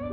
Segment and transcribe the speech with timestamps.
[0.00, 0.06] Bir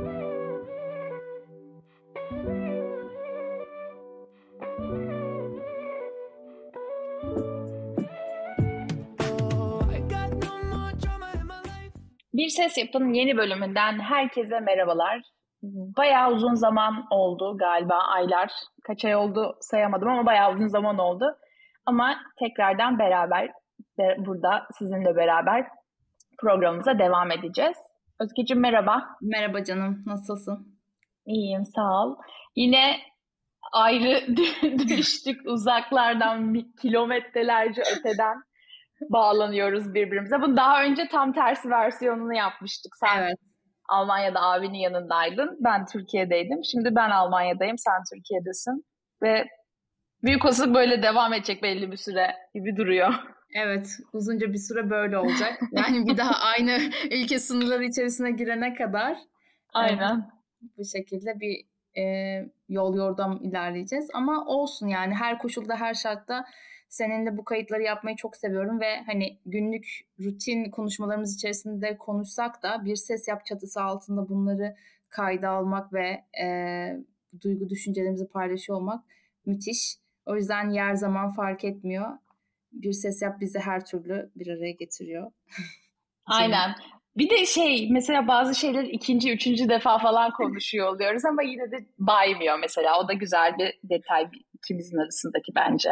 [12.48, 15.20] Ses Yapın yeni bölümünden herkese merhabalar.
[15.96, 18.52] Bayağı uzun zaman oldu galiba aylar.
[18.84, 21.36] Kaç ay oldu sayamadım ama bayağı uzun zaman oldu.
[21.86, 23.50] Ama tekrardan beraber
[24.18, 25.66] burada sizinle beraber
[26.38, 27.87] programımıza devam edeceğiz.
[28.20, 29.16] Özgeciğim merhaba.
[29.20, 30.78] Merhaba canım, nasılsın?
[31.26, 32.16] İyiyim, sağ ol.
[32.56, 32.96] Yine
[33.72, 34.36] ayrı
[34.88, 38.36] düştük uzaklardan, kilometrelerce öteden
[39.10, 40.42] bağlanıyoruz birbirimize.
[40.42, 42.92] Bunu daha önce tam tersi versiyonunu yapmıştık.
[42.96, 43.38] Sen evet.
[43.88, 45.58] Almanya'da abinin yanındaydın.
[45.60, 46.60] Ben Türkiye'deydim.
[46.64, 47.78] Şimdi ben Almanya'dayım.
[47.78, 48.84] Sen Türkiye'desin.
[49.22, 49.46] Ve
[50.22, 53.14] büyük olasılık böyle devam edecek belli bir süre gibi duruyor.
[53.54, 55.60] Evet, uzunca bir süre böyle olacak.
[55.72, 56.78] Yani bir daha aynı
[57.10, 59.18] ülke sınırları içerisine girene kadar
[59.72, 60.16] Aynen.
[60.16, 60.22] E,
[60.78, 61.64] bu şekilde bir
[62.02, 62.04] e,
[62.68, 64.08] yol yordam ilerleyeceğiz.
[64.14, 66.44] Ama olsun yani her koşulda, her şartta
[66.88, 72.96] Seninle bu kayıtları yapmayı çok seviyorum ve hani günlük rutin konuşmalarımız içerisinde konuşsak da bir
[72.96, 74.76] ses yap çatısı altında bunları
[75.08, 76.46] kayda almak ve e,
[77.40, 79.04] duygu düşüncelerimizi paylaşıyor olmak
[79.46, 79.98] müthiş.
[80.26, 82.08] O yüzden yer zaman fark etmiyor.
[82.72, 85.32] Bir ses yap bizi her türlü bir araya getiriyor.
[86.26, 86.74] Aynen.
[87.16, 91.86] Bir de şey mesela bazı şeyler ikinci, üçüncü defa falan konuşuyor oluyoruz ama yine de
[91.98, 93.00] baymıyor mesela.
[93.00, 95.90] O da güzel bir detay ikimizin arasındaki bence.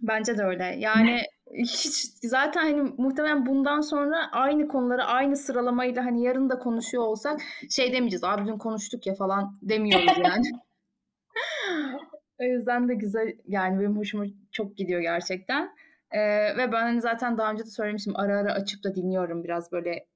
[0.00, 0.64] Bence de öyle.
[0.64, 1.22] Yani
[1.54, 1.86] hiç
[2.22, 7.92] zaten hani muhtemelen bundan sonra aynı konuları aynı sıralamayla hani yarın da konuşuyor olsak şey
[7.92, 8.24] demeyeceğiz.
[8.24, 10.46] Abi dün konuştuk ya falan demiyoruz yani.
[12.40, 15.70] o yüzden de güzel yani benim hoşuma çok gidiyor gerçekten.
[16.12, 19.72] Ee, ve ben hani zaten daha önce de söylemiştim ara ara açıp da dinliyorum biraz
[19.72, 20.06] böyle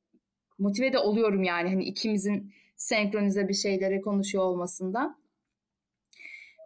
[0.58, 5.24] motive de oluyorum yani hani ikimizin senkronize bir şeyleri konuşuyor olmasından.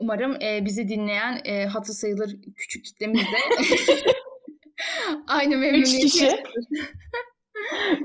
[0.00, 3.64] Umarım e, bizi dinleyen e, hatı sayılır küçük kitlemiz de
[5.26, 6.44] aynı memnuniyeti Üç kişi.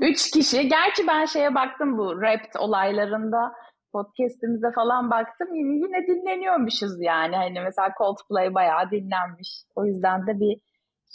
[0.00, 0.68] Üç kişi.
[0.68, 3.52] Gerçi ben şeye baktım bu rap olaylarında
[3.92, 7.36] podcast'imizde falan baktım yine, yine dinleniyormuşuz yani.
[7.36, 9.48] Hani mesela Coldplay bayağı dinlenmiş.
[9.74, 10.60] O yüzden de bir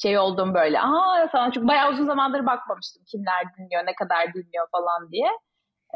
[0.02, 0.82] şey oldum böyle.
[0.82, 5.30] Aa falan çünkü bayağı uzun zamandır bakmamıştım kimler dinliyor, ne kadar dinliyor falan diye.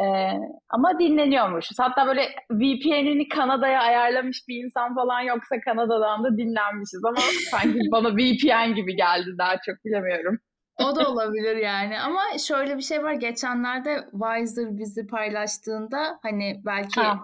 [0.01, 0.31] Ee,
[0.69, 1.79] ama dinleniyormuşuz.
[1.79, 2.21] Hatta böyle
[2.51, 7.17] VPN'ini Kanada'ya ayarlamış bir insan falan yoksa Kanada'dan da dinlenmişiz ama
[7.51, 10.39] sanki bana VPN gibi geldi daha çok bilemiyorum.
[10.79, 17.01] o da olabilir yani ama şöyle bir şey var geçenlerde Wiser bizi paylaştığında hani belki
[17.01, 17.19] ha.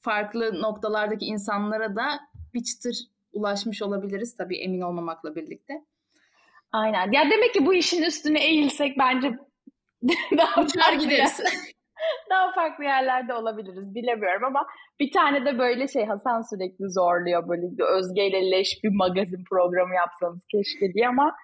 [0.00, 2.20] farklı noktalardaki insanlara da
[2.54, 2.96] bir çıtır
[3.32, 5.74] ulaşmış olabiliriz tabii emin olmamakla birlikte.
[6.76, 7.12] Aynen.
[7.12, 9.30] Ya demek ki bu işin üstüne eğilsek bence
[10.38, 11.40] daha uçar gideriz.
[12.30, 14.66] daha farklı yerlerde olabiliriz bilemiyorum ama
[15.00, 19.94] bir tane de böyle şey Hasan sürekli zorluyor böyle Özge ile leş bir magazin programı
[19.94, 21.36] yapsanız keşke diye ama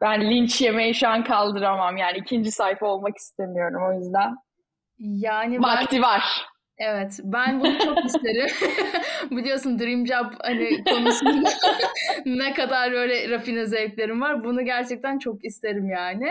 [0.00, 4.34] ben linç yemeyi şu an kaldıramam yani ikinci sayfa olmak istemiyorum o yüzden.
[4.98, 6.02] Yani vakti ben...
[6.02, 6.46] var.
[6.78, 8.46] Evet, ben bunu çok isterim.
[9.30, 11.48] Biliyorsun Dream Job hani konusunda
[12.26, 14.44] ne kadar böyle rafine zevklerim var.
[14.44, 16.28] Bunu gerçekten çok isterim yani.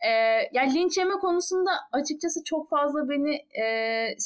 [0.00, 0.10] E,
[0.52, 3.64] yani linç yeme konusunda açıkçası çok fazla beni e,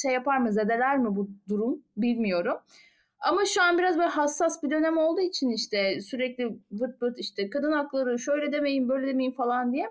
[0.01, 2.57] şey yapar mı, zedeler mi bu durum bilmiyorum.
[3.19, 7.49] Ama şu an biraz böyle hassas bir dönem olduğu için işte sürekli vırt vırt işte
[7.49, 9.89] kadın hakları şöyle demeyin böyle demeyin falan diye.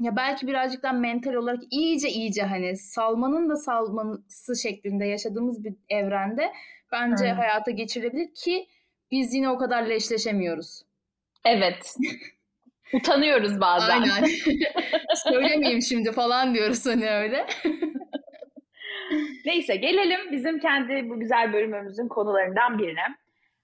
[0.00, 6.52] Ya belki birazcık mental olarak iyice iyice hani salmanın da salması şeklinde yaşadığımız bir evrende
[6.92, 7.38] bence hmm.
[7.38, 8.66] hayata geçirilebilir ki
[9.10, 10.82] biz yine o kadar leşleşemiyoruz.
[11.44, 11.96] Evet.
[12.92, 14.00] Utanıyoruz bazen.
[14.00, 14.28] Aynen.
[15.14, 17.46] Söylemeyeyim şimdi falan diyoruz hani öyle.
[19.44, 23.04] Neyse gelelim bizim kendi bu güzel bölümümüzün konularından birine.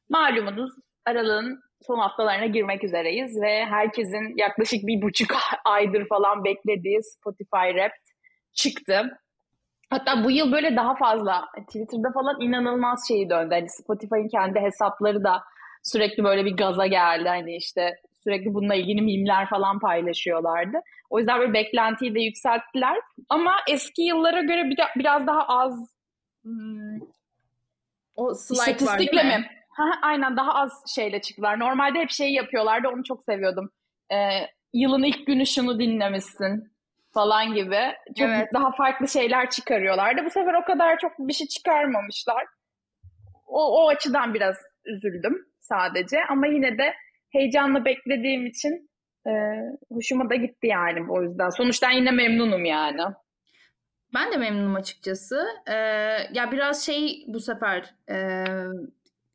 [0.09, 0.73] Malumunuz
[1.05, 7.93] Aralık'ın son haftalarına girmek üzereyiz ve herkesin yaklaşık bir buçuk aydır falan beklediği Spotify Rap
[8.53, 9.19] çıktı.
[9.91, 13.55] Hatta bu yıl böyle daha fazla Twitter'da falan inanılmaz şeyi döndü.
[13.55, 15.43] Hani Spotify'ın kendi hesapları da
[15.83, 17.29] sürekli böyle bir gaza geldi.
[17.29, 17.95] Hani işte
[18.27, 20.79] Sürekli bununla ilgili mimler falan paylaşıyorlardı.
[21.11, 22.99] O yüzden böyle beklentiyi de yükselttiler.
[23.29, 25.91] Ama eski yıllara göre bir de, biraz daha az
[26.43, 26.99] hmm,
[28.17, 29.29] o slide istatistikle mi?
[29.29, 29.47] mi?
[29.77, 31.61] Ha, aynen daha az şeyle çıktılar.
[31.61, 33.71] Normalde hep şey yapıyorlardı onu çok seviyordum.
[34.13, 34.17] Ee,
[34.73, 36.73] yılın ilk günü şunu dinlemişsin
[37.15, 37.81] falan gibi.
[38.19, 38.49] Çok evet.
[38.55, 40.25] daha farklı şeyler çıkarıyorlardı.
[40.25, 42.45] Bu sefer o kadar çok bir şey çıkarmamışlar.
[43.47, 46.19] O, o açıdan biraz üzüldüm sadece.
[46.31, 46.95] Ama yine de
[47.33, 48.91] heyecanla beklediğim için
[49.27, 49.33] e,
[49.93, 51.51] hoşuma da gitti yani o yüzden.
[51.51, 53.03] Sonuçtan yine memnunum yani.
[54.15, 55.47] Ben de memnunum açıkçası.
[55.69, 55.75] Ee,
[56.33, 58.45] ya biraz şey bu sefer e,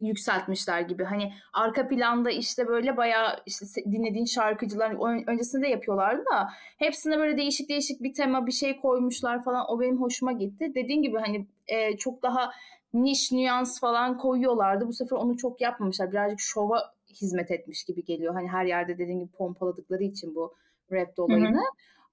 [0.01, 1.03] yükseltmişler gibi.
[1.03, 4.95] Hani arka planda işte böyle bayağı işte dinlediğin şarkıcılar
[5.27, 9.65] öncesinde yapıyorlardı da hepsine böyle değişik değişik bir tema bir şey koymuşlar falan.
[9.69, 10.71] O benim hoşuma gitti.
[10.75, 12.51] Dediğin gibi hani e, çok daha
[12.94, 14.88] niş nüans falan koyuyorlardı.
[14.88, 16.12] Bu sefer onu çok yapmamışlar.
[16.12, 18.33] Birazcık şova hizmet etmiş gibi geliyor.
[18.33, 20.53] Hani her yerde dediğin gibi pompaladıkları için bu
[20.92, 21.57] rap dolayını.
[21.57, 21.65] Hı hı.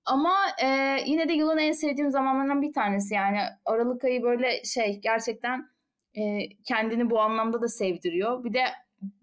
[0.04, 5.00] Ama e, yine de yılın en sevdiğim zamanlarından bir tanesi yani Aralık ayı böyle şey
[5.00, 5.68] gerçekten
[6.18, 8.44] e, kendini bu anlamda da sevdiriyor.
[8.44, 8.62] Bir de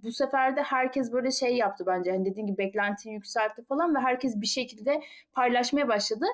[0.03, 2.11] bu sefer de herkes böyle şey yaptı bence.
[2.11, 5.01] Hani dediğim gibi beklentiyi yükseltti falan ve herkes bir şekilde
[5.33, 6.25] paylaşmaya başladı.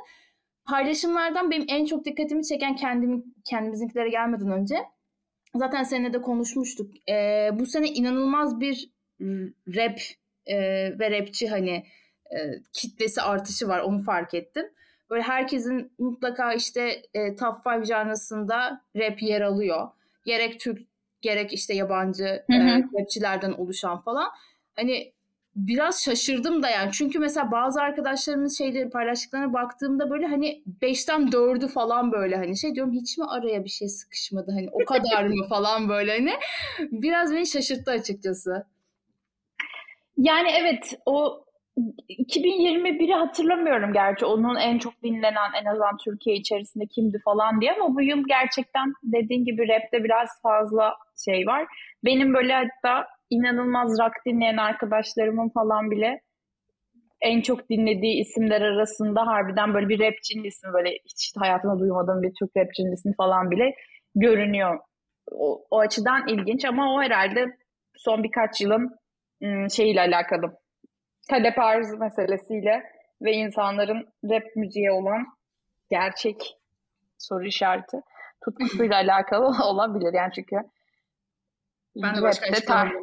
[0.65, 4.77] Paylaşımlardan benim en çok dikkatimi çeken kendim kendimizinkilere gelmeden önce
[5.55, 7.09] zaten seninle de konuşmuştuk.
[7.09, 8.91] E, bu sene inanılmaz bir
[9.67, 9.99] rap
[10.45, 10.57] e,
[10.99, 11.85] ve rapçi hani
[12.31, 12.37] e,
[12.73, 14.65] kitlesi artışı var onu fark ettim.
[15.09, 19.87] Böyle herkesin mutlaka işte e, top 5 janrasında rap yer alıyor.
[20.25, 20.91] Gerek Türk
[21.21, 22.79] gerek işte yabancı hı hı.
[22.79, 24.29] E, rapçilerden oluşan falan.
[24.75, 25.13] Hani
[25.55, 26.91] biraz şaşırdım da yani.
[26.91, 32.75] Çünkü mesela bazı arkadaşlarımın şeyleri paylaştıklarına baktığımda böyle hani 5'ten 4'ü falan böyle hani şey
[32.75, 36.33] diyorum hiç mi araya bir şey sıkışmadı hani o kadar mı falan böyle hani.
[36.79, 38.65] Biraz beni şaşırttı açıkçası.
[40.17, 41.45] Yani evet o
[41.77, 47.95] 2021'i hatırlamıyorum gerçi onun en çok dinlenen en azından Türkiye içerisinde kimdi falan diye ama
[47.95, 50.95] bu yıl gerçekten dediğin gibi rapte biraz fazla
[51.25, 51.65] şey var.
[52.05, 56.21] Benim böyle hatta inanılmaz rock dinleyen arkadaşlarımın falan bile
[57.21, 62.33] en çok dinlediği isimler arasında harbiden böyle bir rapçinin ismi böyle hiç hayatımda duymadığım bir
[62.39, 63.75] Türk rapçinin ismi falan bile
[64.15, 64.79] görünüyor.
[65.31, 67.45] O, o açıdan ilginç ama o herhalde
[67.95, 68.95] son birkaç yılın
[69.43, 70.60] ım, şeyiyle alakalı
[71.29, 72.83] talep arz meselesiyle
[73.21, 75.25] ve insanların rap müziğe olan
[75.89, 76.57] gerçek
[77.17, 77.97] soru işareti
[78.43, 80.13] tutkusuyla alakalı olabilir.
[80.13, 80.55] Yani çünkü
[81.95, 82.93] ben de rapte, tar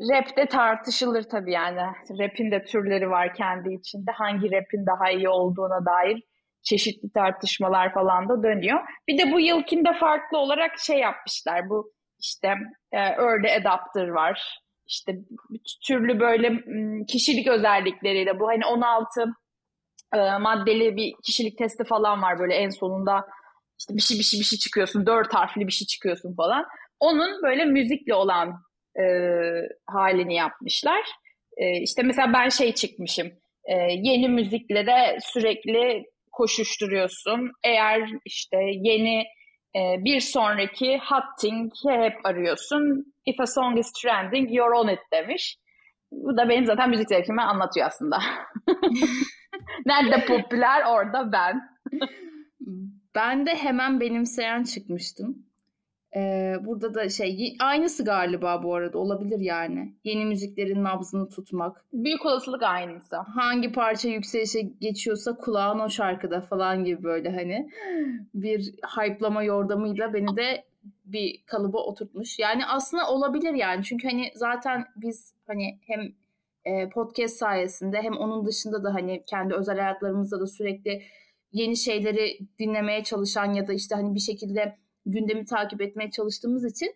[0.00, 1.80] rapte tartışılır tabii yani.
[2.18, 4.10] Rap'in de türleri var kendi içinde.
[4.10, 6.22] Hangi rap'in daha iyi olduğuna dair
[6.62, 8.80] çeşitli tartışmalar falan da dönüyor.
[9.08, 11.68] Bir de bu yılkinde farklı olarak şey yapmışlar.
[11.68, 12.54] Bu işte
[12.92, 15.12] e, early adapter var işte
[15.86, 16.52] türlü böyle
[17.06, 19.24] kişilik özellikleriyle bu hani 16
[20.14, 23.26] e, maddeli bir kişilik testi falan var böyle en sonunda
[23.78, 26.64] işte bir şey bir şey bir şey çıkıyorsun dört harfli bir şey çıkıyorsun falan.
[27.00, 28.48] Onun böyle müzikle olan
[28.98, 29.04] e,
[29.86, 31.00] halini yapmışlar.
[31.56, 33.26] E, işte mesela ben şey çıkmışım.
[33.64, 37.50] E, yeni müzikle de sürekli koşuşturuyorsun.
[37.64, 39.24] Eğer işte yeni
[39.76, 43.13] e, bir sonraki hot thing'i hep arıyorsun.
[43.26, 45.58] If a song is trending, you're on it demiş.
[46.12, 48.18] Bu da benim zaten müzik zevkimi anlatıyor aslında.
[49.86, 51.60] Nerede popüler orada ben.
[53.14, 55.44] ben de hemen benimseyen çıkmıştım.
[56.16, 59.94] Ee, burada da şey aynısı galiba bu arada olabilir yani.
[60.04, 61.84] Yeni müziklerin nabzını tutmak.
[61.92, 63.16] Büyük olasılık aynısı.
[63.16, 67.68] Hangi parça yükselişe geçiyorsa kulağın o şarkıda falan gibi böyle hani
[68.34, 70.64] bir hype'lama yordamıyla beni de
[71.04, 72.38] bir kalıba oturtmuş.
[72.38, 73.84] Yani aslında olabilir yani.
[73.84, 76.14] Çünkü hani zaten biz hani hem
[76.64, 81.02] e, podcast sayesinde hem onun dışında da hani kendi özel hayatlarımızda da sürekli
[81.52, 86.94] yeni şeyleri dinlemeye çalışan ya da işte hani bir şekilde gündemi takip etmeye çalıştığımız için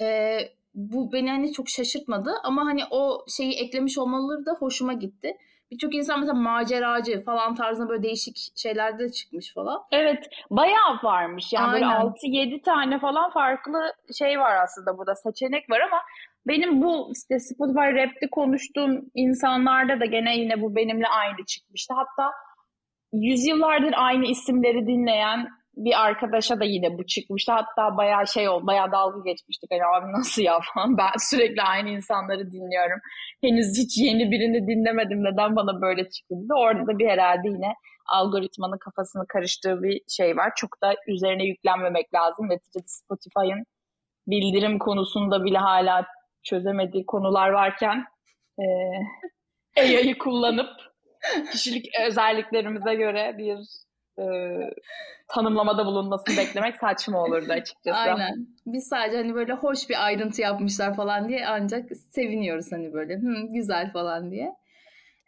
[0.00, 0.38] e,
[0.74, 5.36] bu beni hani çok şaşırtmadı ama hani o şeyi eklemiş olmaları da hoşuma gitti.
[5.74, 9.82] Birçok insan mesela maceracı falan tarzında böyle değişik şeyler de çıkmış falan.
[9.92, 11.90] Evet bayağı varmış yani Aynen.
[11.90, 16.02] böyle 6-7 tane falan farklı şey var aslında burada seçenek var ama
[16.46, 21.94] benim bu işte Spotify Rap'te konuştuğum insanlarda da gene yine bu benimle aynı çıkmıştı.
[21.94, 22.32] Hatta
[23.12, 27.52] yüzyıllardır aynı isimleri dinleyen bir arkadaşa da yine bu çıkmıştı.
[27.52, 29.70] Hatta bayağı şey oldu, bayağı dalga geçmiştik.
[29.70, 30.98] Hani abi nasıl ya falan.
[30.98, 33.00] Ben sürekli aynı insanları dinliyorum.
[33.40, 35.24] Henüz hiç yeni birini dinlemedim.
[35.24, 36.34] Neden bana böyle çıktı?
[36.56, 37.74] Orada da bir herhalde yine
[38.06, 40.52] algoritmanın kafasını karıştığı bir şey var.
[40.56, 42.48] Çok da üzerine yüklenmemek lazım.
[42.48, 43.64] Neticede Spotify'ın
[44.26, 46.06] bildirim konusunda bile hala
[46.42, 48.04] çözemediği konular varken
[48.58, 48.64] e,
[49.80, 50.70] AI'yı kullanıp
[51.52, 53.58] kişilik özelliklerimize göre bir
[54.18, 54.24] e,
[55.28, 57.98] tanımlamada bulunmasını beklemek saçma olurdu açıkçası.
[57.98, 58.46] Aynen.
[58.66, 63.46] Biz sadece hani böyle hoş bir ayrıntı yapmışlar falan diye ancak seviniyoruz hani böyle Hı,
[63.52, 64.52] güzel falan diye.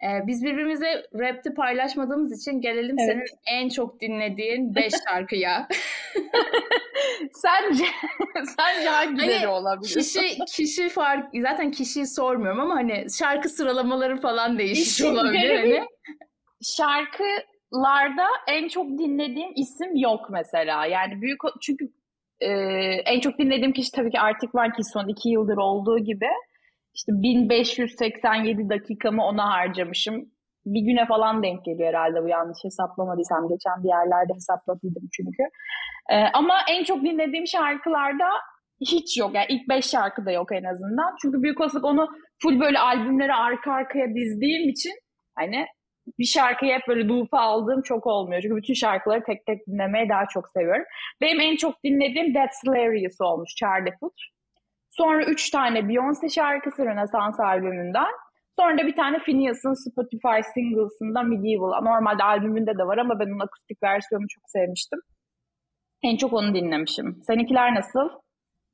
[0.02, 3.10] Ee, biz birbirimize rapti paylaşmadığımız için gelelim evet.
[3.12, 5.68] senin en çok dinlediğin 5 şarkıya.
[7.32, 7.84] sence
[8.58, 9.94] sence hangileri hani olabilir?
[9.94, 15.86] Kişi kişi fark zaten kişiyi sormuyorum ama hani şarkı sıralamaları falan değişik olabilir hani.
[16.62, 17.24] Şarkı
[17.73, 20.87] şarkılarda en çok dinlediğim isim yok mesela.
[20.87, 21.85] Yani büyük çünkü
[22.40, 22.49] e,
[23.06, 26.28] en çok dinlediğim kişi tabii ki Arctic Monkeys son iki yıldır olduğu gibi.
[26.94, 30.14] İşte 1587 dakikamı ona harcamışım.
[30.66, 33.49] Bir güne falan denk geliyor herhalde bu yanlış hesaplamadıysam.
[33.49, 35.42] Geçen bir yerlerde hesapladıydım çünkü.
[36.11, 38.28] Ee, ama en çok dinlediğim şarkılarda
[38.80, 39.35] hiç yok.
[39.35, 41.14] Yani ilk beş şarkı da yok en azından.
[41.23, 42.08] Çünkü büyük olasılık onu
[42.42, 44.92] full böyle albümleri arka arkaya dizdiğim için
[45.38, 45.66] hani
[46.18, 48.42] bir şarkıyı hep böyle loop'a aldığım çok olmuyor.
[48.42, 50.84] Çünkü bütün şarkıları tek tek dinlemeyi daha çok seviyorum.
[51.20, 54.16] Benim en çok dinlediğim That's Hilarious olmuş Charlie Puth.
[54.90, 58.12] Sonra üç tane Beyoncé şarkısı Renaissance albümünden.
[58.58, 61.82] Sonra da bir tane Phineas'ın Spotify singles'ından Medieval.
[61.82, 64.98] Normalde albümünde de var ama ben onun akustik versiyonunu çok sevmiştim.
[66.02, 67.22] En çok onu dinlemişim.
[67.26, 68.08] Seninkiler nasıl?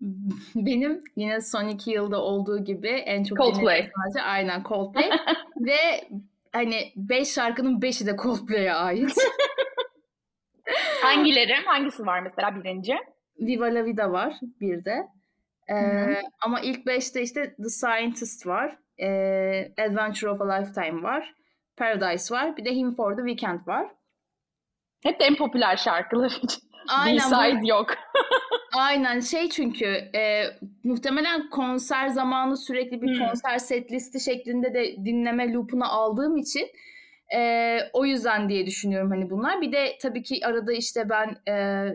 [0.54, 3.90] Benim yine son iki yılda olduğu gibi en çok Coldplay.
[3.96, 5.10] sadece aynen Coldplay.
[5.60, 6.08] Ve
[6.52, 9.16] hani beş şarkının beşi de Coldplay'e ait.
[11.02, 11.54] Hangileri?
[11.54, 12.96] Hangisi var mesela birinci?
[13.40, 15.08] Viva La Vida var bir de.
[15.70, 18.78] Ee, ama ilk beşte işte The Scientist var.
[18.98, 19.08] E,
[19.78, 21.34] Adventure of a Lifetime var.
[21.76, 22.56] Paradise var.
[22.56, 23.88] Bir de Him for the Weekend var.
[25.02, 26.40] Hep de en popüler şarkılar
[26.88, 27.16] Aynen.
[27.16, 27.90] B-side yok.
[28.72, 30.44] Aynen şey çünkü e,
[30.84, 33.26] muhtemelen konser zamanı sürekli bir hmm.
[33.26, 36.68] konser set listi şeklinde de dinleme loop'unu aldığım için
[37.34, 39.60] e, o yüzden diye düşünüyorum hani bunlar.
[39.60, 41.86] Bir de tabii ki arada işte ben e,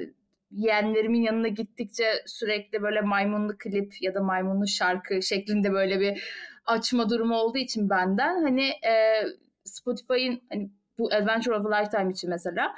[0.52, 6.24] yeğenlerimin yanına gittikçe sürekli böyle maymunlu klip ya da maymunlu şarkı şeklinde böyle bir
[6.66, 9.24] açma durumu olduğu için benden hani e,
[9.64, 12.76] Spotify'ın hani bu Adventure of a Lifetime için mesela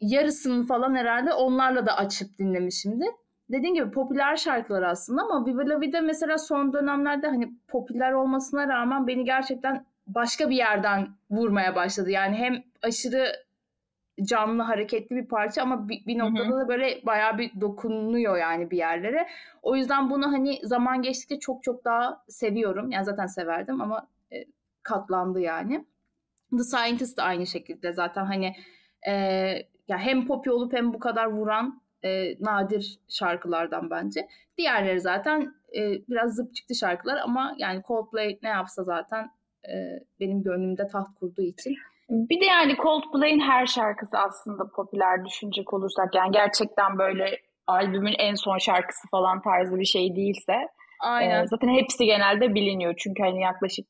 [0.00, 3.04] yarısını falan herhalde onlarla da açıp dinlemişimdi.
[3.50, 8.68] Dediğim gibi popüler şarkılar aslında ama Viva La Vida mesela son dönemlerde hani popüler olmasına
[8.68, 12.10] rağmen beni gerçekten başka bir yerden vurmaya başladı.
[12.10, 13.32] Yani hem aşırı
[14.22, 16.60] canlı hareketli bir parça ama bir, bir noktada hı hı.
[16.60, 19.28] da böyle bayağı bir dokunuyor yani bir yerlere.
[19.62, 22.90] O yüzden bunu hani zaman geçtikçe çok çok daha seviyorum.
[22.90, 24.36] Yani zaten severdim ama e,
[24.82, 25.84] katlandı yani.
[26.50, 28.56] The Scientist de aynı şekilde zaten hani
[29.08, 29.12] e,
[29.90, 34.28] ya hem popi olup hem bu kadar vuran e, nadir şarkılardan bence.
[34.58, 39.30] Diğerleri zaten e, biraz zıp çıktı şarkılar ama yani Coldplay ne yapsa zaten
[39.68, 39.74] e,
[40.20, 41.76] benim gönlümde taht kurduğu için.
[42.10, 48.34] Bir de yani Coldplay'in her şarkısı aslında popüler düşünecek olursak yani gerçekten böyle albümün en
[48.34, 50.52] son şarkısı falan tarzı bir şey değilse
[51.00, 51.44] Aynen.
[51.44, 52.94] E, zaten hepsi genelde biliniyor.
[52.98, 53.86] Çünkü hani yaklaşık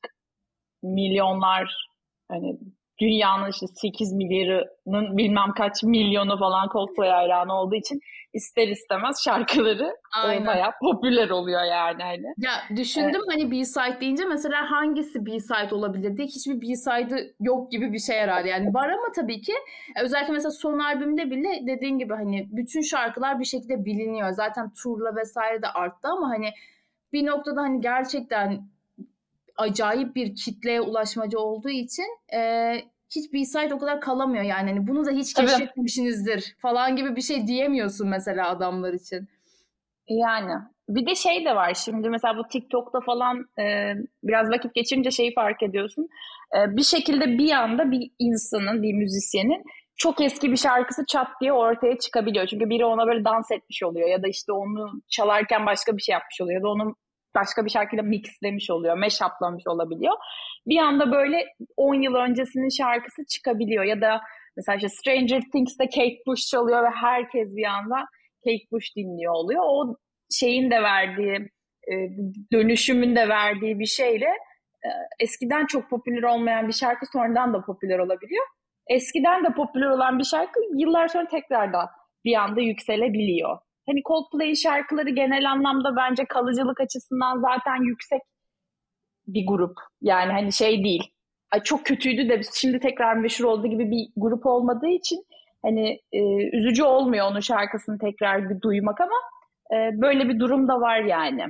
[0.83, 1.87] milyonlar
[2.31, 2.59] hani
[3.01, 7.99] dünyanın işte 8 milyarının bilmem kaç milyonu falan Coldplay hayranı olduğu için
[8.33, 10.47] ister istemez şarkıları e, Aynen.
[10.47, 12.03] bayağı popüler oluyor yani.
[12.03, 12.25] Hani.
[12.37, 13.33] Ya düşündüm evet.
[13.33, 18.49] hani B-side deyince mesela hangisi B-side olabilir diye hiçbir B-side'ı yok gibi bir şey herhalde.
[18.49, 19.53] Yani var ama tabii ki
[19.95, 24.31] e, özellikle mesela son albümde bile dediğin gibi hani bütün şarkılar bir şekilde biliniyor.
[24.31, 26.49] Zaten turla vesaire de arttı ama hani
[27.13, 28.61] bir noktada hani gerçekten
[29.57, 32.73] acayip bir kitleye ulaşmacı olduğu için e,
[33.15, 34.69] hiç B-side o kadar kalamıyor yani.
[34.69, 39.27] Hani bunu da hiç keşfetmemişsinizdir falan gibi bir şey diyemiyorsun mesela adamlar için.
[40.07, 40.53] Yani
[40.89, 43.93] bir de şey de var şimdi mesela bu TikTok'ta falan e,
[44.23, 46.07] biraz vakit geçirince şeyi fark ediyorsun.
[46.55, 49.63] E, bir şekilde bir anda bir insanın, bir müzisyenin
[49.95, 52.47] çok eski bir şarkısı çat diye ortaya çıkabiliyor.
[52.47, 56.13] Çünkü biri ona böyle dans etmiş oluyor ya da işte onu çalarken başka bir şey
[56.13, 56.95] yapmış oluyor ya da onun
[57.35, 60.13] başka bir şarkıyla mixlemiş oluyor, mashuplamış olabiliyor.
[60.67, 61.45] Bir anda böyle
[61.77, 64.21] 10 yıl öncesinin şarkısı çıkabiliyor ya da
[64.57, 67.95] mesela işte Stranger Things'te Kate Bush çalıyor ve herkes bir anda
[68.45, 69.61] Kate Bush dinliyor oluyor.
[69.65, 69.95] O
[70.31, 71.35] şeyin de verdiği,
[71.91, 71.93] e,
[72.53, 74.29] dönüşümün de verdiği bir şeyle
[74.85, 78.45] e, eskiden çok popüler olmayan bir şarkı sonradan da popüler olabiliyor.
[78.89, 81.87] Eskiden de popüler olan bir şarkı yıllar sonra tekrardan
[82.25, 83.57] bir anda yükselebiliyor
[83.87, 88.21] hani Coldplay'in şarkıları genel anlamda bence kalıcılık açısından zaten yüksek
[89.27, 89.77] bir grup.
[90.01, 91.13] Yani hani şey değil.
[91.51, 95.25] Ay çok kötüydü de şimdi tekrar meşhur olduğu gibi bir grup olmadığı için
[95.61, 96.21] hani e,
[96.57, 99.15] üzücü olmuyor onun şarkısını tekrar bir duymak ama
[99.73, 101.43] e, böyle bir durum da var yani.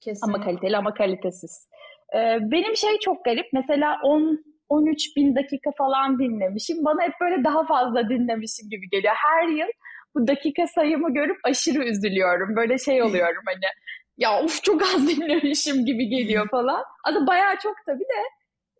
[0.00, 0.36] Kesinlikle.
[0.36, 1.68] Ama kaliteli ama kalitesiz.
[2.14, 3.46] E, benim şey çok garip.
[3.52, 6.84] Mesela 10 13 bin dakika falan dinlemişim.
[6.84, 9.14] Bana hep böyle daha fazla dinlemişim gibi geliyor.
[9.16, 9.68] Her yıl
[10.14, 12.56] bu dakika sayımı görüp aşırı üzülüyorum.
[12.56, 13.72] Böyle şey oluyorum hani
[14.16, 16.84] ya uf çok az dinlemişim gibi geliyor falan.
[17.04, 18.22] Aslında bayağı çok tabii de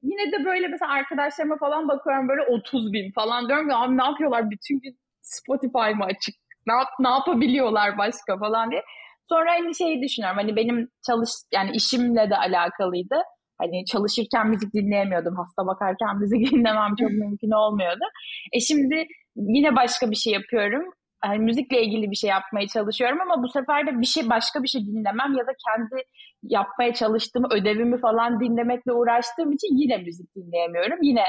[0.02, 4.04] yine de böyle mesela arkadaşlarıma falan bakıyorum böyle 30 bin falan diyorum ki abi ne
[4.04, 6.34] yapıyorlar bütün gün Spotify mı açık?
[6.66, 8.82] Ne, yap, ne yapabiliyorlar başka falan diye.
[9.28, 10.38] Sonra aynı şeyi düşünüyorum.
[10.38, 13.16] Hani benim çalış yani işimle de alakalıydı.
[13.58, 15.36] Hani çalışırken müzik dinleyemiyordum.
[15.36, 18.04] Hasta bakarken müzik dinlemem çok mümkün olmuyordu.
[18.52, 19.06] E şimdi
[19.36, 20.92] yine başka bir şey yapıyorum.
[21.24, 24.68] Yani müzikle ilgili bir şey yapmaya çalışıyorum ama bu sefer de bir şey başka bir
[24.68, 26.02] şey dinlemem ya da kendi
[26.42, 30.98] yapmaya çalıştığım ödevimi falan dinlemekle uğraştığım için yine müzik dinleyemiyorum.
[31.02, 31.24] Yine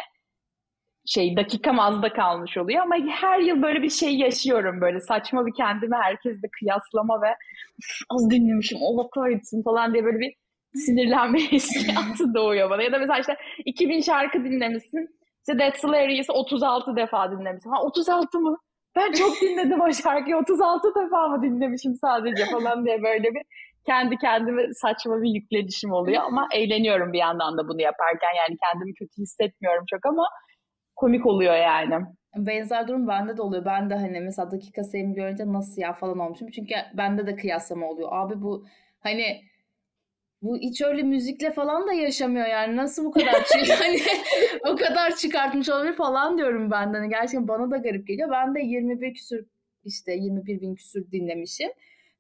[1.05, 5.53] şey dakikam azda kalmış oluyor ama her yıl böyle bir şey yaşıyorum böyle saçma bir
[5.57, 7.35] kendimi herkesle kıyaslama ve
[8.09, 10.33] az dinlemişim Allah kahretsin falan diye böyle bir
[10.73, 12.83] sinirlenme hissiyatı doğuyor bana.
[12.83, 15.07] Ya da mesela işte 2000 şarkı dinlemişsin.
[15.47, 17.69] İşte That's Hilarious'ı 36 defa dinlemişsin.
[17.69, 18.57] Ha 36 mı?
[18.95, 20.37] Ben çok dinledim o şarkıyı.
[20.37, 23.41] 36 defa mı dinlemişim sadece falan diye böyle bir
[23.85, 28.33] kendi kendime saçma bir yüklenişim oluyor ama eğleniyorum bir yandan da bunu yaparken.
[28.37, 30.27] Yani kendimi kötü hissetmiyorum çok ama
[30.95, 32.05] komik oluyor yani.
[32.35, 33.65] Benzer durum bende de oluyor.
[33.65, 36.47] Ben de hani mesela dakika sayımı görünce nasıl ya falan olmuşum.
[36.55, 38.09] Çünkü bende de kıyaslama oluyor.
[38.11, 38.65] Abi bu
[38.99, 39.41] hani
[40.41, 42.75] bu hiç öyle müzikle falan da yaşamıyor yani.
[42.75, 43.33] Nasıl bu kadar
[43.79, 43.97] hani
[44.67, 46.97] o kadar çıkartmış olabilir falan diyorum ben de.
[46.97, 48.29] Hani gerçekten bana da garip geliyor.
[48.31, 49.45] Ben de 21 küsür
[49.85, 51.69] işte 21 bin küsür dinlemişim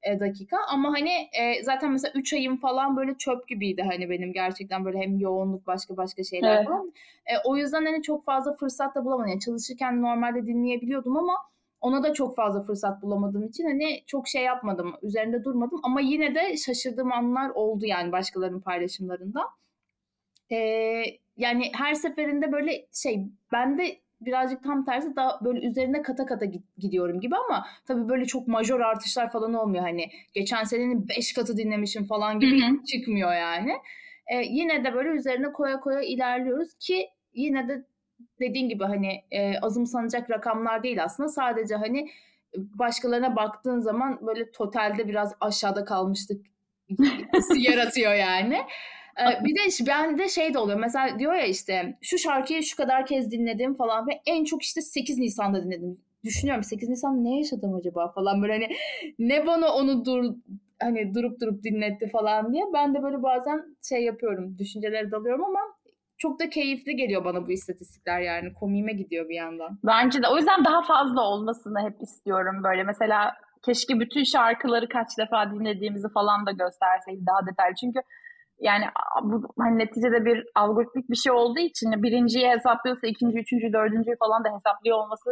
[0.03, 4.33] e, dakika ama hani e, zaten mesela 3 ayım falan böyle çöp gibiydi hani benim
[4.33, 6.67] gerçekten böyle hem yoğunluk başka başka şeyler evet.
[6.67, 6.93] falan.
[7.25, 9.29] E, o yüzden hani çok fazla fırsat da bulamadım.
[9.29, 11.33] Yani çalışırken normalde dinleyebiliyordum ama
[11.81, 14.93] ona da çok fazla fırsat bulamadığım için hani çok şey yapmadım.
[15.01, 19.41] Üzerinde durmadım ama yine de şaşırdığım anlar oldu yani başkalarının paylaşımlarında.
[20.51, 21.03] Ee,
[21.37, 26.45] yani her seferinde böyle şey ben de birazcık tam tersi daha böyle üzerine kata kata
[26.77, 29.83] gidiyorum gibi ama tabii böyle çok majör artışlar falan olmuyor.
[29.83, 32.83] Hani geçen senenin 5 katı dinlemişim falan gibi hı hı.
[32.85, 33.71] çıkmıyor yani.
[34.27, 37.85] Ee, yine de böyle üzerine koya koya ilerliyoruz ki yine de
[38.39, 41.29] dediğin gibi hani e, azımsanacak rakamlar değil aslında.
[41.29, 42.09] Sadece hani
[42.57, 46.45] başkalarına baktığın zaman böyle totalde biraz aşağıda kalmıştık
[47.57, 48.57] yaratıyor yani.
[49.19, 50.79] Ee, bir de ben de şey de oluyor.
[50.79, 54.81] Mesela diyor ya işte şu şarkıyı şu kadar kez dinledim falan ve en çok işte
[54.81, 55.97] 8 Nisan'da dinledim.
[56.23, 58.67] Düşünüyorum 8 Nisan ne yaşadım acaba falan böyle hani
[59.19, 60.35] ne bana onu dur
[60.81, 62.63] hani durup durup dinletti falan diye.
[62.73, 64.57] Ben de böyle bazen şey yapıyorum.
[64.57, 65.59] Düşüncelere dalıyorum ama
[66.21, 68.53] çok da keyifli geliyor bana bu istatistikler yani.
[68.53, 69.79] Komiğime gidiyor bir yandan.
[69.83, 70.27] Bence de.
[70.27, 72.83] O yüzden daha fazla olmasını hep istiyorum böyle.
[72.83, 73.33] Mesela
[73.65, 77.75] keşke bütün şarkıları kaç defa dinlediğimizi falan da gösterseydi daha detaylı.
[77.75, 77.99] Çünkü
[78.59, 78.85] yani
[79.23, 84.43] bu hani neticede bir algoritmik bir şey olduğu için birinciyi hesaplıyorsa ikinci, üçüncü, dördüncüyü falan
[84.43, 85.29] da hesaplıyor olması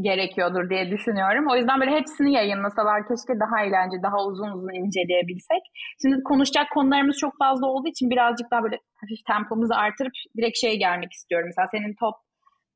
[0.00, 1.44] gerekiyordur diye düşünüyorum.
[1.50, 5.62] O yüzden böyle hepsini yayınlasalar keşke daha eğlenceli, daha uzun uzun inceleyebilsek.
[6.02, 10.76] Şimdi konuşacak konularımız çok fazla olduğu için birazcık daha böyle hafif tempomuzu artırıp direkt şeye
[10.76, 11.48] gelmek istiyorum.
[11.48, 12.14] Mesela senin top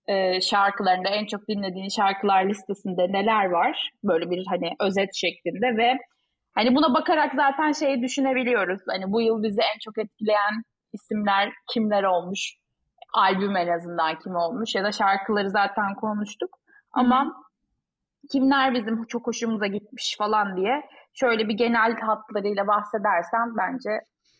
[0.07, 3.91] e, şarkılarında en çok dinlediğin şarkılar listesinde neler var?
[4.05, 5.99] Böyle bir hani özet şeklinde ve
[6.55, 8.81] Hani buna bakarak zaten şeyi düşünebiliyoruz.
[8.89, 12.57] Hani bu yıl bizi en çok etkileyen isimler kimler olmuş?
[13.15, 16.60] Albüm en azından kim olmuş ya da şarkıları zaten konuştuk.
[16.93, 18.29] Ama Hı-hı.
[18.31, 20.83] kimler bizim çok hoşumuza gitmiş falan diye
[21.15, 23.91] şöyle bir genel hatlarıyla bahsedersen bence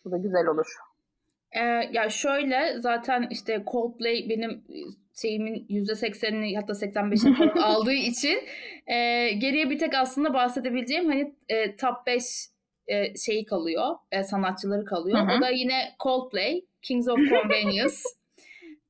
[0.05, 0.67] bu da güzel olur.
[1.51, 1.59] Ee,
[1.91, 4.63] ya şöyle zaten işte Coldplay benim
[5.21, 8.39] şeyimin %80'ini hatta 85'ini falan aldığı için
[8.87, 12.23] e, geriye bir tek aslında bahsedebileceğim hani e, top 5
[12.87, 15.19] e, şeyi kalıyor, e, sanatçıları kalıyor.
[15.19, 15.37] Hı hı.
[15.37, 17.95] O da yine Coldplay, Kings of Convenience,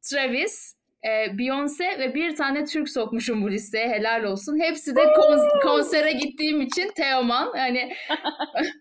[0.02, 4.60] Travis, e, Beyoncé ve bir tane Türk sokmuşum bu listeye helal olsun.
[4.60, 7.52] Hepsi de kon- konsere gittiğim için Teoman.
[7.62, 7.94] Yani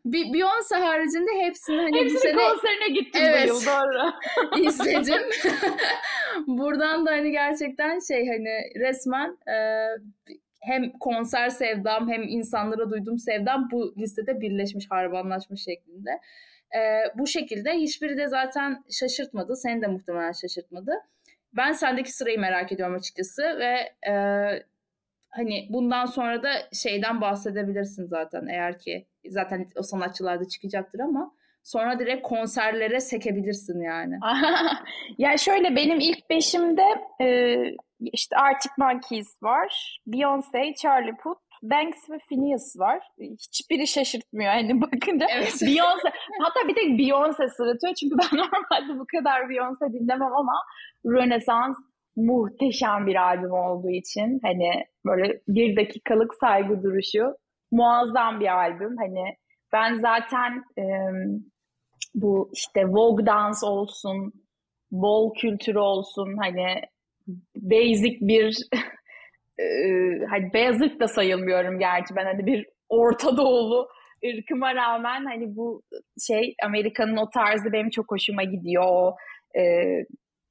[0.07, 4.13] Beyoncé haricinde hepsini hani hepsini bu sene konserine gittim evet, bu yıl doğru.
[4.67, 5.23] izledim.
[6.47, 9.87] Buradan da hani gerçekten şey hani resmen e,
[10.61, 16.11] hem konser sevdam hem insanlara duyduğum sevdam bu listede birleşmiş, harbanlaşmış şeklinde.
[16.77, 16.81] E,
[17.19, 19.57] bu şekilde hiçbiri de zaten şaşırtmadı.
[19.57, 20.93] Seni de muhtemelen şaşırtmadı.
[21.53, 24.15] Ben sendeki sırayı merak ediyorum açıkçası ve e,
[25.31, 31.35] hani bundan sonra da şeyden bahsedebilirsin zaten eğer ki zaten o sanatçılar da çıkacaktır ama
[31.63, 34.19] sonra direkt konserlere sekebilirsin yani.
[35.19, 36.85] ya şöyle benim ilk beşimde
[37.21, 37.57] e,
[38.01, 43.03] işte Arctic Monkeys var, Beyoncé, Charlie Puth, Banks ve Phineas var.
[43.21, 45.27] Hiçbiri şaşırtmıyor hani bakınca.
[45.31, 45.63] Evet.
[45.63, 50.55] Beyoncé, hatta bir tek Beyoncé sırıtıyor çünkü ben normalde bu kadar Beyoncé dinlemem ama
[51.07, 51.79] Renaissance
[52.17, 54.71] muhteşem bir albüm olduğu için hani
[55.07, 57.37] böyle bir dakikalık saygı duruşu
[57.71, 58.97] muazzam bir albüm.
[58.97, 59.37] Hani
[59.73, 60.85] ben zaten e,
[62.15, 64.33] bu işte Vogue dans olsun,
[64.91, 66.83] bol kültürü olsun hani
[67.57, 68.57] basic bir
[69.61, 73.89] e, hani beyazlık da sayılmıyorum gerçi ben hani bir Orta Doğulu
[74.27, 75.83] ırkıma rağmen hani bu
[76.27, 79.13] şey Amerika'nın o tarzı benim çok hoşuma gidiyor.
[79.59, 79.63] E,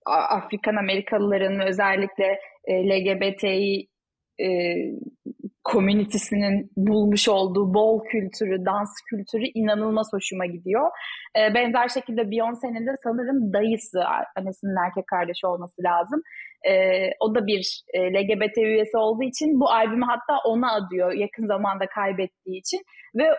[0.05, 3.87] Afrikan Amerikalıların özellikle e, LGBTİ
[4.41, 4.47] e,
[5.63, 10.89] komünitesinin bulmuş olduğu bol kültürü, dans kültürü inanılmaz hoşuma gidiyor.
[11.37, 13.99] E, benzer şekilde Beyoncé'nin de sanırım dayısı,
[14.37, 16.21] annesinin erkek kardeşi olması lazım.
[16.67, 16.73] E,
[17.19, 21.85] o da bir e, LGBT üyesi olduğu için bu albümü hatta ona adıyor yakın zamanda
[21.87, 22.79] kaybettiği için
[23.15, 23.35] ve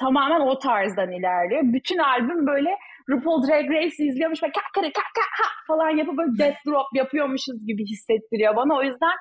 [0.00, 1.62] tamamen o tarzdan ilerliyor.
[1.64, 2.70] Bütün albüm böyle
[3.08, 8.56] RuPaul Drag Race izliyormuş ve kakara kakara falan yapıp böyle death drop yapıyormuşuz gibi hissettiriyor
[8.56, 8.74] bana.
[8.74, 9.16] O yüzden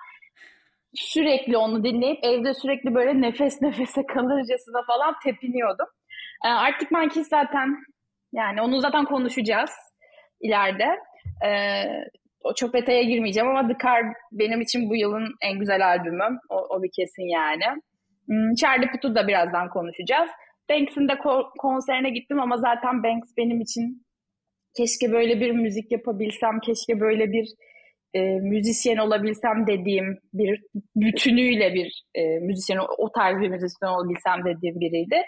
[0.93, 5.87] sürekli onu dinleyip evde sürekli böyle nefes nefese kalırcasına falan tepiniyordum.
[6.45, 7.77] Ee, Arctic Monkeys zaten
[8.33, 9.71] yani onu zaten konuşacağız
[10.41, 10.87] ileride.
[11.45, 11.85] Ee,
[12.43, 16.39] o çok detaya girmeyeceğim ama The Car benim için bu yılın en güzel albümü.
[16.49, 17.81] O, o bir kesin yani.
[18.25, 20.29] Hmm, Charlie Puth'u da birazdan konuşacağız.
[20.69, 24.05] Banks'in de ko- konserine gittim ama zaten Banks benim için
[24.77, 27.47] keşke böyle bir müzik yapabilsem, keşke böyle bir
[28.13, 30.61] e, müzisyen olabilsem dediğim bir
[30.95, 35.21] bütünüyle bir e, müzisyen, o tarz bir müzisyen olabilsem dediğim biriydi.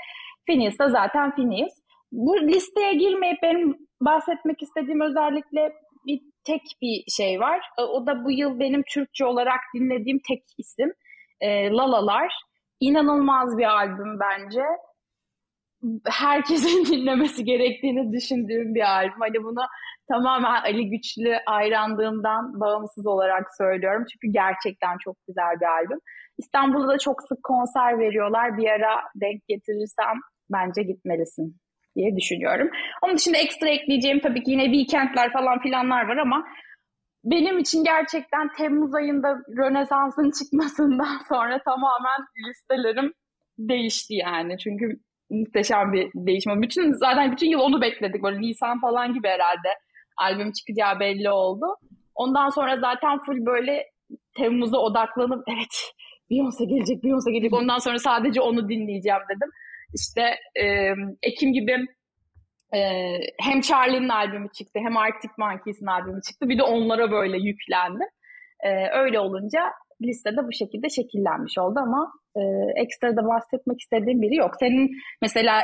[0.45, 1.73] Phineas da zaten Phineas.
[2.11, 5.73] Bu listeye girmeyip benim bahsetmek istediğim özellikle
[6.05, 7.61] bir tek bir şey var.
[7.77, 10.93] O da bu yıl benim Türkçe olarak dinlediğim tek isim.
[11.41, 12.33] E, Lalalar.
[12.79, 14.63] İnanılmaz bir albüm bence
[16.05, 19.19] herkesin dinlemesi gerektiğini düşündüğüm bir albüm.
[19.19, 19.65] Hani bunu
[20.07, 24.05] tamamen Ali Güçlü hayranlığımdan bağımsız olarak söylüyorum.
[24.11, 25.99] Çünkü gerçekten çok güzel bir albüm.
[26.37, 28.57] İstanbul'da da çok sık konser veriyorlar.
[28.57, 30.17] Bir ara denk getirirsem
[30.49, 31.62] bence gitmelisin
[31.95, 32.69] diye düşünüyorum.
[33.01, 36.45] Onun dışında ekstra ekleyeceğim tabii ki yine weekendler falan filanlar var ama
[37.23, 43.13] benim için gerçekten Temmuz ayında Rönesans'ın çıkmasından sonra tamamen listelerim
[43.57, 44.57] değişti yani.
[44.57, 46.61] Çünkü muhteşem bir değişim.
[46.61, 48.23] Bütün zaten bütün yıl onu bekledik.
[48.23, 49.69] Böyle Nisan falan gibi herhalde
[50.17, 51.65] albüm çıkacağı belli oldu.
[52.15, 53.85] Ondan sonra zaten full böyle
[54.37, 55.93] Temmuz'a odaklanıp evet
[56.31, 57.53] Beyoncé gelecek, Beyoncé gelecek.
[57.53, 59.49] Ondan sonra sadece onu dinleyeceğim dedim.
[59.93, 60.21] İşte
[60.55, 61.85] e, Ekim gibi
[62.75, 62.79] e,
[63.41, 66.49] hem Charlie'nin albümü çıktı hem Arctic Monkeys'in albümü çıktı.
[66.49, 68.07] Bir de onlara böyle yüklendim.
[68.63, 69.61] E, öyle olunca
[70.01, 72.41] listede bu şekilde şekillenmiş oldu ama e,
[72.81, 74.51] ekstra da bahsetmek istediğim biri yok.
[74.59, 74.89] Senin
[75.21, 75.63] mesela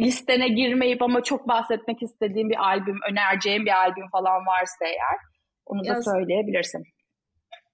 [0.00, 5.18] listene girmeyip ama çok bahsetmek istediğin bir albüm, önereceğin bir albüm falan varsa eğer
[5.66, 6.82] onu da ya, söyleyebilirsin.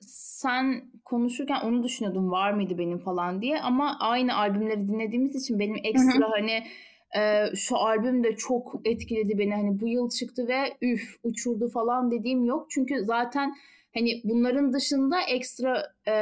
[0.00, 5.76] Sen konuşurken onu düşünüyordum var mıydı benim falan diye ama aynı albümleri dinlediğimiz için benim
[5.84, 6.30] ekstra Hı-hı.
[6.30, 6.62] hani
[7.16, 12.10] e, şu albüm de çok etkiledi beni hani bu yıl çıktı ve üf uçurdu falan
[12.10, 13.54] dediğim yok çünkü zaten
[13.94, 16.14] hani bunların dışında ekstra e,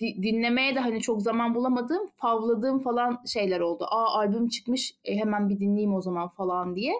[0.00, 3.84] dinlemeye de hani çok zaman bulamadığım, favladığım falan şeyler oldu.
[3.90, 6.92] Aa albüm çıkmış e, hemen bir dinleyeyim o zaman falan diye.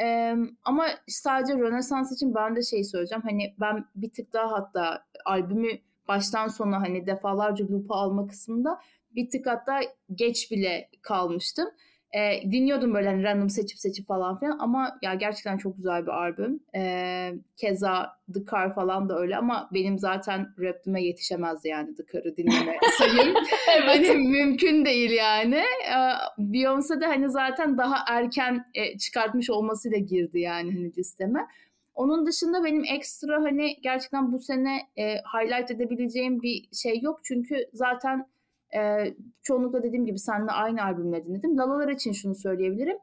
[0.00, 3.22] Ee, ama sadece Rönesans için ben de şey söyleyeceğim.
[3.22, 5.68] Hani ben bir tık daha hatta albümü
[6.08, 8.80] baştan sona hani defalarca loop'a alma kısmında
[9.14, 9.80] bir tık hatta
[10.14, 11.68] geç bile kalmıştım.
[12.14, 16.10] E, dinliyordum böyle hani random seçip seçip falan filan ama ya gerçekten çok güzel bir
[16.10, 16.60] albüm.
[16.76, 22.36] E, keza The Car falan da öyle ama benim zaten rap'ime yetişemezdi yani The Car'ı
[22.36, 23.34] dinleme sayım.
[23.76, 23.86] evet.
[23.86, 25.62] Hani mümkün değil yani.
[25.88, 25.96] E,
[26.38, 31.46] Beyoncé de hani zaten daha erken e, çıkartmış olmasıyla girdi yani hani listeme.
[31.94, 37.20] Onun dışında benim ekstra hani gerçekten bu sene e, highlight edebileceğim bir şey yok.
[37.24, 38.26] Çünkü zaten
[38.76, 41.58] e, çoğunlukla dediğim gibi seninle aynı albümleri dinledim.
[41.58, 42.96] Lalalar için şunu söyleyebilirim.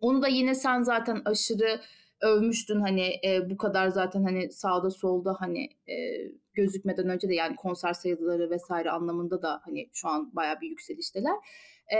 [0.00, 1.80] Onu da yine sen zaten aşırı
[2.20, 5.96] övmüştün hani e, bu kadar zaten hani sağda solda hani e,
[6.54, 11.34] gözükmeden önce de yani konser sayıları vesaire anlamında da hani şu an baya bir yükselişteler.
[11.94, 11.98] E,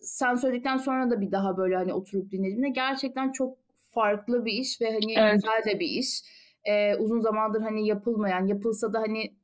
[0.00, 3.58] sen söyledikten sonra da bir daha böyle hani oturup dinlediğimde gerçekten çok
[3.94, 5.34] farklı bir iş ve hani evet.
[5.34, 6.20] güzel de bir iş.
[6.64, 9.37] E, uzun zamandır hani yapılmayan yapılsa da hani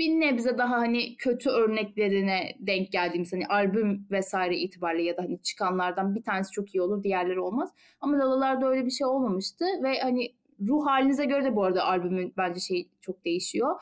[0.00, 5.42] bir nebze daha hani kötü örneklerine denk geldiğimiz hani albüm vesaire itibariyle ya da hani
[5.42, 7.70] çıkanlardan bir tanesi çok iyi olur diğerleri olmaz.
[8.00, 10.34] Ama Lalalar'da öyle bir şey olmamıştı ve hani
[10.68, 13.76] ruh halinize göre de bu arada albümün bence şey çok değişiyor.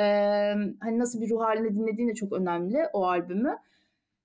[0.00, 0.04] Ee,
[0.80, 3.56] hani nasıl bir ruh halinde dinlediğin de çok önemli o albümü.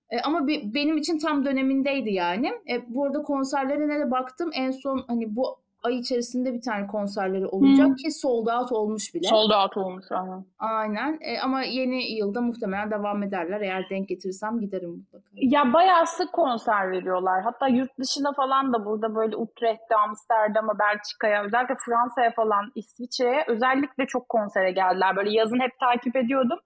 [0.09, 2.47] E, ama bir, benim için tam dönemindeydi yani.
[2.47, 4.49] E, bu arada konserlerine de baktım.
[4.53, 7.95] En son hani bu ay içerisinde bir tane konserleri olacak hmm.
[7.95, 9.27] ki sold out olmuş bile.
[9.27, 10.45] Sold out olmuş aynen.
[10.59, 13.61] Aynen e, ama yeni yılda muhtemelen devam ederler.
[13.61, 15.25] Eğer denk getirirsem giderim mutlaka.
[15.33, 17.43] Ya bayağı sık konser veriyorlar.
[17.43, 24.05] Hatta yurt dışına falan da burada böyle Utrecht'te, Amsterdam'a, Belçika'ya, özellikle Fransa'ya falan, İsviçre'ye özellikle
[24.05, 25.15] çok konsere geldiler.
[25.15, 26.59] Böyle yazın hep takip ediyordum.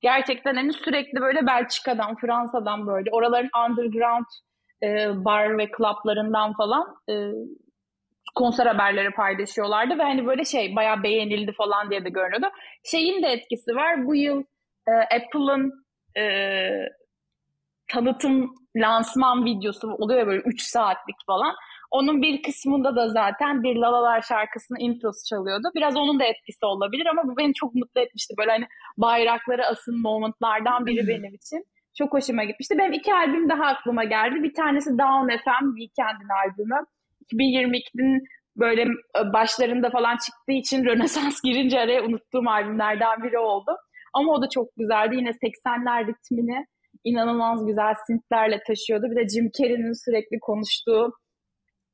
[0.00, 4.26] gerçekten hani sürekli böyle Belçika'dan, Fransa'dan böyle oraların underground
[4.82, 7.14] e, bar ve klaplarından falan e,
[8.34, 12.46] konser haberleri paylaşıyorlardı ve hani böyle şey bayağı beğenildi falan diye de görünüyordu.
[12.84, 14.06] Şeyin de etkisi var.
[14.06, 14.44] Bu yıl
[14.88, 15.84] e, Apple'ın
[16.18, 16.24] e,
[17.88, 21.54] tanıtım lansman videosu oluyor böyle 3 saatlik falan.
[21.90, 25.68] Onun bir kısmında da zaten bir Lalalar şarkısının introsu çalıyordu.
[25.74, 28.34] Biraz onun da etkisi olabilir ama bu beni çok mutlu etmişti.
[28.38, 28.66] Böyle hani
[28.98, 31.64] bayrakları asın momentlardan biri benim için.
[31.98, 32.78] Çok hoşuma gitmişti.
[32.78, 34.42] Benim iki albüm daha aklıma geldi.
[34.42, 36.86] Bir tanesi Down FM, Weekend'in albümü.
[37.32, 38.24] 2022'nin
[38.56, 43.76] böyle e, başlarında falan çıktığı için Rönesans girince araya unuttuğum albümlerden biri oldu.
[44.14, 45.16] Ama o da çok güzeldi.
[45.16, 46.66] Yine 80'ler ritmini
[47.04, 49.06] inanılmaz güzel synthlerle taşıyordu.
[49.10, 51.12] Bir de Jim Carrey'nin sürekli konuştuğu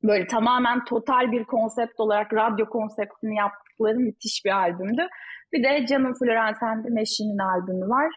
[0.02, 5.08] böyle tamamen total bir konsept olarak radyo konseptini yaptıkları müthiş bir albümdü.
[5.52, 8.12] Bir de Canım Florence and the Machine'in albümü var.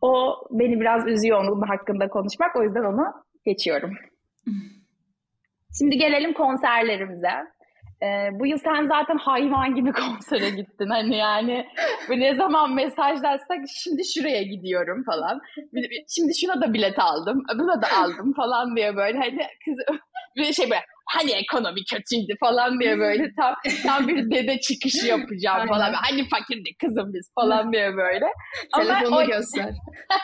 [0.00, 2.56] O beni biraz üzüyor onun hakkında konuşmak.
[2.56, 3.04] O yüzden onu
[3.44, 3.94] geçiyorum.
[5.78, 7.32] Şimdi gelelim konserlerimize.
[8.02, 10.88] Ee, bu yıl sen zaten hayvan gibi konsere gittin.
[10.88, 11.66] Hani yani
[12.08, 15.40] ne zaman mesajlarsak şimdi şuraya gidiyorum falan.
[16.08, 19.98] Şimdi şuna da bilet aldım, buna da aldım falan diye böyle hani kız
[20.36, 25.68] bir şey böyle hani ekonomi kötüydü falan diye böyle tam tam bir dede çıkışı yapacağım
[25.68, 25.92] falan.
[25.92, 28.26] Hani fakirdik kızım biz falan diye böyle.
[28.76, 29.26] Telefonunu o...
[29.26, 29.74] göster.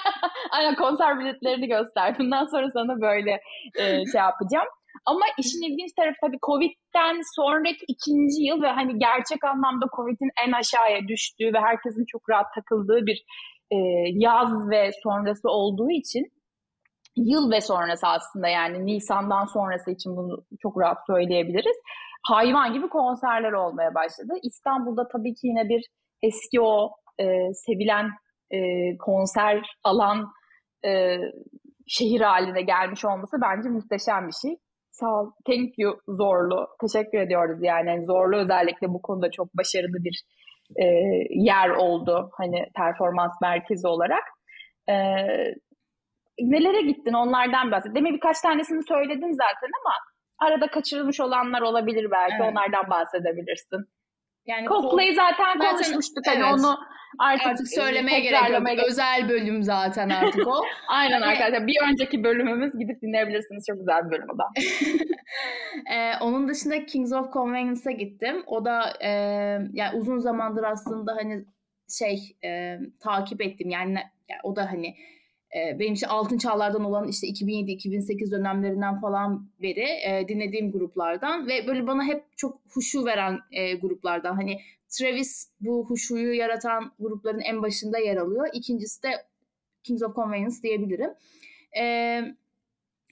[0.50, 2.18] Aynen konser biletlerini göster.
[2.18, 3.40] Bundan sonra sana böyle
[3.78, 4.66] e, şey yapacağım.
[5.06, 10.52] Ama işin ilginç tarafı tabii Covid'den sonraki ikinci yıl ve hani gerçek anlamda Covid'in en
[10.52, 13.24] aşağıya düştüğü ve herkesin çok rahat takıldığı bir
[13.70, 13.76] e,
[14.12, 16.24] yaz ve sonrası olduğu için
[17.16, 21.76] yıl ve sonrası aslında yani Nisan'dan sonrası için bunu çok rahat söyleyebiliriz.
[22.22, 24.32] Hayvan gibi konserler olmaya başladı.
[24.42, 25.84] İstanbul'da tabii ki yine bir
[26.22, 28.10] eski o e, sevilen
[28.50, 28.58] e,
[28.98, 30.32] konser alan
[30.84, 31.18] e,
[31.86, 34.56] şehir haline gelmiş olması bence muhteşem bir şey.
[35.00, 35.30] Sağ ol.
[35.46, 36.68] Thank you Zorlu.
[36.80, 37.88] Teşekkür ediyoruz yani.
[37.88, 40.22] yani Zorlu özellikle bu konuda çok başarılı bir
[40.76, 40.84] e,
[41.30, 42.30] yer oldu.
[42.32, 44.24] Hani performans merkezi olarak.
[44.88, 44.94] E,
[46.40, 47.94] nelere gittin onlardan bahset.
[47.94, 49.92] Demin birkaç tanesini söyledin zaten ama
[50.38, 52.36] arada kaçırılmış olanlar olabilir belki.
[52.40, 52.52] Evet.
[52.52, 53.84] Onlardan bahsedebilirsin.
[54.46, 56.26] Yani Coldplay zaten, zaten konuşmuştuk.
[56.26, 56.52] Hani evet.
[56.52, 56.78] Onu
[57.18, 58.66] artık, artık söylemeye gerek yok.
[58.66, 58.84] Gerek.
[58.88, 60.62] Özel bölüm zaten artık o.
[60.88, 61.32] Aynen hani...
[61.32, 61.66] arkadaşlar.
[61.66, 63.64] Bir önceki bölümümüz gidip dinleyebilirsiniz.
[63.66, 64.44] Çok güzel bir bölüm o da.
[65.92, 68.42] ee, onun dışında Kings of Convenience'a gittim.
[68.46, 69.10] O da e,
[69.72, 71.44] yani uzun zamandır aslında hani
[71.98, 73.70] şey e, takip ettim.
[73.70, 74.94] Yani, yani o da hani
[75.54, 81.66] e, benim için altın çağlardan olan işte 2007-2008 dönemlerinden falan beri e, dinlediğim gruplardan ve
[81.66, 84.34] böyle bana hep çok huşu veren e, gruplardan.
[84.34, 88.46] Hani Travis bu huşuyu yaratan grupların en başında yer alıyor.
[88.52, 89.08] İkincisi de
[89.82, 91.10] Kings of Convenience diyebilirim.
[91.78, 92.20] E,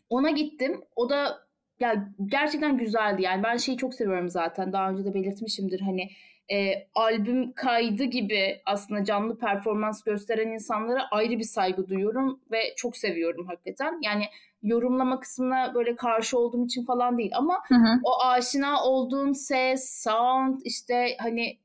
[0.08, 0.80] ona gittim.
[0.96, 1.44] O da
[1.80, 3.22] ya gerçekten güzeldi.
[3.22, 4.72] Yani ben şeyi çok seviyorum zaten.
[4.72, 5.80] Daha önce de belirtmişimdir.
[5.80, 6.10] Hani
[6.52, 12.96] e, albüm kaydı gibi aslında canlı performans gösteren insanlara ayrı bir saygı duyuyorum ve çok
[12.96, 13.98] seviyorum hakikaten.
[14.02, 14.24] Yani
[14.62, 18.00] yorumlama kısmına böyle karşı olduğum için falan değil ama hı hı.
[18.04, 21.58] o aşina olduğun ses, sound işte hani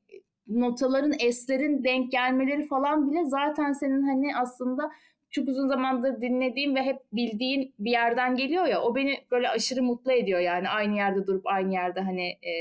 [0.47, 4.91] notaların, eslerin denk gelmeleri falan bile zaten senin hani aslında
[5.31, 9.83] çok uzun zamandır dinlediğim ve hep bildiğin bir yerden geliyor ya o beni böyle aşırı
[9.83, 12.51] mutlu ediyor yani aynı yerde durup aynı yerde hani e,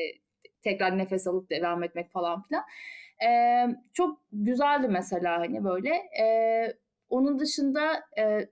[0.62, 2.64] tekrar nefes alıp devam etmek falan filan.
[3.24, 3.30] E,
[3.92, 5.94] çok güzeldi mesela hani böyle.
[6.20, 6.24] E,
[7.10, 8.48] onun dışında e,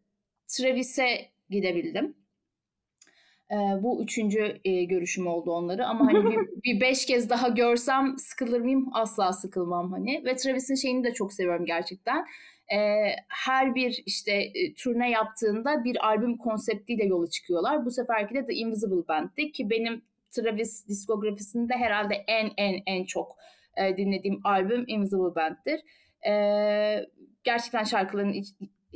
[0.49, 2.17] Travis'e gidebildim.
[3.51, 8.19] E, bu üçüncü e, görüşüm oldu onları ama hani bir, bir beş kez daha görsem
[8.19, 8.89] sıkılır mıyım?
[8.93, 10.25] Asla sıkılmam hani.
[10.25, 12.27] Ve Travis'in şeyini de çok seviyorum gerçekten.
[12.73, 12.79] E,
[13.29, 17.85] her bir işte e, turne yaptığında bir albüm konseptiyle yola çıkıyorlar.
[17.85, 20.03] Bu seferki de The Invisible Band'ti ki benim
[20.37, 23.37] Travis diskografisinde herhalde en en en çok
[23.77, 25.81] e, dinlediğim albüm Invisible Band'tir.
[26.29, 27.07] E,
[27.45, 28.35] gerçekten şarkıların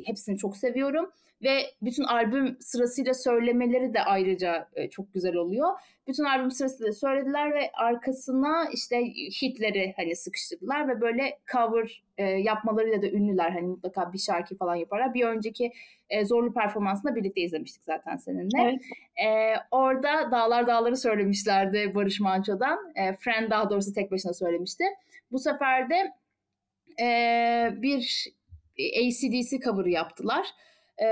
[0.07, 1.11] hepsini çok seviyorum
[1.43, 5.69] ve bütün albüm sırasıyla söylemeleri de ayrıca e, çok güzel oluyor.
[6.09, 9.05] Bütün albüm sırasıyla söylediler ve arkasına işte
[9.43, 13.51] hitleri hani sıkıştırdılar ve böyle cover e, yapmalarıyla da ünlüler.
[13.51, 15.15] Hani mutlaka bir şarkı falan yaparlar.
[15.15, 15.73] Bir önceki
[16.11, 18.63] e, zorlu performansında birlikte izlemiştik zaten seninle.
[18.63, 18.81] Evet.
[19.25, 22.79] E, orada Dağlar Dağları söylemişlerdi Barış Manço'dan.
[22.95, 24.85] E, Friend daha doğrusu tek başına söylemişti.
[25.33, 26.13] Bu sefer de
[27.01, 28.27] e, bir
[28.79, 30.47] ACDC cover'ı yaptılar.
[31.01, 31.07] Ee,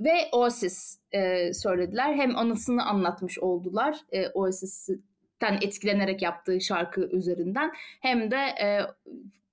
[0.00, 2.14] ve Oasis e, söylediler.
[2.14, 8.80] Hem anısını anlatmış oldular e, Oasis'ten etkilenerek yaptığı şarkı üzerinden hem de e,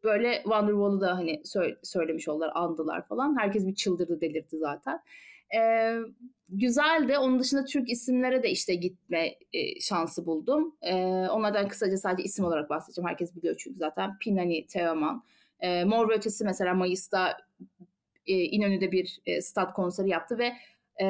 [0.04, 1.42] böyle Wonderwall'u da hani
[1.84, 3.40] söylemiş oldular, andılar falan.
[3.40, 5.02] Herkes bir çıldırdı, delirdi zaten.
[5.56, 5.96] Ee,
[6.50, 10.76] güzel de onun dışında Türk isimlere de işte gitme e, şansı buldum.
[10.82, 10.96] Ee,
[11.32, 13.08] onlardan kısaca sadece isim olarak bahsedeceğim.
[13.08, 15.24] Herkes biliyor çünkü zaten Pinani Teoman.
[15.60, 17.38] Ee, Mor ve Ötesi mesela Mayıs'ta
[18.30, 20.54] e, İnönü'de bir e, stat konseri yaptı ve
[21.04, 21.08] e,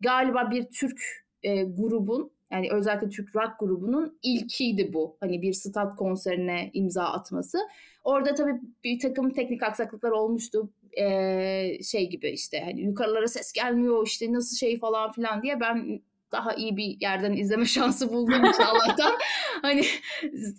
[0.00, 1.00] galiba bir Türk
[1.42, 5.16] e, grubun yani özellikle Türk rock grubunun ilkiydi bu.
[5.20, 7.58] Hani bir stat konserine imza atması.
[8.04, 10.70] Orada tabii bir takım teknik aksaklıklar olmuştu.
[10.98, 16.00] Ee, şey gibi işte hani yukarılara ses gelmiyor işte nasıl şey falan filan diye ben
[16.34, 19.12] daha iyi bir yerden izleme şansı buldum için Allah'tan.
[19.62, 19.82] hani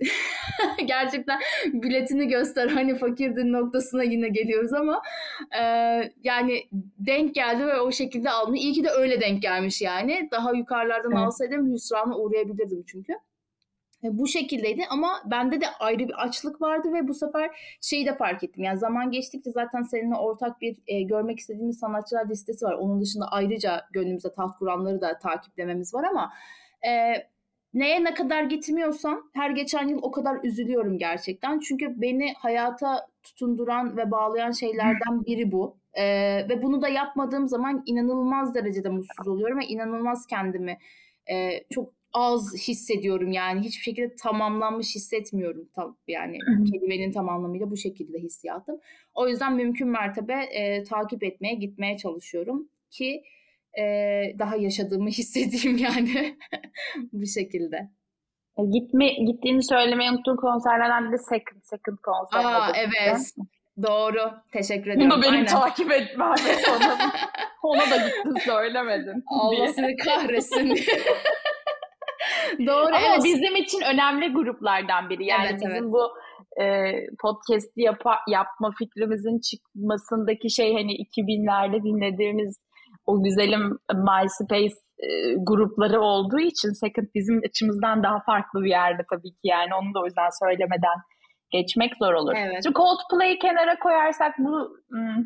[0.85, 1.39] gerçekten
[1.73, 5.01] biletini göster hani fakirdin noktasına yine geliyoruz ama
[5.59, 5.63] e,
[6.23, 6.63] yani
[6.99, 8.55] denk geldi ve o şekilde aldım.
[8.55, 10.29] İyi ki de öyle denk gelmiş yani.
[10.31, 11.27] Daha yukarılardan evet.
[11.27, 13.13] alsaydım hüsrana uğrayabilirdim çünkü.
[14.05, 18.15] E, bu şekildeydi ama bende de ayrı bir açlık vardı ve bu sefer şeyi de
[18.17, 18.63] fark ettim.
[18.63, 22.73] Yani zaman geçtikçe zaten seninle ortak bir e, görmek istediğimiz sanatçılar listesi var.
[22.73, 26.33] Onun dışında ayrıca gönlümüze taht kuranları da takiplememiz var ama
[26.87, 26.91] e,
[27.73, 31.59] neye ne kadar gitmiyorsam her geçen yıl o kadar üzülüyorum gerçekten.
[31.59, 35.77] Çünkü beni hayata tutunduran ve bağlayan şeylerden biri bu.
[35.93, 36.03] E,
[36.49, 40.77] ve bunu da yapmadığım zaman inanılmaz derecede mutsuz oluyorum ve inanılmaz kendimi
[41.29, 46.37] e, çok az hissediyorum yani hiçbir şekilde tamamlanmış hissetmiyorum tam yani
[46.71, 48.79] kelimenin tam anlamıyla bu şekilde hissiyatım.
[49.13, 53.23] O yüzden mümkün mertebe e, takip etmeye gitmeye çalışıyorum ki
[53.79, 53.83] e,
[54.39, 56.37] daha yaşadığımı hissedeyim yani
[57.13, 57.77] bu şekilde.
[58.57, 62.45] E, gitme gittiğini söylemeyi unuttuğun konserlerden de Second Second konser.
[62.45, 63.17] Aa evet.
[63.83, 64.31] Doğru.
[64.51, 65.11] Teşekkür ediyorum.
[65.15, 65.45] Bunu benim Aynen.
[65.45, 66.33] takip etmem.
[66.69, 67.11] Ona,
[67.63, 69.23] ona da gittin söylemedin.
[69.27, 70.75] Allah seni kahretsin.
[72.59, 72.95] Doğru.
[72.95, 73.23] Ama evet.
[73.23, 75.25] bizim için önemli gruplardan biri.
[75.25, 75.93] Yani evet, bizim evet.
[75.93, 76.03] bu
[76.61, 76.65] e,
[77.21, 82.59] podcast'i yap yapma fikrimizin çıkmasındaki şey hani 2000'lerde dinlediğimiz
[83.05, 85.07] o güzelim MySpace e,
[85.47, 89.99] grupları olduğu için Second bizim açımızdan daha farklı bir yerde tabii ki yani onu da
[90.01, 90.97] o yüzden söylemeden
[91.51, 92.33] geçmek zor olur.
[92.37, 92.63] Evet.
[92.63, 95.23] Şimdi Coldplay'i kenara koyarsak bu hmm,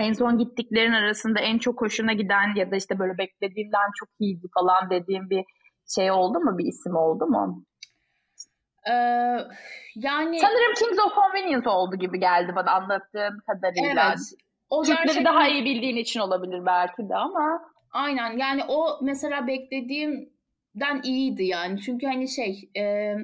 [0.00, 4.46] en son gittiklerin arasında en çok hoşuna giden ya da işte böyle beklediğimden çok iyiydi
[4.54, 5.44] falan dediğim bir
[5.94, 6.58] şey oldu mu?
[6.58, 7.64] Bir isim oldu mu?
[8.88, 8.92] Ee,
[9.94, 14.08] yani sanırım Kings of Convenience oldu gibi geldi bana anlattığın kadarıyla.
[14.08, 14.18] Evet.
[14.70, 15.24] O Türkleri gerçekten...
[15.24, 17.62] daha iyi bildiğin için olabilir belki de ama.
[17.92, 21.80] Aynen yani o mesela beklediğimden iyiydi yani.
[21.80, 23.14] Çünkü hani şey e,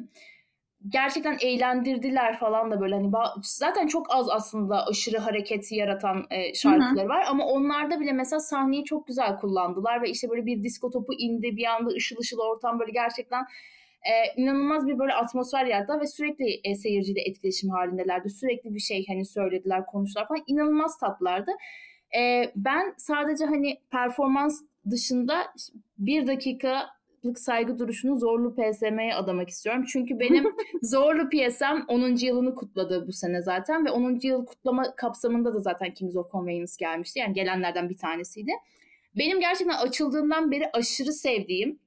[0.89, 3.11] gerçekten eğlendirdiler falan da böyle hani
[3.43, 7.09] zaten çok az aslında aşırı hareketi yaratan e, şarkıları Hı-hı.
[7.09, 11.13] var ama onlarda bile mesela sahneyi çok güzel kullandılar ve işte böyle bir disko topu
[11.19, 13.43] indi bir anda ışıl ışıl ortam böyle gerçekten
[14.03, 18.31] e, inanılmaz bir böyle atmosfer yarattı ve sürekli e, seyirciyle etkileşim halindelerdi.
[18.31, 21.51] Sürekli bir şey hani söylediler, konuştular falan inanılmaz tatlılardı.
[22.19, 25.43] E, ben sadece hani performans dışında
[25.99, 26.96] bir dakika
[27.27, 29.85] lık saygı duruşunu Zorlu PSM'ye adamak istiyorum.
[29.93, 30.45] Çünkü benim
[30.83, 32.17] Zorlu PSM 10.
[32.27, 34.19] yılını kutladı bu sene zaten ve 10.
[34.23, 37.19] yıl kutlama kapsamında da zaten Kings of Convenience gelmişti.
[37.19, 38.53] Yani gelenlerden bir tanesiydi.
[39.19, 41.79] Benim gerçekten açıldığından beri aşırı sevdiğim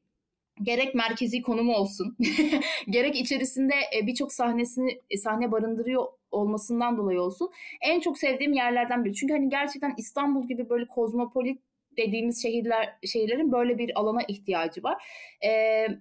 [0.61, 2.17] gerek merkezi konumu olsun
[2.89, 7.49] gerek içerisinde e, birçok sahnesini e, sahne barındırıyor olmasından dolayı olsun
[7.81, 9.15] en çok sevdiğim yerlerden biri.
[9.15, 11.61] Çünkü hani gerçekten İstanbul gibi böyle kozmopolit
[11.99, 15.03] dediğimiz şehirler şehirlerin böyle bir alana ihtiyacı var.
[15.41, 15.49] E,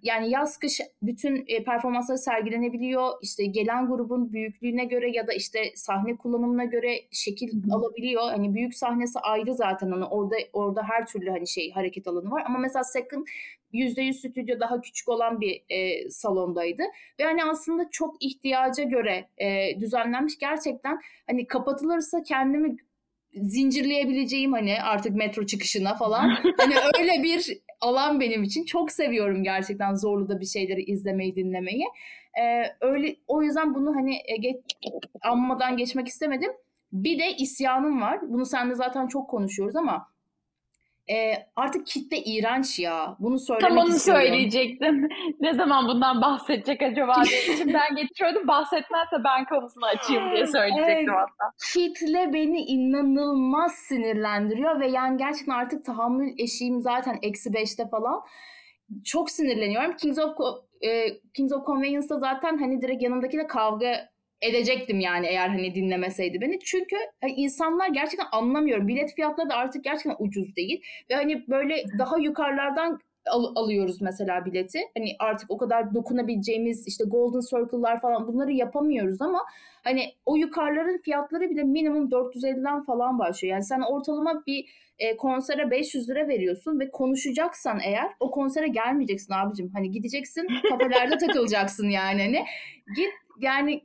[0.03, 3.13] yani yaz kış bütün e, performansları sergilenebiliyor.
[3.23, 7.77] İşte gelen grubun büyüklüğüne göre ya da işte sahne kullanımına göre şekil Hı-hı.
[7.77, 8.23] alabiliyor.
[8.23, 12.43] Hani büyük sahnesi ayrı zaten hani orada orada her türlü hani şey hareket alanı var.
[12.47, 13.27] Ama mesela Second
[13.73, 16.83] %100 stüdyo daha küçük olan bir e, salondaydı.
[17.21, 20.39] Ve hani aslında çok ihtiyaca göre e, düzenlenmiş.
[20.39, 22.77] Gerçekten hani kapatılırsa kendimi
[23.43, 26.29] zincirleyebileceğim hani artık metro çıkışına falan.
[26.57, 28.65] hani öyle bir alan benim için.
[28.65, 31.85] Çok seviyorum gerçekten zorlu da bir şeyleri izlemeyi, dinlemeyi.
[32.41, 34.57] Ee, öyle o yüzden bunu hani e, geç,
[35.23, 36.51] anmadan geçmek istemedim.
[36.93, 38.21] Bir de isyanım var.
[38.23, 40.09] Bunu seninle zaten çok konuşuyoruz ama
[41.11, 43.17] e, artık kitle iğrenç ya.
[43.19, 44.23] Bunu söylemek Tam onu istiyorum.
[44.23, 45.09] söyleyecektim.
[45.41, 48.49] ne zaman bundan bahsedecek acaba diye içimden geçiyordum.
[48.49, 51.53] Bahsetmezse ben konusunu açayım diye söyleyecektim evet, hatta.
[51.73, 58.21] Kitle beni inanılmaz sinirlendiriyor ve yani gerçekten artık tahammül eşiğim zaten eksi beşte falan.
[59.05, 59.97] Çok sinirleniyorum.
[59.97, 60.37] Kings of
[60.81, 64.09] e, Kings of Convenience'da zaten hani direkt yanımdaki de kavga
[64.41, 66.59] edecektim yani eğer hani dinlemeseydi beni.
[66.59, 68.89] Çünkü hani insanlar gerçekten anlamıyorum.
[68.89, 70.83] Bilet fiyatları da artık gerçekten ucuz değil.
[71.11, 74.81] Ve hani böyle daha yukarılardan al- alıyoruz mesela bileti.
[74.99, 79.45] Hani artık o kadar dokunabileceğimiz işte Golden Circle'lar falan bunları yapamıyoruz ama
[79.85, 83.53] hani o yukarıların fiyatları bile minimum 450'den falan başlıyor.
[83.53, 84.65] Yani sen ortalama bir
[84.99, 89.71] e, konsere 500 lira veriyorsun ve konuşacaksan eğer o konsere gelmeyeceksin abicim.
[89.75, 92.45] Hani gideceksin kafelerde takılacaksın yani hani.
[92.97, 93.83] Git yani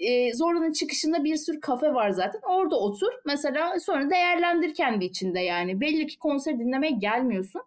[0.00, 2.40] e, Zorlu'nun çıkışında bir sürü kafe var zaten.
[2.42, 3.12] Orada otur.
[3.26, 5.80] Mesela sonra değerlendir kendi içinde yani.
[5.80, 7.62] Belli ki konser dinlemeye gelmiyorsun.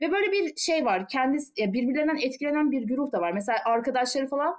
[0.00, 1.08] Ve böyle bir şey var.
[1.08, 3.32] Kendi birbirlerinden etkilenen bir güruh da var.
[3.32, 4.56] Mesela arkadaşları falan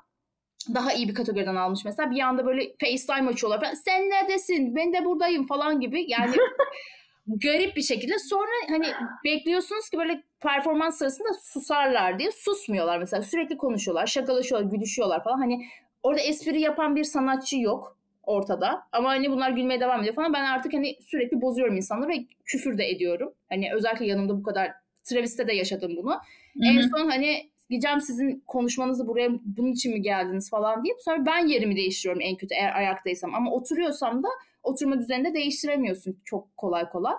[0.74, 2.12] daha iyi bir kategoriden almış mesela.
[2.12, 3.74] Bir anda böyle FaceTime açıyorlar falan.
[3.74, 4.76] Sen neredesin?
[4.76, 6.06] Ben de buradayım falan gibi.
[6.08, 6.36] Yani
[7.28, 8.20] garip bir şekilde.
[8.20, 8.88] Sonra hani
[9.24, 13.22] bekliyorsunuz ki böyle performans sırasında susarlar diye susmuyorlar mesela.
[13.24, 15.38] Sürekli konuşuyorlar, şakalaşıyorlar, gülüşüyorlar falan.
[15.38, 15.66] Hani
[16.04, 18.88] orada espri yapan bir sanatçı yok ortada.
[18.92, 20.34] Ama hani bunlar gülmeye devam ediyor falan.
[20.34, 23.34] Ben artık hani sürekli bozuyorum insanları ve küfür de ediyorum.
[23.50, 24.72] Hani özellikle yanımda bu kadar
[25.04, 26.12] Travis'te de yaşadım bunu.
[26.12, 26.66] Hı-hı.
[26.66, 31.48] En son hani diyeceğim sizin konuşmanızı buraya bunun için mi geldiniz falan deyip sonra ben
[31.48, 33.36] yerimi değiştiriyorum en kötü eğer ayaktaysam.
[33.36, 34.28] Ama oturuyorsam da
[34.64, 37.14] oturma düzeninde değiştiremiyorsun çok kolay kolay.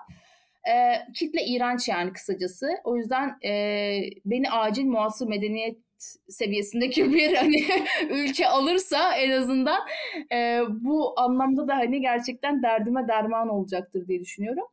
[0.68, 0.72] E,
[1.14, 2.68] kitle iğrenç yani kısacası.
[2.84, 3.50] O yüzden e,
[4.24, 5.78] beni acil muasır medeniyet
[6.28, 7.64] seviyesindeki bir hani
[8.10, 9.80] ülke alırsa en azından
[10.32, 14.64] e, bu anlamda da hani gerçekten derdime derman olacaktır diye düşünüyorum.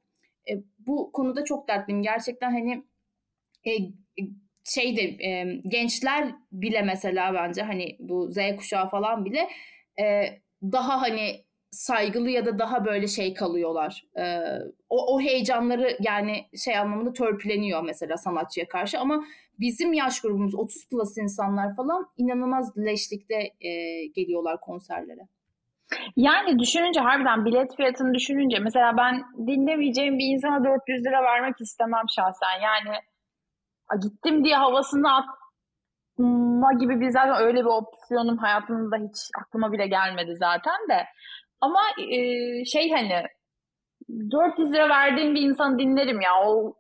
[0.50, 2.02] E, bu konuda çok dertliyim.
[2.02, 2.84] Gerçekten hani
[3.68, 3.72] e,
[4.64, 9.50] şeyde e, gençler bile mesela bence hani bu Z kuşağı falan bile
[10.02, 10.26] e,
[10.64, 14.06] daha hani saygılı ya da daha böyle şey kalıyorlar.
[14.18, 14.44] E,
[14.90, 19.24] o, o heyecanları yani şey anlamında törpüleniyor mesela sanatçıya karşı ama
[19.60, 25.28] bizim yaş grubumuz 30 plus insanlar falan inanılmaz leşlikte e, geliyorlar konserlere.
[26.16, 32.06] Yani düşününce harbiden bilet fiyatını düşününce mesela ben dinlemeyeceğim bir insana 400 lira vermek istemem
[32.16, 32.62] şahsen.
[32.64, 32.98] Yani
[34.02, 40.36] gittim diye havasını atma gibi bir zaten öyle bir opsiyonum hayatımda hiç aklıma bile gelmedi
[40.36, 41.06] zaten de.
[41.62, 41.80] Ama
[42.12, 42.20] e,
[42.66, 43.24] şey hani
[44.32, 46.32] 400 lira verdiğim bir insanı dinlerim ya.
[46.46, 46.74] O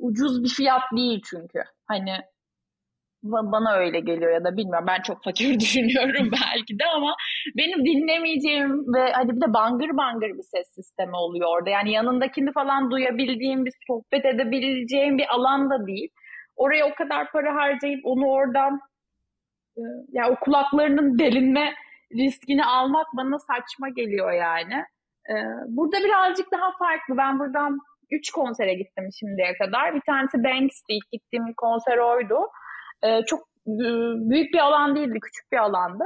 [0.00, 1.62] ucuz bir fiyat değil çünkü.
[1.86, 2.12] Hani
[3.22, 7.14] bana öyle geliyor ya da bilmiyorum ben çok fakir düşünüyorum belki de ama
[7.56, 11.70] benim dinlemeyeceğim ve hadi bir de bangır bangır bir ses sistemi oluyor orada.
[11.70, 16.08] Yani yanındakini falan duyabildiğim bir sohbet edebileceğim bir alan da değil.
[16.56, 18.80] Oraya o kadar para harcayıp onu oradan
[19.76, 19.82] e,
[20.12, 21.74] yani o kulaklarının delinme
[22.12, 24.84] riskini almak bana saçma geliyor yani.
[25.30, 25.34] E,
[25.66, 27.16] burada birazcık daha farklı.
[27.16, 27.78] Ben buradan
[28.10, 29.94] 3 konsere gittim şimdiye kadar.
[29.94, 30.92] Bir tanesi Banks'ti.
[30.92, 32.38] İlk gittiğim konser oydu.
[33.02, 33.48] E, çok
[34.30, 35.18] büyük bir alan değildi.
[35.20, 36.04] Küçük bir alandı.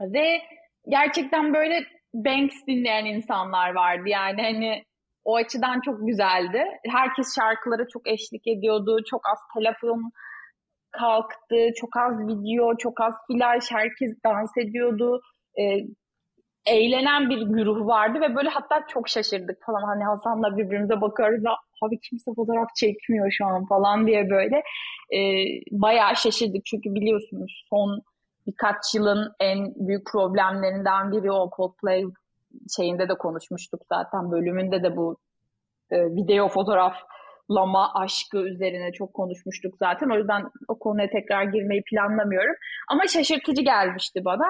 [0.00, 0.42] Ve
[0.88, 1.84] gerçekten böyle
[2.14, 4.08] Banks dinleyen insanlar vardı.
[4.08, 4.84] Yani hani
[5.24, 6.64] o açıdan çok güzeldi.
[6.88, 8.98] Herkes şarkılara çok eşlik ediyordu.
[9.10, 10.12] Çok az telefon
[10.90, 11.56] kalktı.
[11.76, 13.70] Çok az video, çok az flash.
[13.70, 15.20] Herkes dans ediyordu.
[15.58, 15.62] E,
[16.66, 19.82] eğlenen bir güruh vardı ve böyle hatta çok şaşırdık falan.
[19.82, 21.50] Hani Hasan'la birbirimize bakıyoruz da
[21.82, 24.56] abi kimse fotoğraf çekmiyor şu an falan diye böyle
[25.14, 25.20] e,
[25.70, 26.64] bayağı şaşırdık.
[26.64, 28.02] Çünkü biliyorsunuz son
[28.46, 32.04] birkaç yılın en büyük problemlerinden biri o Coldplay
[32.76, 35.16] şeyinde de konuşmuştuk zaten bölümünde de bu
[35.90, 36.48] e, video
[37.50, 40.10] fotoğraflama aşkı üzerine çok konuşmuştuk zaten.
[40.10, 42.54] O yüzden o konuya tekrar girmeyi planlamıyorum.
[42.88, 44.46] Ama şaşırtıcı gelmişti bana.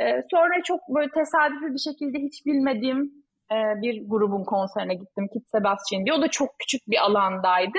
[0.00, 3.12] E, sonra çok böyle tesadüfi bir şekilde hiç bilmediğim
[3.52, 5.28] e, bir grubun konserine gittim.
[5.32, 6.14] Kit Sebastian diye.
[6.14, 7.78] O da çok küçük bir alandaydı.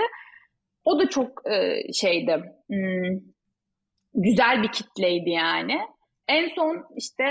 [0.85, 2.35] O da çok e, şeydi.
[2.67, 3.19] Hmm,
[4.13, 5.79] güzel bir kitleydi yani.
[6.27, 7.23] En son işte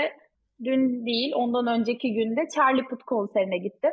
[0.63, 3.91] dün değil ondan önceki günde Charlie Puth konserine gittim.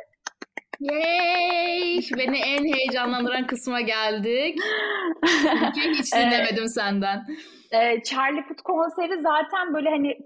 [0.79, 1.99] Yay!
[2.17, 4.59] Beni en heyecanlandıran kısma geldik.
[5.75, 7.25] Çünkü hiç dinlemedim senden.
[7.71, 10.17] E, Charlie Puth konseri zaten böyle hani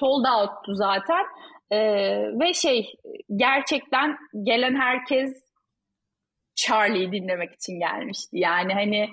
[0.00, 1.24] sold out'tu zaten.
[1.70, 1.78] E,
[2.40, 2.94] ve şey
[3.36, 5.48] gerçekten gelen herkes
[6.56, 8.38] Charlie'yi dinlemek için gelmişti.
[8.38, 9.08] Yani hani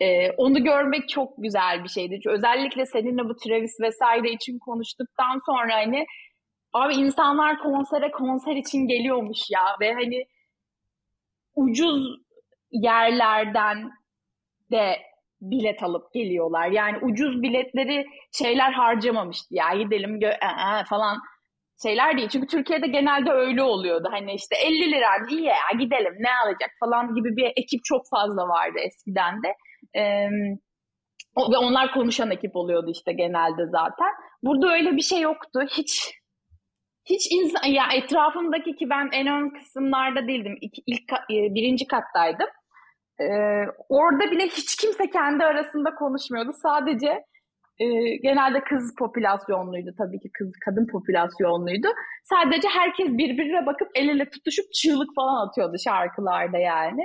[0.00, 2.14] e, onu görmek çok güzel bir şeydi.
[2.14, 6.06] Çünkü özellikle seninle bu Travis vesaire için konuştuktan sonra hani
[6.72, 10.24] abi insanlar konsere konser için geliyormuş ya ve hani
[11.54, 12.16] ucuz
[12.70, 13.90] yerlerden
[14.70, 14.96] de
[15.40, 16.68] bilet alıp geliyorlar.
[16.70, 21.18] Yani ucuz biletleri şeyler harcamamıştı ya gidelim gö- ee, falan
[21.82, 22.28] şeyler değil.
[22.28, 24.08] Çünkü Türkiye'de genelde öyle oluyordu.
[24.12, 28.48] Hani işte 50 lira iyi ya gidelim ne alacak falan gibi bir ekip çok fazla
[28.48, 29.54] vardı eskiden de.
[29.98, 30.28] Ee,
[31.52, 34.08] ve onlar konuşan ekip oluyordu işte genelde zaten.
[34.42, 35.60] Burada öyle bir şey yoktu.
[35.70, 36.17] Hiç
[37.10, 40.58] hiç insan ya etrafımdaki ki ben en ön kısımlarda değildim.
[40.60, 42.48] İlk, ilk e, birinci kattaydım.
[43.20, 46.52] Ee, orada bile hiç kimse kendi arasında konuşmuyordu.
[46.52, 47.24] Sadece
[47.78, 47.86] e,
[48.16, 51.88] genelde kız popülasyonluydu tabii ki kız kadın popülasyonluydu.
[52.24, 57.02] Sadece herkes birbirine bakıp el ele tutuşup çığlık falan atıyordu şarkılarda yani.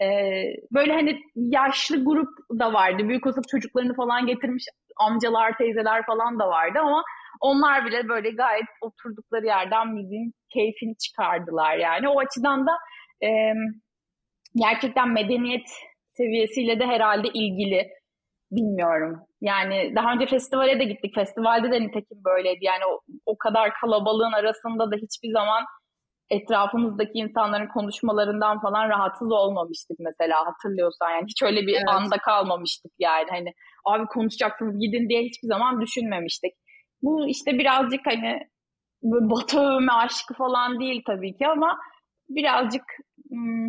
[0.00, 2.28] Ee, böyle hani yaşlı grup
[2.58, 3.08] da vardı.
[3.08, 4.64] Büyük olsa çocuklarını falan getirmiş
[4.96, 7.02] amcalar, teyzeler falan da vardı ama
[7.42, 12.08] onlar bile böyle gayet oturdukları yerden müziğin keyfini çıkardılar yani.
[12.08, 12.72] O açıdan da
[13.26, 13.28] e,
[14.56, 15.68] gerçekten medeniyet
[16.16, 17.88] seviyesiyle de herhalde ilgili.
[18.50, 19.20] Bilmiyorum.
[19.40, 21.14] Yani daha önce festivale de gittik.
[21.14, 22.64] Festivalde de nitekim böyleydi.
[22.64, 25.64] Yani o, o kadar kalabalığın arasında da hiçbir zaman
[26.30, 31.88] etrafımızdaki insanların konuşmalarından falan rahatsız olmamıştık mesela hatırlıyorsan yani hiç öyle bir evet.
[31.88, 33.52] anda kalmamıştık yani hani
[33.84, 36.52] abi konuşacaksınız gidin diye hiçbir zaman düşünmemiştik.
[37.02, 38.48] Bu işte birazcık hani
[39.02, 41.78] batı övme aşkı falan değil tabii ki ama
[42.28, 42.84] birazcık
[43.30, 43.68] hmm,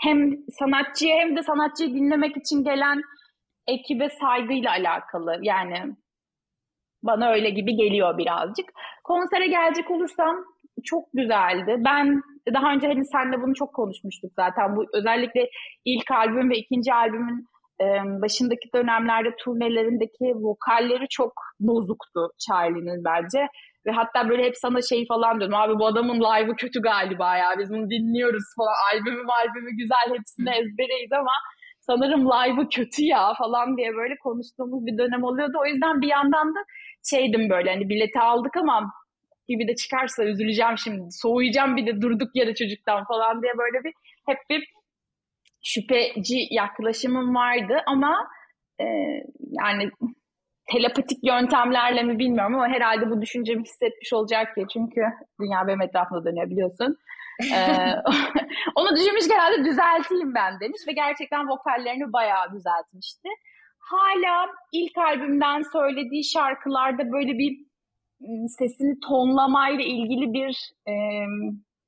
[0.00, 3.02] hem sanatçıya hem de sanatçıyı dinlemek için gelen
[3.66, 5.38] ekibe saygıyla alakalı.
[5.42, 5.96] Yani
[7.02, 8.72] bana öyle gibi geliyor birazcık.
[9.04, 10.36] Konsere gelecek olursam
[10.84, 11.76] çok güzeldi.
[11.78, 12.22] Ben
[12.54, 14.76] daha önce hani senle bunu çok konuşmuştuk zaten.
[14.76, 15.48] Bu özellikle
[15.84, 17.46] ilk albüm ve ikinci albümün
[18.22, 23.46] başındaki dönemlerde turnelerindeki vokalleri çok bozuktu Charlie'nin bence.
[23.86, 25.58] Ve hatta böyle hep sana şey falan diyordum.
[25.58, 27.54] Abi bu adamın live'ı kötü galiba ya.
[27.58, 28.74] Biz bunu dinliyoruz falan.
[28.92, 31.32] Albümü albümü güzel hepsini ezbereyiz ama
[31.80, 35.56] sanırım live'ı kötü ya falan diye böyle konuştuğumuz bir dönem oluyordu.
[35.62, 36.60] O yüzden bir yandan da
[37.10, 38.92] şeydim böyle hani bileti aldık ama
[39.48, 41.02] gibi de çıkarsa üzüleceğim şimdi.
[41.10, 43.92] Soğuyacağım bir de durduk yere çocuktan falan diye böyle bir
[44.26, 44.64] hep bir
[45.62, 48.28] şüpheci yaklaşımım vardı ama
[48.80, 48.84] e,
[49.62, 49.90] yani
[50.72, 54.66] telepatik yöntemlerle mi bilmiyorum ama herhalde bu düşüncemi hissetmiş olacak diye.
[54.72, 55.00] Çünkü
[55.40, 56.96] dünya benim etrafımda dönüyor biliyorsun.
[57.54, 57.94] ee,
[58.76, 63.28] onu düşünmüş herhalde düzelteyim ben demiş ve gerçekten vokallerini bayağı düzeltmişti.
[63.78, 67.70] Hala ilk albümden söylediği şarkılarda böyle bir
[68.58, 70.94] sesini tonlamayla ilgili bir e,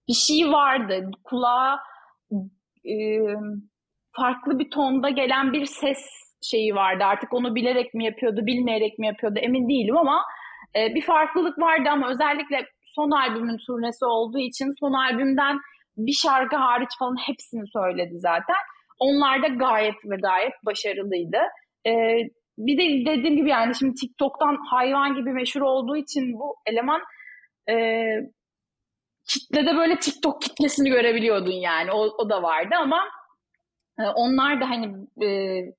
[0.08, 1.10] bir şey vardı.
[1.24, 1.80] Kulağa
[2.84, 2.94] e,
[4.16, 6.06] farklı bir tonda gelen bir ses
[6.42, 7.04] şeyi vardı.
[7.04, 10.22] Artık onu bilerek mi yapıyordu, bilmeyerek mi yapıyordu emin değilim ama
[10.76, 15.58] e, bir farklılık vardı ama özellikle son albümün turnesi olduğu için son albümden
[15.96, 18.56] bir şarkı hariç falan hepsini söyledi zaten.
[18.98, 21.38] Onlar da gayet ve gayet başarılıydı.
[21.86, 21.92] E,
[22.58, 27.00] bir de dediğim gibi yani şimdi TikTok'tan hayvan gibi meşhur olduğu için bu eleman
[27.70, 27.74] e,
[29.26, 31.92] kitlede böyle TikTok kitlesini görebiliyordun yani.
[31.92, 33.04] O, o da vardı ama
[33.98, 35.28] e, onlar da hani e,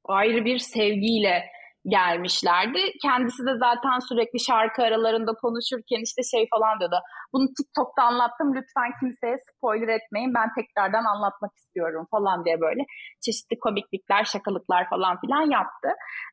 [0.05, 1.53] ayrı bir sevgiyle
[1.85, 2.79] gelmişlerdi.
[3.01, 6.95] Kendisi de zaten sürekli şarkı aralarında konuşurken işte şey falan diyordu.
[7.33, 12.81] Bunu TikTok'ta anlattım lütfen kimseye spoiler etmeyin ben tekrardan anlatmak istiyorum falan diye böyle
[13.25, 15.89] çeşitli komiklikler, şakalıklar falan filan yaptı.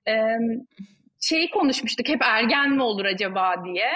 [0.08, 0.38] Ee,
[1.20, 3.90] şeyi konuşmuştuk hep ergen mi olur acaba diye.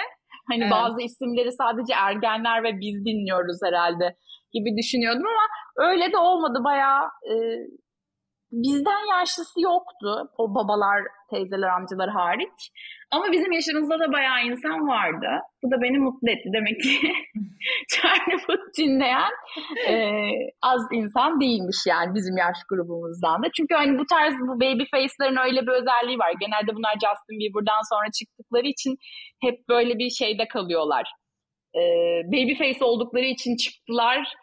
[0.49, 0.71] Hani evet.
[0.71, 4.15] bazı isimleri sadece ergenler ve biz dinliyoruz herhalde
[4.53, 5.45] gibi düşünüyordum ama
[5.89, 6.59] öyle de olmadı.
[6.63, 7.33] Bayağı e,
[8.63, 10.29] bizden yaşlısı yoktu.
[10.37, 12.71] O babalar, teyzeler, amcalar hariç.
[13.11, 15.27] Ama bizim yaşımızda da bayağı insan vardı.
[15.63, 16.49] Bu da beni mutlu etti.
[16.53, 16.89] Demek ki
[17.93, 19.31] Charlie dinleyen
[19.89, 19.95] e,
[20.61, 23.47] az insan değilmiş yani bizim yaş grubumuzdan da.
[23.57, 26.31] Çünkü hani bu tarz bu baby face'lerin öyle bir özelliği var.
[26.39, 28.97] Genelde bunlar Justin Bieber'dan sonra çıktıkları için
[29.41, 31.05] hep böyle bir şeyde kalıyorlar.
[31.75, 31.81] E,
[32.27, 34.33] baby face oldukları için çıktılar.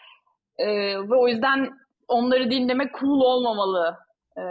[0.58, 0.66] E,
[1.10, 1.81] ve o yüzden
[2.12, 3.96] onları dinlemek cool olmamalı
[4.38, 4.42] e,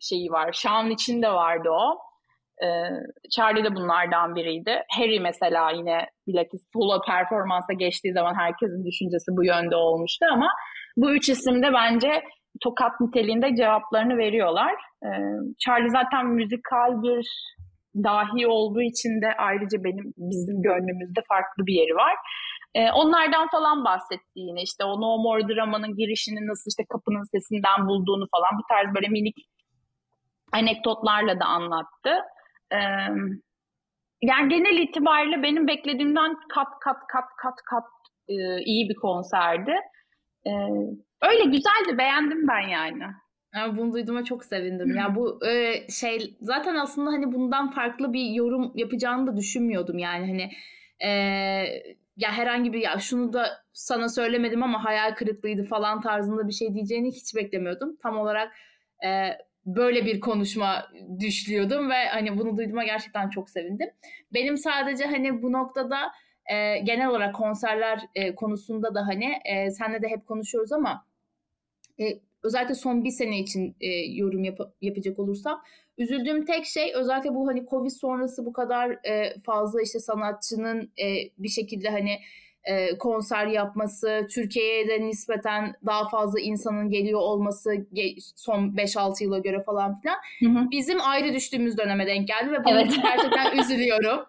[0.00, 0.52] şeyi var.
[0.52, 1.98] Sean için de vardı o.
[2.64, 2.68] E,
[3.30, 4.82] Charlie de bunlardan biriydi.
[4.96, 10.48] Harry mesela yine bilakis solo performansa geçtiği zaman herkesin düşüncesi bu yönde olmuştu ama
[10.96, 12.22] bu üç isim de bence
[12.62, 14.74] tokat niteliğinde cevaplarını veriyorlar.
[15.04, 15.08] E,
[15.58, 17.26] Charlie zaten müzikal bir
[18.04, 22.14] dahi olduğu için de ayrıca benim bizim gönlümüzde farklı bir yeri var.
[22.78, 27.88] E, onlardan falan bahsetti yine işte o No More Drama'nın girişini nasıl işte kapının sesinden
[27.88, 29.36] bulduğunu falan bu tarz böyle minik
[30.52, 32.10] anekdotlarla da anlattı.
[32.72, 32.78] E,
[34.22, 37.84] yani genel itibariyle benim beklediğimden kat kat kat kat kat
[38.28, 39.74] e, iyi bir konserdi.
[40.46, 40.50] E,
[41.22, 43.04] öyle güzeldi beğendim ben yani.
[43.54, 44.96] Ya bunu duyduğuma çok sevindim.
[44.96, 50.26] Ya bu e, şey zaten aslında hani bundan farklı bir yorum yapacağını da düşünmüyordum yani
[50.26, 50.50] hani
[51.10, 51.12] e,
[52.18, 56.74] ya herhangi bir ya şunu da sana söylemedim ama hayal kırıklığıydı falan tarzında bir şey
[56.74, 57.96] diyeceğini hiç beklemiyordum.
[58.02, 58.52] Tam olarak
[59.06, 59.30] e,
[59.66, 60.88] böyle bir konuşma
[61.20, 63.90] düşlüyordum ve hani bunu duyduğuma gerçekten çok sevindim.
[64.34, 66.12] Benim sadece hani bu noktada
[66.52, 71.06] e, genel olarak konserler e, konusunda da hani e, senle de hep konuşuyoruz ama
[72.00, 72.04] e,
[72.48, 75.62] özellikle son bir sene için e, yorum yap- yapacak olursam
[75.98, 81.06] üzüldüğüm tek şey özellikle bu hani Covid sonrası bu kadar e, fazla işte sanatçının e,
[81.38, 82.18] bir şekilde hani
[82.64, 87.86] e, konser yapması, Türkiye'ye de nispeten daha fazla insanın geliyor olması
[88.36, 90.70] son 5-6 yıla göre falan filan hı hı.
[90.70, 92.98] bizim ayrı düştüğümüz döneme denk geldi ve bunu evet.
[93.02, 94.20] gerçekten üzülüyorum.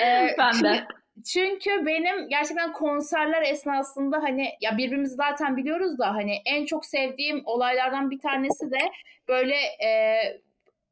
[0.00, 0.84] Ee, ben de.
[1.24, 7.42] Çünkü benim gerçekten konserler esnasında hani ya birbirimizi zaten biliyoruz da hani en çok sevdiğim
[7.44, 8.78] olaylardan bir tanesi de
[9.28, 9.90] böyle e,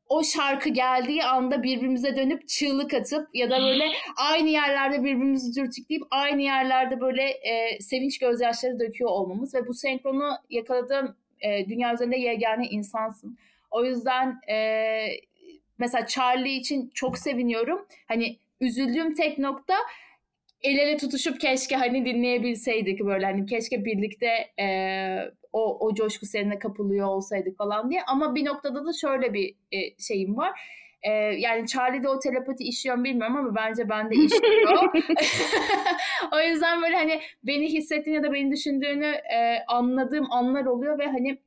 [0.09, 3.85] o şarkı geldiği anda birbirimize dönüp çığlık atıp ya da böyle
[4.17, 10.31] aynı yerlerde birbirimizi dürtükleyip aynı yerlerde böyle e, sevinç gözyaşları döküyor olmamız ve bu senkronu
[10.51, 13.39] yakaladığım e, dünya üzerinde yegane insansın.
[13.71, 15.07] O yüzden e,
[15.79, 17.87] mesela Charlie için çok seviniyorum.
[18.09, 19.75] Hani üzüldüğüm tek nokta
[20.65, 24.27] el ele tutuşup keşke hani dinleyebilseydik böyle hani keşke birlikte
[24.61, 24.67] e,
[25.53, 28.03] o, o coşku serine kapılıyor olsaydık falan diye.
[28.07, 30.61] Ama bir noktada da şöyle bir e, şeyim var.
[31.03, 34.95] E, yani Charlie'de o telepati işliyor mu bilmiyorum ama bence bende işliyor.
[36.33, 41.07] o yüzden böyle hani beni hissettiğini ya da beni düşündüğünü e, anladığım anlar oluyor ve
[41.07, 41.39] hani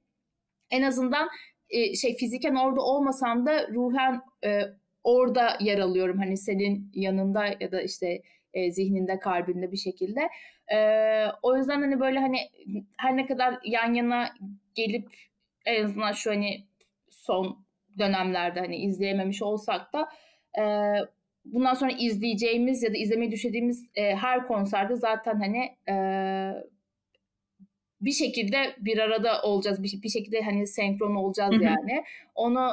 [0.71, 1.29] en azından
[1.69, 4.61] e, şey fiziken orada olmasam da ruhen e,
[5.03, 6.17] orada yer alıyorum.
[6.17, 8.21] Hani senin yanında ya da işte
[8.53, 10.29] e, zihninde, kalbinde bir şekilde.
[10.73, 10.77] E,
[11.43, 12.37] o yüzden hani böyle hani
[12.97, 14.29] her ne kadar yan yana
[14.75, 15.07] gelip
[15.65, 16.65] en azından şu hani
[17.09, 17.65] son
[17.99, 20.09] dönemlerde hani izleyememiş olsak da
[20.61, 20.63] e,
[21.45, 25.95] bundan sonra izleyeceğimiz ya da izlemeyi düşündüğümüz e, her konserde zaten hani e,
[28.01, 29.83] bir şekilde bir arada olacağız.
[29.83, 32.03] Bir, bir şekilde hani senkron olacağız yani.
[32.35, 32.69] Onu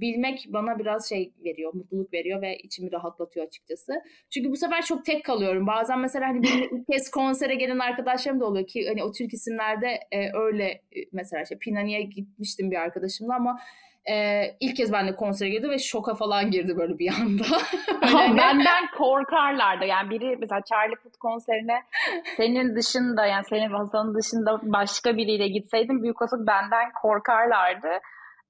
[0.00, 3.92] bilmek bana biraz şey veriyor, mutluluk veriyor ve içimi rahatlatıyor açıkçası.
[4.30, 5.66] Çünkü bu sefer çok tek kalıyorum.
[5.66, 9.34] Bazen mesela hani benimle ilk kez konsere gelen arkadaşlarım da oluyor ki hani o Türk
[9.34, 13.60] isimlerde e, öyle e, mesela işte Pinani'ye gitmiştim bir arkadaşımla ama
[14.10, 17.44] e, ilk kez benimle konsere girdi ve şoka falan girdi böyle bir anda.
[18.00, 19.84] Hani benden korkarlardı.
[19.84, 21.82] Yani biri mesela Charlie Puth konserine
[22.36, 27.88] senin dışında yani senin Hasan'ın dışında başka biriyle gitseydim büyük olasılık benden korkarlardı.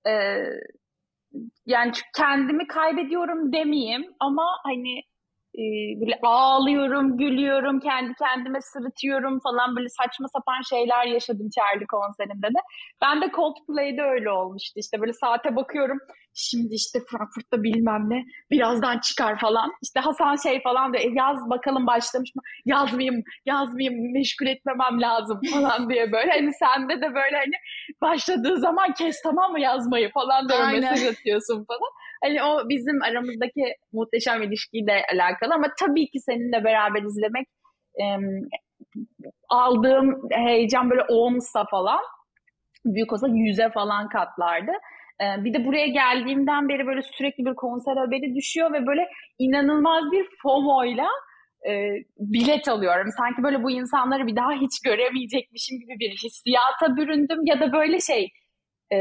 [0.06, 0.36] Ee,
[1.66, 4.98] yani kendimi kaybediyorum demeyeyim ama hani
[5.58, 5.62] e,
[6.00, 12.58] böyle ağlıyorum, gülüyorum, kendi kendime sırıtıyorum falan böyle saçma sapan şeyler yaşadım Charlie konserinde de.
[13.02, 14.80] Ben de Coldplay'de öyle olmuştu.
[14.80, 15.98] İşte böyle saate bakıyorum.
[16.38, 19.72] Şimdi işte Frankfurt'ta bilmem ne birazdan çıkar falan.
[19.82, 21.04] İşte Hasan şey falan diyor.
[21.04, 22.42] E, yaz bakalım başlamış mı?
[22.64, 26.30] Yazmayayım, yazmayayım, meşgul etmemem lazım falan diye böyle.
[26.30, 27.54] Hani sende de böyle hani
[28.00, 31.90] başladığı zaman kes tamam mı yazmayı falan diye mesaj atıyorsun falan.
[32.24, 37.46] Hani o bizim aramızdaki muhteşem ilişkiyle alakalı ama tabii ki seninle beraber izlemek
[38.00, 38.04] e,
[39.48, 42.00] aldığım heyecan böyle onsa falan
[42.84, 44.72] büyük olsa yüze falan katlardı.
[45.20, 49.08] Ee, bir de buraya geldiğimden beri böyle sürekli bir konser haberi düşüyor ve böyle
[49.38, 51.08] inanılmaz bir FOMO'yla
[51.68, 51.72] e,
[52.18, 53.10] bilet alıyorum.
[53.18, 58.00] Sanki böyle bu insanları bir daha hiç göremeyecekmişim gibi bir hissiyata büründüm ya da böyle
[58.00, 58.32] şey
[58.92, 58.98] e,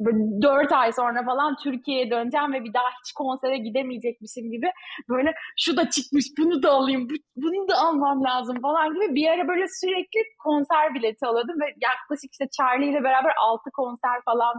[0.00, 4.70] böyle 4 ay sonra falan Türkiye'ye döneceğim ve bir daha hiç konsere gidemeyecekmişim gibi
[5.08, 9.28] böyle şu da çıkmış bunu da alayım bu, bunu da almam lazım falan gibi bir
[9.28, 14.54] ara böyle sürekli konser bileti alıyordum ve yaklaşık işte Charlie ile beraber 6 konser falan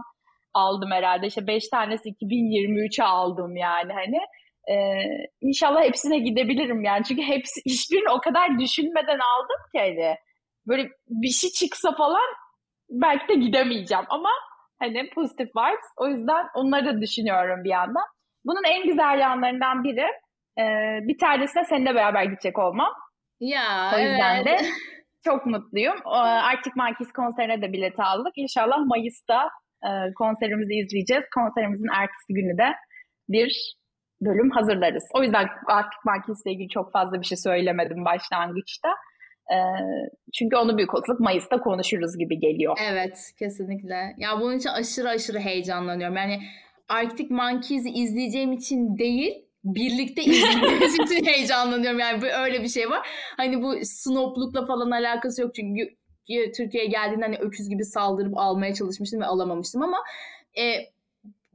[0.54, 4.18] aldım herhalde işte 5 tanesi 2023'e aldım yani hani
[4.70, 5.04] ee,
[5.40, 10.16] inşallah hepsine gidebilirim yani çünkü hepsi hiçbirini o kadar düşünmeden aldım ki hani
[10.66, 12.28] böyle bir şey çıksa falan
[12.90, 14.30] belki de gidemeyeceğim ama
[14.82, 15.86] Hani pozitif vibes.
[15.96, 18.04] O yüzden onları da düşünüyorum bir yandan.
[18.44, 20.06] Bunun en güzel yanlarından biri
[20.58, 20.64] e,
[21.08, 22.92] bir tanesine seninle beraber gidecek olmam.
[23.40, 24.46] Ya o yüzden evet.
[24.46, 24.66] de
[25.24, 25.96] çok mutluyum.
[26.04, 28.32] Arctic Monkeys konserine de bilet aldık.
[28.36, 29.50] İnşallah Mayıs'ta
[29.88, 31.24] e, konserimizi izleyeceğiz.
[31.34, 32.68] Konserimizin ertesi günü de
[33.28, 33.76] bir
[34.20, 35.04] bölüm hazırlarız.
[35.14, 38.88] O yüzden Arctic Monkeys ile ilgili çok fazla bir şey söylemedim başlangıçta.
[39.52, 39.56] Ee,
[40.38, 42.78] çünkü onu büyük olasılık Mayıs'ta konuşuruz gibi geliyor.
[42.92, 44.14] Evet kesinlikle.
[44.18, 46.16] Ya bunun için aşırı aşırı heyecanlanıyorum.
[46.16, 46.40] Yani
[46.88, 51.98] Arctic Monkeys'i izleyeceğim için değil birlikte izleyeceğimiz için heyecanlanıyorum.
[51.98, 53.08] Yani öyle bir şey var.
[53.36, 55.88] Hani bu snoplukla falan alakası yok çünkü
[56.52, 59.98] Türkiye'ye geldiğinde hani öküz gibi saldırıp almaya çalışmıştım ve alamamıştım ama
[60.58, 60.62] e,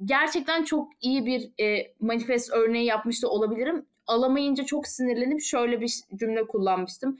[0.05, 3.86] gerçekten çok iyi bir e, manifest örneği yapmış da olabilirim.
[4.07, 7.20] Alamayınca çok sinirlenip şöyle bir cümle kullanmıştım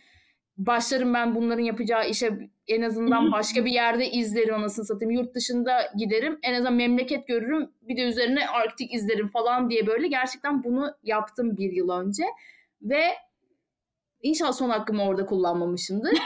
[0.58, 5.12] başlarım ben bunların yapacağı işe en azından başka bir yerde izlerim anasını satayım.
[5.12, 6.40] Yurt dışında giderim.
[6.44, 7.70] En azından memleket görürüm.
[7.82, 12.24] Bir de üzerine Arktik izlerim falan diye böyle gerçekten bunu yaptım bir yıl önce.
[12.82, 13.04] Ve
[14.22, 16.12] inşallah son hakkımı orada kullanmamışımdır.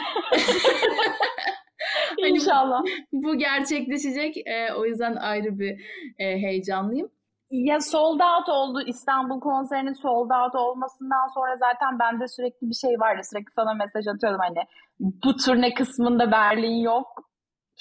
[2.21, 2.81] Hani İnşallah.
[3.11, 4.37] bu gerçekleşecek.
[4.37, 5.71] E, o yüzden ayrı bir
[6.19, 7.11] e, heyecanlıyım.
[7.51, 8.81] Ya sold out oldu.
[8.87, 13.21] İstanbul konserinin sold out olmasından sonra zaten bende sürekli bir şey vardı.
[13.31, 14.65] Sürekli sana mesaj atıyordum hani
[14.99, 17.07] bu turne kısmında Berlin yok.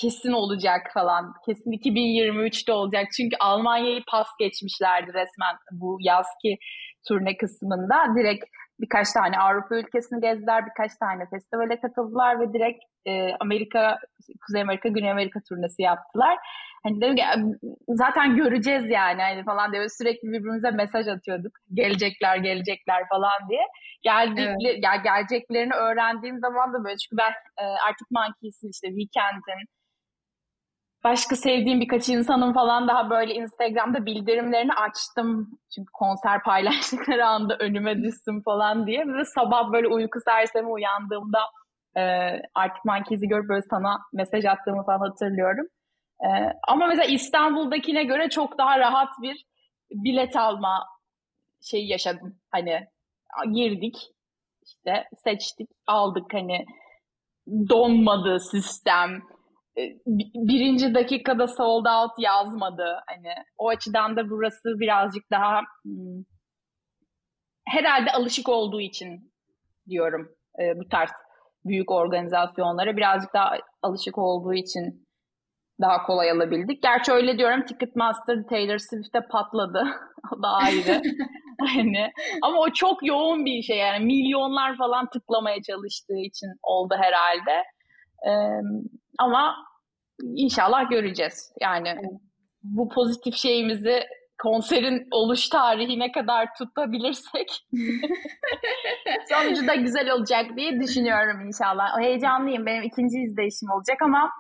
[0.00, 1.32] Kesin olacak falan.
[1.46, 3.06] Kesin 2023'te olacak.
[3.16, 6.58] Çünkü Almanya'yı pas geçmişlerdi resmen bu yazki
[7.08, 7.96] turne kısmında.
[8.16, 8.44] Direkt
[8.82, 13.98] birkaç tane Avrupa ülkesini gezdiler, birkaç tane festivale katıldılar ve direkt e, Amerika,
[14.46, 16.38] Kuzey Amerika, Güney Amerika turnesi yaptılar.
[16.82, 17.22] Hani dedim ki
[17.88, 21.52] zaten göreceğiz yani hani falan diye sürekli birbirimize mesaj atıyorduk.
[21.74, 23.64] Gelecekler, gelecekler falan diye.
[24.02, 24.82] Geldikleri, evet.
[24.82, 29.66] gel, geleceklerini öğrendiğim zaman da böyle çünkü ben e, artık Monkeys'in işte Weekend'in
[31.04, 35.58] başka sevdiğim birkaç insanın falan daha böyle Instagram'da bildirimlerini açtım.
[35.74, 39.06] Çünkü konser paylaştıkları anda önüme düştüm falan diye.
[39.06, 41.40] Ve sabah böyle uyku sersemi uyandığımda
[41.96, 42.00] e,
[42.54, 45.66] Arctic Monkeys'i görüp böyle sana mesaj attığımı falan hatırlıyorum.
[46.24, 46.28] E,
[46.68, 49.46] ama mesela İstanbul'dakine göre çok daha rahat bir
[49.90, 50.86] bilet alma
[51.62, 52.38] şeyi yaşadım.
[52.50, 52.86] Hani
[53.52, 53.96] girdik
[54.66, 56.66] işte seçtik aldık hani
[57.68, 59.22] donmadı sistem
[60.34, 63.00] birinci dakikada sold out yazmadı.
[63.06, 66.24] Hani o açıdan da burası birazcık daha hmm,
[67.68, 69.32] herhalde alışık olduğu için
[69.88, 70.28] diyorum
[70.60, 71.10] e, bu tarz
[71.64, 73.52] büyük organizasyonlara birazcık daha
[73.82, 75.06] alışık olduğu için
[75.80, 76.82] daha kolay alabildik.
[76.82, 79.84] Gerçi öyle diyorum Ticketmaster Taylor Swift'te patladı.
[80.32, 81.02] o da ayrı.
[81.60, 82.10] hani
[82.42, 87.64] ama o çok yoğun bir şey yani milyonlar falan tıklamaya çalıştığı için oldu herhalde.
[88.26, 88.60] Ee,
[89.18, 89.56] ama
[90.22, 91.52] inşallah göreceğiz.
[91.60, 91.94] Yani
[92.62, 94.02] bu pozitif şeyimizi
[94.42, 97.48] konserin oluş tarihine kadar tutabilirsek
[99.28, 101.98] sonucu da güzel olacak diye düşünüyorum inşallah.
[101.98, 102.66] O heyecanlıyım.
[102.66, 104.30] Benim ikinci izleyişim olacak ama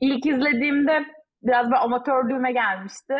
[0.00, 1.04] ilk izlediğimde
[1.42, 3.14] biraz böyle amatörlüğüme gelmişti.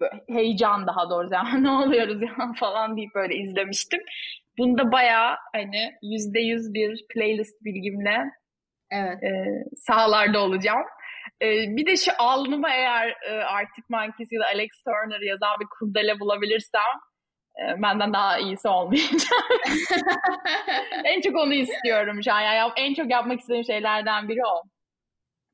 [0.00, 4.00] Böyle heyecan daha doğrusu yani ne oluyoruz ya falan deyip böyle izlemiştim.
[4.58, 8.18] Bunda bayağı hani yüzde yüz bir playlist bilgimle
[8.90, 9.22] evet.
[9.22, 9.30] e,
[9.76, 10.82] sahalarda olacağım.
[11.42, 15.66] Ee, bir de şu alnıma eğer e, Arctic Monkeys ya da Alex Turner yazan bir
[15.78, 16.92] kurdele bulabilirsem
[17.58, 19.32] e, benden daha iyisi olmayacak.
[21.04, 22.40] en çok onu istiyorum şu an.
[22.40, 24.62] Yani en çok yapmak istediğim şeylerden biri o.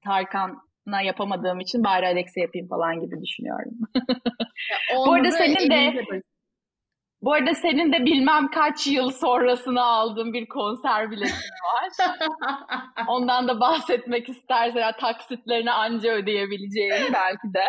[0.05, 3.72] Tarkan'a yapamadığım için bari Alex'e yapayım falan gibi düşünüyorum.
[4.97, 6.03] Bu arada senin de
[7.23, 12.11] bu arada senin de bilmem kaç yıl sonrasını aldığın bir konser biletin var.
[13.09, 17.64] Ondan da bahsetmek istersen ya, taksitlerini anca ödeyebileceğini belki de.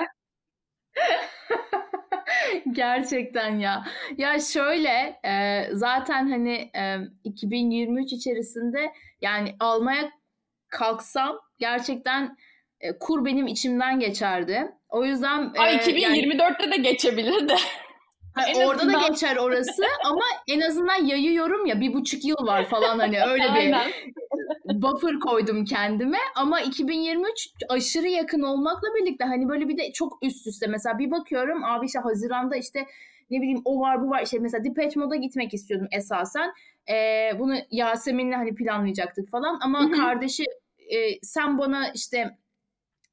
[2.72, 3.84] Gerçekten ya.
[4.18, 10.12] Ya şöyle e, zaten hani e, 2023 içerisinde yani almaya
[10.70, 12.38] kalksam gerçekten
[12.82, 14.72] e, kur benim içimden geçerdi.
[14.90, 17.56] O yüzden Ay, 2024'te yani, de geçebilirdi.
[18.34, 19.02] Ha, orada azından...
[19.02, 23.44] da geçer orası ama en azından yayıyorum ya bir buçuk yıl var falan hani öyle
[23.56, 23.76] bir
[24.82, 30.48] buffer koydum kendime ama 2023 aşırı yakın olmakla birlikte hani böyle bir de çok üst
[30.48, 32.86] üste mesela bir bakıyorum abi işte Haziran'da işte
[33.30, 36.54] ne bileyim o var bu var işte mesela Depeche Mode'a gitmek istiyordum esasen
[36.90, 39.92] ee, bunu Yasemin'le hani planlayacaktık falan ama Hı-hı.
[39.92, 40.44] kardeşi
[40.90, 42.38] e, sen bana işte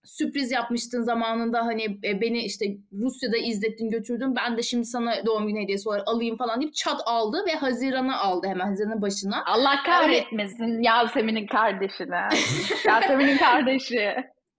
[0.07, 5.49] sürpriz yapmıştın zamanında hani e, beni işte Rusya'da izlettin götürdün ben de şimdi sana doğum
[5.49, 9.45] günü hediyesi olarak alayım falan deyip çat aldı ve Haziran'a aldı hemen Haziran'ın başına.
[9.47, 12.29] Allah kahretmesin Yasemin'in kardeşine.
[12.87, 14.15] Yasemin'in kardeşi.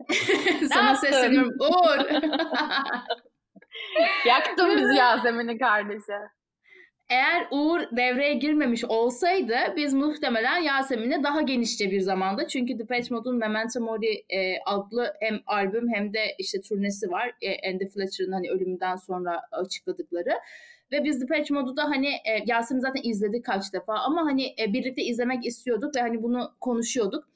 [0.74, 2.00] sana sesleniyorum Uğur.
[4.28, 6.14] Yaktın bizi Yasemin'in kardeşi.
[7.10, 13.38] Eğer Uğur devreye girmemiş olsaydı biz muhtemelen Yasemin'e daha genişçe bir zamanda çünkü Depeche Mode'un
[13.38, 17.32] Memento Mori e, adlı hem albüm hem de işte turnesi var.
[17.42, 20.34] E, Andy Fletcher'ın hani ölümünden sonra açıkladıkları.
[20.92, 24.74] Ve biz Depeche Mode'u da hani e, Yasemin zaten izledik kaç defa ama hani e,
[24.74, 27.28] birlikte izlemek istiyorduk ve hani bunu konuşuyorduk.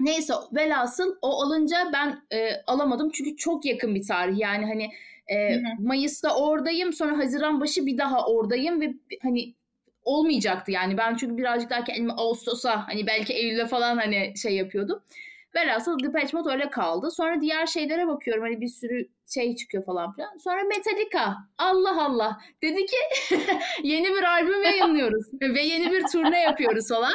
[0.00, 4.90] Neyse velhasıl o alınca ben e, alamadım çünkü çok yakın bir tarih yani hani
[5.30, 9.54] e, Mayıs'ta oradayım sonra Haziran başı bir daha oradayım ve hani
[10.04, 15.02] olmayacaktı yani ben çünkü birazcık daha kendimi Ağustos'a hani belki Eylül'e falan hani şey yapıyordum.
[15.54, 17.10] Velhasıl Depeche Mode öyle kaldı.
[17.10, 20.36] Sonra diğer şeylere bakıyorum hani bir sürü şey çıkıyor falan filan.
[20.36, 21.36] Sonra Metallica.
[21.58, 22.38] Allah Allah.
[22.62, 22.96] Dedi ki
[23.82, 27.12] yeni bir albüm yayınlıyoruz ve yeni bir turne yapıyoruz falan.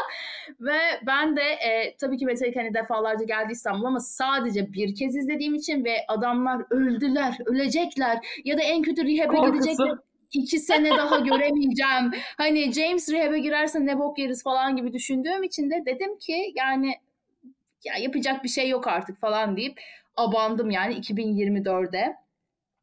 [0.59, 0.77] Ve
[1.07, 5.55] ben de e, tabii ki Metallica hani defalarca geldi İstanbul'a ama sadece bir kez izlediğim
[5.55, 9.97] için ve adamlar öldüler, ölecekler ya da en kötü rehab'e gidecekler
[10.33, 12.11] iki sene daha göremeyeceğim.
[12.37, 16.93] Hani James rehab'e girerse ne bok yeriz falan gibi düşündüğüm için de dedim ki yani
[17.85, 19.81] ya yapacak bir şey yok artık falan deyip
[20.15, 22.15] abandım yani 2024'de.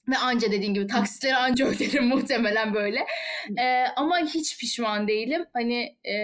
[0.09, 3.07] Ve anca dediğin gibi taksitleri anca öderim muhtemelen böyle.
[3.59, 5.47] Ee, ama hiç pişman değilim.
[5.53, 6.15] Hani e,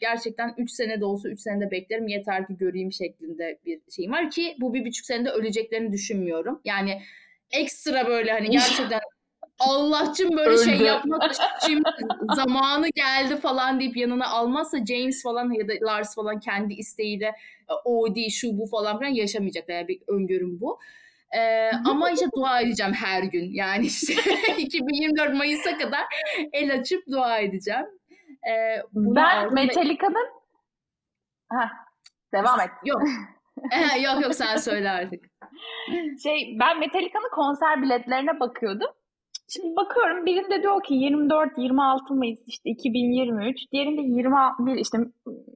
[0.00, 2.08] gerçekten 3 sene de olsa 3 senede beklerim.
[2.08, 6.60] Yeter ki göreyim şeklinde bir şeyim var ki bu bir buçuk senede öleceklerini düşünmüyorum.
[6.64, 7.02] Yani
[7.50, 9.00] ekstra böyle hani gerçekten
[9.60, 10.78] Allah'cım böyle şey Öldü.
[10.78, 11.82] şey yapmazsa şimdi
[12.34, 17.34] zamanı geldi falan deyip yanına almazsa James falan ya da Lars falan kendi isteğiyle
[17.84, 19.74] o değil şu bu falan filan yaşamayacaklar.
[19.74, 20.78] Yani bir öngörüm bu.
[21.36, 23.52] Ee, ama işte dua edeceğim her gün.
[23.52, 24.14] Yani işte
[24.58, 26.02] 2024 Mayıs'a kadar
[26.52, 27.86] el açıp dua edeceğim.
[28.50, 30.28] Ee, ben Metallica'nın
[31.52, 31.68] Heh,
[32.32, 32.70] devam et.
[32.84, 33.02] Yok.
[34.02, 35.24] yok yok sen söyle artık.
[36.22, 38.90] Şey ben Metallica'nın konser biletlerine bakıyordum.
[39.52, 43.72] Şimdi bakıyorum birinde diyor ki 24-26 Mayıs işte 2023.
[43.72, 44.98] Diğerinde 21 işte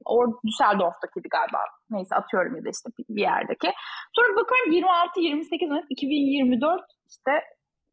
[0.05, 1.59] o Düsseldorf'takiydi galiba.
[1.89, 3.69] Neyse atıyorum ya da işte bir yerdeki.
[4.15, 4.71] Sonra bakıyorum
[5.17, 7.31] 26-28 Mayıs 2024 işte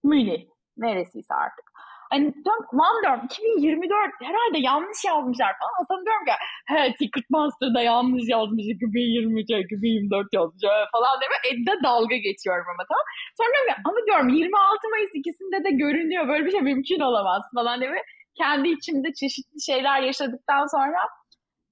[0.05, 0.46] Münih.
[0.76, 1.71] Neresiyse artık.
[2.12, 5.80] Hani diyorum, lan diyorum 2024 herhalde yanlış yazmışlar falan.
[5.88, 6.34] Sonra diyorum ki
[6.70, 10.62] he Ticketmaster'da yanlış yazmış 2023 2024 yazmış
[10.94, 13.06] falan diye Ed'de dalga geçiyorum ama tamam.
[13.38, 17.42] Sonra diyorum ki ama diyorum 26 Mayıs ikisinde de görünüyor böyle bir şey mümkün olamaz
[17.54, 18.02] falan diye
[18.40, 21.00] kendi içimde çeşitli şeyler yaşadıktan sonra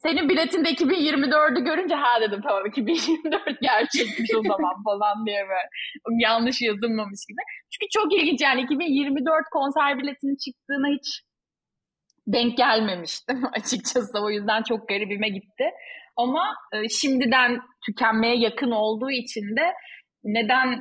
[0.02, 5.68] senin biletinde 2024'ü görünce ha dedim tamam 2024 gerçekmiş o zaman falan diye böyle
[6.22, 7.42] yanlış yazılmamış gibi.
[7.72, 11.22] Çünkü çok ilginç yani 2024 konser biletinin çıktığına hiç
[12.26, 14.18] denk gelmemiştim açıkçası.
[14.22, 15.64] O yüzden çok garibime gitti.
[16.16, 19.74] Ama e, şimdiden tükenmeye yakın olduğu için de
[20.24, 20.80] neden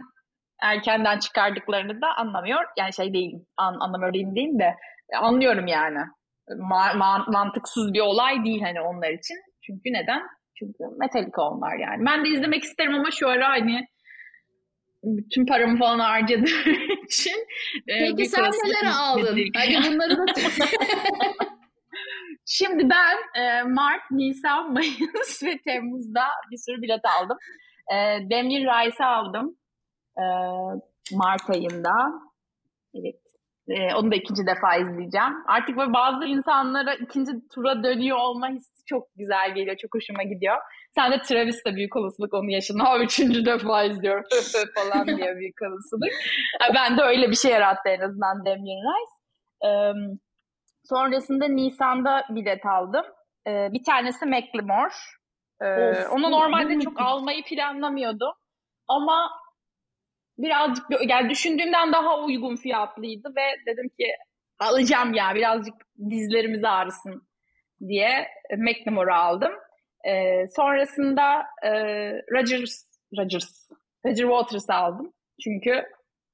[0.62, 2.64] erkenden çıkardıklarını da anlamıyor.
[2.78, 4.76] Yani şey değil, an, anlamıyor değil, değil de
[5.18, 6.00] anlıyorum yani
[6.50, 9.38] ma- ma- mantıksız bir olay değil hani onlar için.
[9.66, 10.22] Çünkü neden?
[10.60, 12.06] Çünkü Metallica onlar yani.
[12.06, 13.88] Ben de izlemek isterim ama şu ara hani
[15.04, 16.46] bütün paramı falan harcadığım
[17.06, 17.48] için.
[17.88, 19.40] E, Peki sen neler aldın?
[19.56, 20.26] Hadi bunları da
[22.46, 27.38] Şimdi ben e, Mart, Nisan, Mayıs ve Temmuz'da bir sürü bilet aldım.
[27.94, 27.96] E,
[28.30, 29.56] Demir Rice'ı aldım.
[30.18, 30.24] E,
[31.16, 31.92] Mart ayında.
[32.96, 33.20] Evet.
[33.70, 35.34] Ee, onu da ikinci defa izleyeceğim.
[35.48, 39.78] Artık böyle bazı insanlara ikinci tura dönüyor olma hissi çok güzel geliyor.
[39.78, 40.58] Çok hoşuma gidiyor.
[40.92, 42.80] Sen de Travis de büyük olasılık onu yaşın.
[42.80, 44.24] Ha üçüncü defa izliyorum
[44.76, 46.12] falan diye büyük olasılık.
[46.76, 49.20] Ben de öyle bir şey yarattı en azından Damien Rice.
[49.66, 49.94] Ee,
[50.84, 53.06] sonrasında Nisan'da bilet aldım.
[53.48, 54.94] Ee, bir tanesi Macklemore.
[55.62, 58.32] Ee, of, onu normalde çok almayı planlamıyordum.
[58.88, 59.30] Ama
[60.38, 64.08] birazcık yani düşündüğümden daha uygun fiyatlıydı ve dedim ki
[64.60, 65.74] alacağım ya birazcık
[66.10, 67.28] dizlerimiz ağrısın
[67.88, 68.28] diye
[68.58, 69.52] McNamore'u aldım.
[70.08, 71.72] Ee, sonrasında e,
[72.32, 72.86] Rodgers,
[73.18, 73.70] Rodgers,
[74.06, 75.14] Roger Waters'ı aldım.
[75.44, 75.84] Çünkü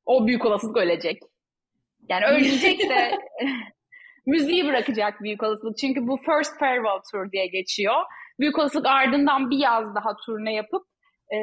[0.05, 1.21] o büyük olasılık ölecek.
[2.09, 3.11] Yani ölecek de
[4.25, 5.77] müziği bırakacak büyük olasılık.
[5.77, 7.95] Çünkü bu First Farewell Tour diye geçiyor.
[8.39, 10.83] Büyük olasılık ardından bir yaz daha turne yapıp
[11.33, 11.37] e,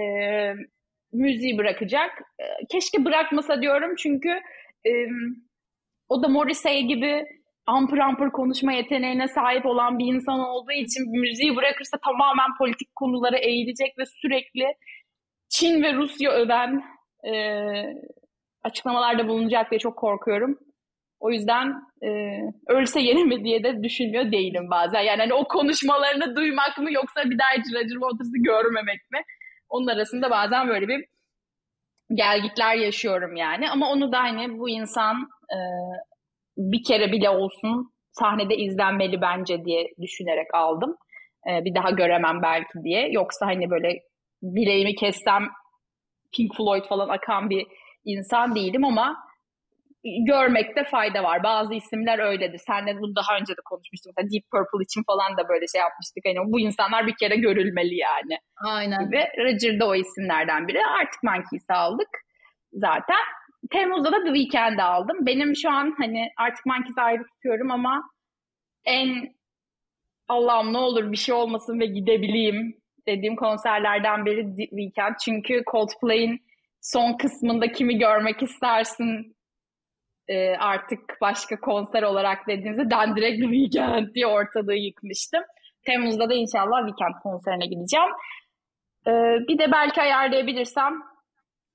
[1.12, 2.10] müziği bırakacak.
[2.40, 4.28] Ee, keşke bırakmasa diyorum çünkü
[4.86, 4.90] e,
[6.08, 7.24] o da Morrissey gibi
[7.66, 13.38] ampır ampır konuşma yeteneğine sahip olan bir insan olduğu için müziği bırakırsa tamamen politik konulara
[13.38, 14.74] eğilecek ve sürekli
[15.48, 16.84] Çin ve Rusya öven
[17.24, 17.34] e,
[18.62, 20.58] açıklamalarda bulunacak diye çok korkuyorum.
[21.20, 22.08] O yüzden e,
[22.68, 25.00] ölse yeni mi diye de düşünmüyor değilim bazen.
[25.00, 29.22] Yani hani o konuşmalarını duymak mı yoksa bir daha Roger Waters'ı görmemek mi?
[29.68, 31.04] Onun arasında bazen böyle bir
[32.14, 33.70] gelgitler yaşıyorum yani.
[33.70, 35.16] Ama onu da hani bu insan
[35.50, 35.58] e,
[36.56, 40.96] bir kere bile olsun sahnede izlenmeli bence diye düşünerek aldım.
[41.50, 43.08] E, bir daha göremem belki diye.
[43.12, 43.98] Yoksa hani böyle
[44.42, 45.48] bileğimi kessem
[46.36, 47.66] Pink Floyd falan akan bir
[48.04, 49.16] insan değilim ama
[50.04, 51.42] görmekte fayda var.
[51.42, 52.60] Bazı isimler öyledir.
[52.66, 54.12] Senle bunu daha önce de konuşmuştuk.
[54.16, 56.24] Mesela Deep Purple için falan da böyle şey yapmıştık.
[56.26, 58.38] Hani bu insanlar bir kere görülmeli yani.
[58.64, 59.12] Aynen.
[59.12, 60.78] Ve Roger da o isimlerden biri.
[60.86, 62.08] Artık Monkeys'i aldık
[62.72, 63.24] zaten.
[63.70, 65.16] Temmuz'da da The Weeknd'i aldım.
[65.26, 68.02] Benim şu an hani artık Monkeys'i ayrı tutuyorum ama
[68.84, 69.34] en
[70.28, 75.14] Allah'ım ne olur bir şey olmasın ve gidebileyim dediğim konserlerden biri The Weeknd.
[75.24, 76.40] Çünkü Coldplay'in
[76.80, 79.36] son kısmında kimi görmek istersin
[80.28, 85.42] e, artık başka konser olarak dediğimizde ben direkt Weekend diye ortalığı yıkmıştım.
[85.86, 88.10] Temmuz'da da inşallah Weekend konserine gideceğim.
[89.06, 89.12] E,
[89.48, 91.11] bir de belki ayarlayabilirsem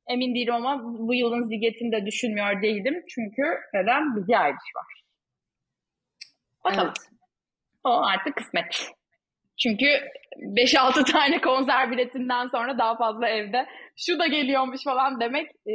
[0.08, 3.04] emin değilim ama bu yılın zigetini de düşünmüyor değilim.
[3.10, 3.44] Çünkü
[3.74, 4.16] neden?
[4.16, 5.04] Bir Eilish var.
[6.64, 6.88] Bakalım.
[6.88, 7.10] Evet.
[7.84, 8.92] O artık kısmet.
[9.58, 9.86] Çünkü
[10.38, 15.74] 5-6 tane konser biletinden sonra daha fazla evde şu da geliyormuş falan demek e,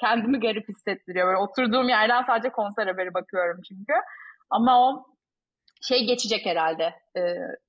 [0.00, 1.26] kendimi garip hissettiriyor.
[1.26, 3.92] Böyle oturduğum yerden sadece konser haberi bakıyorum çünkü.
[4.50, 5.06] Ama o
[5.82, 6.94] şey geçecek herhalde.
[7.16, 7.20] E,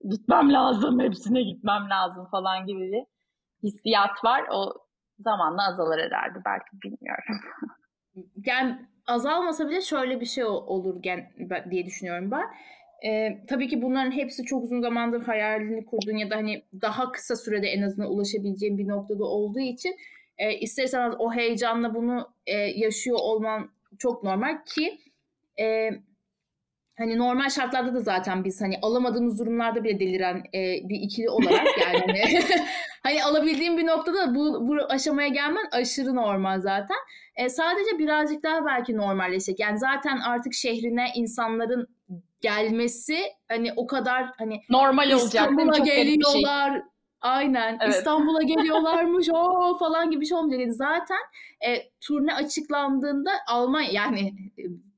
[0.09, 3.03] gitmem lazım, hepsine gitmem lazım falan gibi bir
[3.63, 4.43] hissiyat var.
[4.51, 4.73] O
[5.19, 7.35] zamanla azalır herhalde belki bilmiyorum.
[8.45, 8.75] Yani
[9.07, 11.03] azalmasa bile şöyle bir şey olur
[11.71, 12.45] diye düşünüyorum ben.
[13.05, 17.35] Ee, tabii ki bunların hepsi çok uzun zamandır hayalini kurduğun ya da hani daha kısa
[17.35, 19.95] sürede en azından ulaşabileceğin bir noktada olduğu için
[20.37, 24.99] e, istersen o heyecanla bunu e, yaşıyor olman çok normal ki
[25.59, 25.89] e,
[26.97, 31.77] hani normal şartlarda da zaten biz hani alamadığımız durumlarda bile deliren e, bir ikili olarak
[31.81, 32.43] yani hani,
[33.03, 36.97] hani alabildiğim bir noktada bu, bu aşamaya gelmen aşırı normal zaten.
[37.35, 39.59] E, sadece birazcık daha belki normalleşecek.
[39.59, 41.87] Yani zaten artık şehrine insanların
[42.41, 43.17] gelmesi
[43.47, 45.25] hani o kadar hani normal olacak.
[45.25, 45.85] İstanbul'a şey.
[45.85, 46.71] geliyorlar.
[46.71, 46.81] Şey.
[47.21, 47.77] Aynen.
[47.81, 47.95] Evet.
[47.95, 50.59] İstanbul'a geliyorlarmış o falan gibi bir şey olmayacak.
[50.59, 51.17] Yani zaten
[51.67, 54.33] e, turne açıklandığında Almanya yani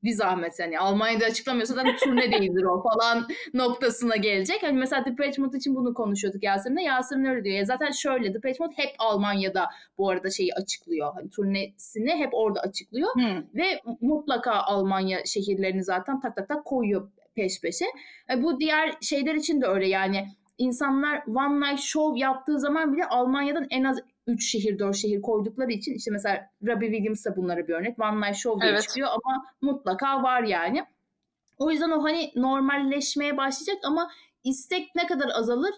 [0.03, 4.63] bir zahmet yani Almanya'da açıklamıyorsa da turne değildir o falan noktasına gelecek.
[4.63, 6.85] Hani mesela Depeche Mode için bunu konuşuyorduk Yasemin'le.
[6.85, 7.55] Yasemin öyle diyor.
[7.55, 11.13] Ya zaten şöyle Depeche Mode hep Almanya'da bu arada şeyi açıklıyor.
[11.13, 13.13] Hani turnesini hep orada açıklıyor.
[13.13, 13.43] Hmm.
[13.55, 17.85] Ve mutlaka Almanya şehirlerini zaten tak tak tak koyuyor peş peşe.
[18.33, 20.27] E, bu diğer şeyler için de öyle yani
[20.57, 23.99] insanlar one night show yaptığı zaman bile Almanya'dan en az
[24.31, 27.99] 3 şehir 4 şehir koydukları için işte mesela Robbie Williams da bunlara bir örnek.
[27.99, 28.81] One Night Show diye evet.
[28.81, 30.83] çıkıyor ama mutlaka var yani.
[31.57, 34.11] O yüzden o hani normalleşmeye başlayacak ama
[34.43, 35.73] istek ne kadar azalır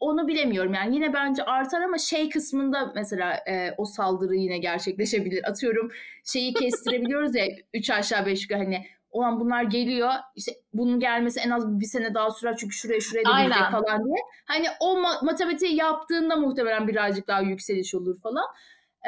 [0.00, 0.74] onu bilemiyorum.
[0.74, 5.48] Yani yine bence artar ama şey kısmında mesela e, o saldırı yine gerçekleşebilir.
[5.48, 5.90] Atıyorum
[6.24, 10.10] şeyi kestirebiliyoruz ya 3 aşağı 5 yukarı hani olan bunlar geliyor.
[10.36, 14.04] İşte bunun gelmesi en az bir sene daha sürer çünkü şuraya şuraya da gidecek falan
[14.04, 14.16] diye.
[14.44, 18.44] Hani o ma- matematiği yaptığında muhtemelen birazcık daha yükseliş olur falan.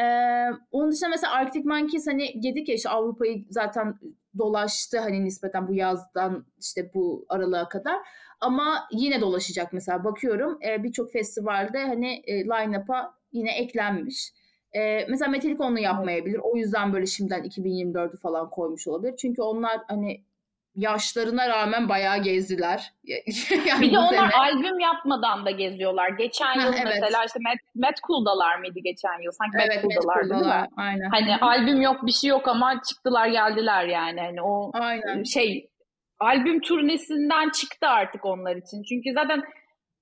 [0.00, 3.98] Ee, onun dışında mesela Arctic Monkeys hani dedik ya işte Avrupa'yı zaten
[4.38, 7.96] dolaştı hani nispeten bu yazdan işte bu aralığa kadar.
[8.40, 14.32] Ama yine dolaşacak mesela bakıyorum e, birçok festivalde hani e, line-up'a yine eklenmiş.
[14.74, 16.38] Ee, mesela Metallica onu yapmayabilir.
[16.42, 19.16] O yüzden böyle şimdiden 2024'ü falan koymuş olabilir.
[19.16, 20.24] Çünkü onlar hani
[20.76, 22.92] yaşlarına rağmen bayağı gezdiler.
[23.66, 24.40] yani bir de onlar sene...
[24.40, 26.08] albüm yapmadan da geziyorlar.
[26.08, 26.82] Geçen yıl evet.
[26.84, 29.32] mesela işte Met, Met Cool'dalar mıydı geçen yıl?
[29.32, 30.68] Sanki evet, Met Cool'dalar değil mi?
[30.76, 31.08] Aynen.
[31.10, 34.20] Hani albüm yok bir şey yok ama çıktılar geldiler yani.
[34.20, 35.22] Hani o Aynen.
[35.22, 35.68] şey
[36.20, 38.82] albüm turnesinden çıktı artık onlar için.
[38.82, 39.42] Çünkü zaten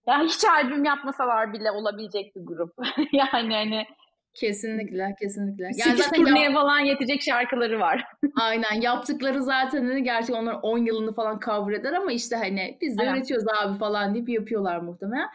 [0.06, 2.72] ya hiç albüm yapmasalar bile olabilecek bir grup.
[3.12, 3.86] yani hani
[4.34, 5.64] Kesinlikle, kesinlikle.
[5.64, 8.04] Yani 8 zaten turneye yap- falan yetecek şarkıları var.
[8.40, 8.80] Aynen.
[8.80, 13.02] Yaptıkları zaten hani gerçi onlar 10 yılını falan cover eder ama işte hani biz de
[13.02, 13.14] Aynen.
[13.14, 15.28] üretiyoruz abi falan deyip yapıyorlar muhtemelen.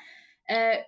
[0.52, 0.86] Ee,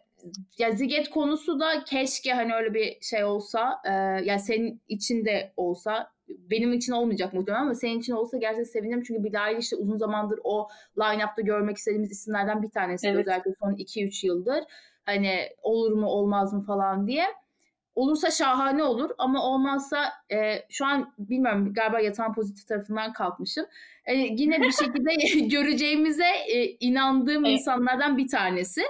[0.57, 3.91] ya Ziget konusu da keşke hani öyle bir şey olsa e,
[4.25, 9.03] yani senin için de olsa benim için olmayacak muhtemelen ama senin için olsa gerçekten sevinirim.
[9.03, 13.19] Çünkü Bilal işte uzun zamandır o line-up'ta görmek istediğimiz isimlerden bir tanesi evet.
[13.19, 14.63] özellikle son 2-3 yıldır.
[15.05, 17.23] Hani olur mu olmaz mı falan diye.
[17.95, 23.65] Olursa şahane olur ama olmazsa e, şu an bilmiyorum galiba yatağın pozitif tarafından kalkmışım.
[24.05, 25.09] E, yine bir şekilde
[25.47, 27.59] göreceğimize e, inandığım evet.
[27.59, 28.81] insanlardan bir tanesi.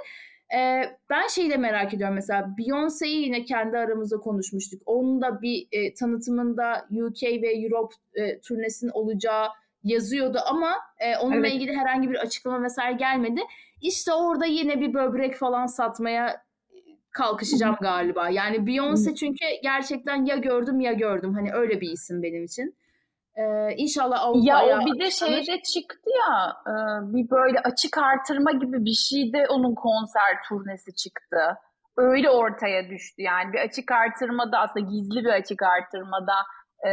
[0.57, 4.81] E, ben şeyi de merak ediyorum mesela Beyoncé'yi yine kendi aramızda konuşmuştuk.
[4.85, 9.47] Onun da bir e, tanıtımında UK ve Europe e, turnesinin olacağı
[9.83, 11.53] yazıyordu ama e, onunla evet.
[11.53, 13.41] ilgili herhangi bir açıklama vesaire gelmedi.
[13.81, 16.43] İşte orada yine bir böbrek falan satmaya
[17.13, 18.29] kalkışacağım galiba.
[18.29, 21.33] Yani Beyoncé çünkü gerçekten ya gördüm ya gördüm.
[21.33, 22.75] Hani öyle bir isim benim için.
[23.35, 24.63] Ee, inşallah Avrupa'ya...
[24.63, 26.73] Ya o bir de şeyde çıktı ya e,
[27.13, 31.37] bir böyle açık artırma gibi bir şeyde onun konser turnesi çıktı.
[31.97, 36.33] Öyle ortaya düştü yani bir açık artırmada aslında gizli bir açık artırmada
[36.85, 36.89] e,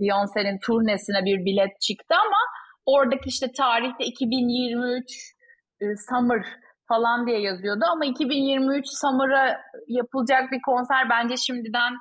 [0.00, 2.38] Beyoncé'nin turnesine bir bilet çıktı ama
[2.86, 5.34] oradaki işte tarihte 2023
[5.80, 6.46] e, Summer
[6.88, 11.92] falan diye yazıyordu ama 2023 Summer'a yapılacak bir konser bence şimdiden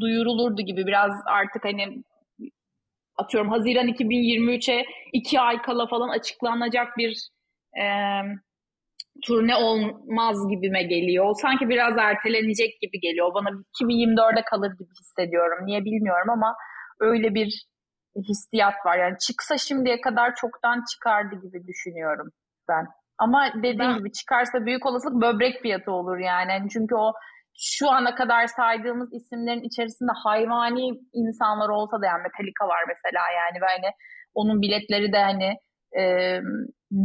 [0.00, 2.02] duyurulurdu gibi biraz artık hani
[3.16, 7.28] atıyorum Haziran 2023'e iki ay kala falan açıklanacak bir
[7.82, 7.84] e,
[9.26, 11.34] turne olmaz gibime geliyor.
[11.42, 13.34] Sanki biraz ertelenecek gibi geliyor.
[13.34, 13.48] Bana
[13.82, 15.66] 2024'e kalır gibi hissediyorum.
[15.66, 16.54] Niye bilmiyorum ama
[17.00, 17.66] öyle bir
[18.28, 18.98] hissiyat var.
[18.98, 22.28] Yani çıksa şimdiye kadar çoktan çıkardı gibi düşünüyorum
[22.68, 22.86] ben.
[23.20, 23.98] Ama dediğim ben...
[23.98, 26.52] gibi çıkarsa büyük olasılık böbrek fiyatı olur yani.
[26.52, 26.70] yani.
[26.70, 27.12] Çünkü o
[27.58, 33.62] şu ana kadar saydığımız isimlerin içerisinde hayvani insanlar olsa da yani Metallica var mesela yani
[33.62, 33.92] ve hani
[34.34, 35.56] onun biletleri de hani
[36.00, 36.02] e,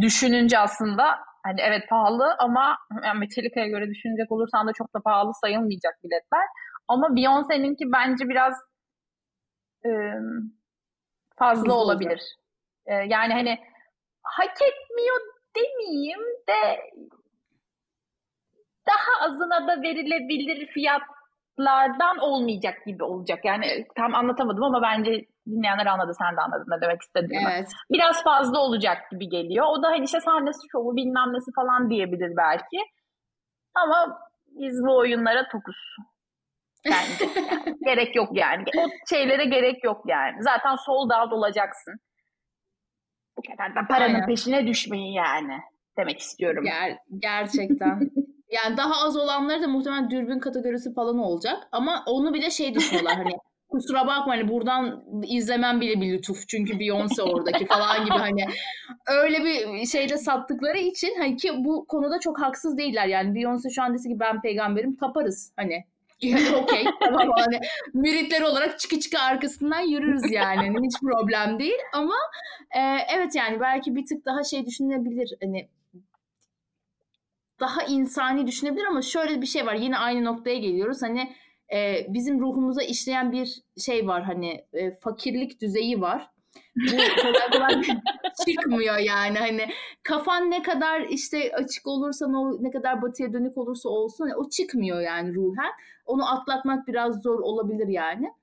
[0.01, 1.03] düşününce aslında
[1.45, 6.45] hani evet pahalı ama yani Metallica'ya göre düşünecek olursan da çok da pahalı sayılmayacak biletler.
[6.87, 8.53] Ama Beyoncé'ninki bence biraz
[9.85, 9.89] e,
[11.39, 12.21] fazla Tuzlu olabilir.
[12.85, 13.59] E, yani hani
[14.23, 16.91] hak etmiyor demeyeyim de
[18.87, 23.45] daha azına da verilebilir fiyatlardan olmayacak gibi olacak.
[23.45, 27.49] Yani tam anlatamadım ama bence dinleyenler anladı, sen de anladın ne demek istediğimi.
[27.55, 27.71] Evet.
[27.91, 29.65] Biraz fazla olacak gibi geliyor.
[29.69, 32.77] O da hani işte sahnesi şovu bilmem nesi falan diyebilir belki.
[33.75, 35.77] Ama biz bu oyunlara tokuz.
[36.85, 37.41] Bence.
[37.51, 38.63] Yani gerek yok yani.
[38.77, 40.43] O şeylere gerek yok yani.
[40.43, 41.93] Zaten sold out olacaksın.
[43.37, 44.27] Bu kadar da paranın Aynen.
[44.27, 45.53] peşine düşmeyin yani.
[45.97, 46.63] Demek istiyorum.
[46.63, 48.09] Ger gerçekten.
[48.51, 51.67] Yani daha az olanları da muhtemelen dürbün kategorisi falan olacak.
[51.71, 53.31] Ama onu bile şey düşünüyorlar hani
[53.69, 56.47] kusura bakma hani buradan izlemem bile bir lütuf.
[56.47, 58.45] Çünkü Beyoncé oradaki falan gibi hani
[59.07, 63.07] öyle bir şeyde sattıkları için hani ki bu konuda çok haksız değiller.
[63.07, 65.85] Yani Beyoncé şu an dese ki ben peygamberim taparız hani.
[66.63, 67.59] Okey tamam hani
[67.93, 70.57] müritler olarak çıkı çıkı arkasından yürürüz yani.
[70.57, 72.15] Hani hiç problem değil ama
[72.75, 72.79] e,
[73.15, 75.69] evet yani belki bir tık daha şey düşünebilir hani
[77.59, 79.75] daha insani düşünebilir ama şöyle bir şey var.
[79.75, 81.01] Yine aynı noktaya geliyoruz.
[81.01, 81.35] Hani
[81.73, 84.23] e, bizim ruhumuza işleyen bir şey var.
[84.23, 86.29] Hani e, fakirlik düzeyi var.
[86.75, 87.83] Bu kolay kolay
[88.45, 89.37] çıkmıyor yani.
[89.39, 89.67] Hani
[90.03, 92.27] kafan ne kadar işte açık olursa
[92.59, 95.71] ne kadar batıya dönük olursa olsun o çıkmıyor yani ruhen.
[96.05, 98.33] Onu atlatmak biraz zor olabilir yani.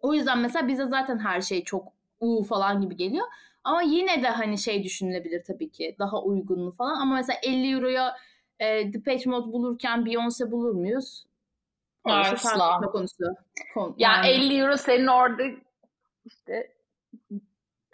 [0.00, 3.26] O yüzden mesela bize zaten her şey çok u falan gibi geliyor.
[3.64, 7.00] Ama yine de hani şey düşünülebilir tabii ki daha uygunlu falan.
[7.00, 8.16] Ama mesela 50 euroya
[8.60, 11.26] e, Depeche Mode bulurken Beyoncé bulur muyuz?
[12.54, 12.80] Asla.
[12.92, 13.24] konusu.
[13.74, 15.42] Kon- Yani 50 euro senin orada
[16.24, 16.70] işte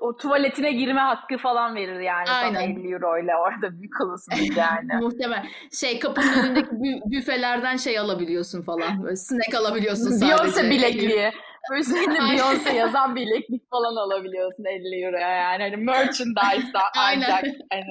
[0.00, 2.60] o tuvaletine girme hakkı falan verir yani sana Aynen.
[2.60, 5.02] 50 euro ile orada bir kılırsınız yani.
[5.04, 5.46] Muhtemel.
[5.80, 9.02] Şey kapının önündeki bü- büfelerden şey alabiliyorsun falan.
[9.04, 10.26] Böyle snack alabiliyorsun sadece.
[10.26, 11.30] Beyoncé bilekliği.
[11.78, 12.18] Üzerinde.
[12.18, 15.62] Beyoncé yazan bileklik falan alabiliyorsun 50 euroya yani.
[15.62, 17.22] Hani merchandise'dan Aynen.
[17.26, 17.84] ancak hani.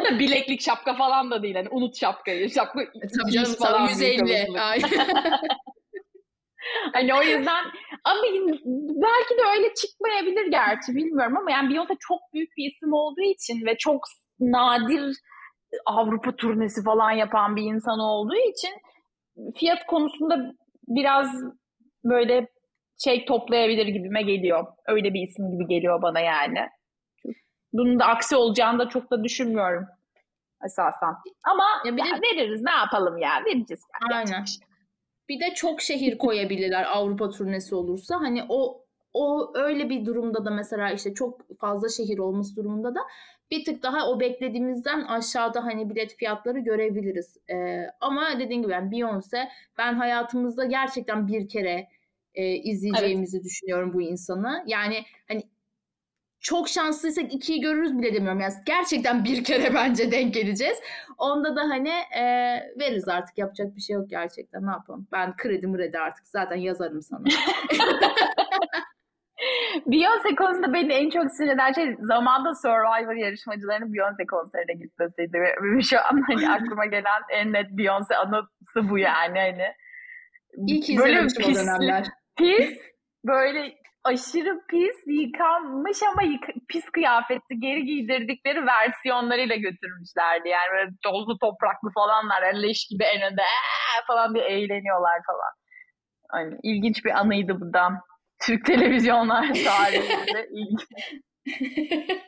[0.00, 1.54] O da bileklik şapka falan da değil.
[1.54, 2.50] Hani unut şapkayı.
[2.50, 4.22] Şapka E, Tabii 200 canım falan sana büyük 150.
[4.32, 4.60] olasılık.
[4.60, 5.06] Aynen.
[6.92, 7.64] Hani o yüzden
[8.04, 8.18] ama
[9.02, 13.66] belki de öyle çıkmayabilir gerçi bilmiyorum ama yani Beyoncé çok büyük bir isim olduğu için
[13.66, 14.00] ve çok
[14.40, 15.16] nadir
[15.86, 18.70] Avrupa turnesi falan yapan bir insan olduğu için
[19.56, 20.52] fiyat konusunda
[20.88, 21.28] biraz
[22.04, 22.48] böyle
[23.04, 24.66] şey toplayabilir gibime geliyor.
[24.86, 26.58] Öyle bir isim gibi geliyor bana yani.
[27.72, 29.86] Bunun da aksi olacağını da çok da düşünmüyorum
[30.64, 31.14] esasen.
[31.50, 33.82] Ama Ya bir de- ya veririz ne yapalım ya vereceğiz.
[34.10, 34.14] Yani.
[34.14, 34.44] Aynen.
[35.28, 38.16] Bir de çok şehir koyabilirler Avrupa turnesi olursa.
[38.20, 43.00] Hani o o öyle bir durumda da mesela işte çok fazla şehir olması durumunda da
[43.50, 47.36] bir tık daha o beklediğimizden aşağıda hani bilet fiyatları görebiliriz.
[47.50, 49.48] Ee, ama dediğim gibi yani Beyoncé
[49.78, 51.88] ben hayatımızda gerçekten bir kere
[52.34, 54.64] e, izleyeceğimizi düşünüyorum bu insanı.
[54.66, 55.42] Yani hani
[56.44, 58.40] çok şanslıysak ikiyi görürüz bile demiyorum.
[58.40, 60.78] Yani gerçekten bir kere bence denk geleceğiz.
[61.18, 62.24] Onda da hani e,
[62.80, 65.06] veririz artık yapacak bir şey yok gerçekten ne yapalım.
[65.12, 67.24] Ben kredi mredi artık zaten yazarım sana.
[69.86, 75.38] Beyoncé konusunda beni en çok sinir eden şey zamanda Survivor yarışmacılarının Beyoncé konserine gitmesiydi.
[75.40, 79.38] Ve Şu an hani aklıma gelen en net Beyoncé anısı bu yani.
[79.38, 79.66] Hani
[80.66, 82.06] İyi ki böyle o dönemler.
[82.36, 82.78] Pis,
[83.24, 83.74] böyle
[84.04, 90.48] aşırı pis, yıkanmış ama yık- pis kıyafetli geri giydirdikleri versiyonlarıyla götürmüşlerdi.
[90.48, 95.52] Yani böyle tozlu topraklı falanlar, yani leş gibi en önde "Aa!" falan diye eğleniyorlar falan.
[96.30, 97.88] Hani ilginç bir anıydı bu da.
[98.46, 100.86] Türk televizyonlar tarihinde ilginç.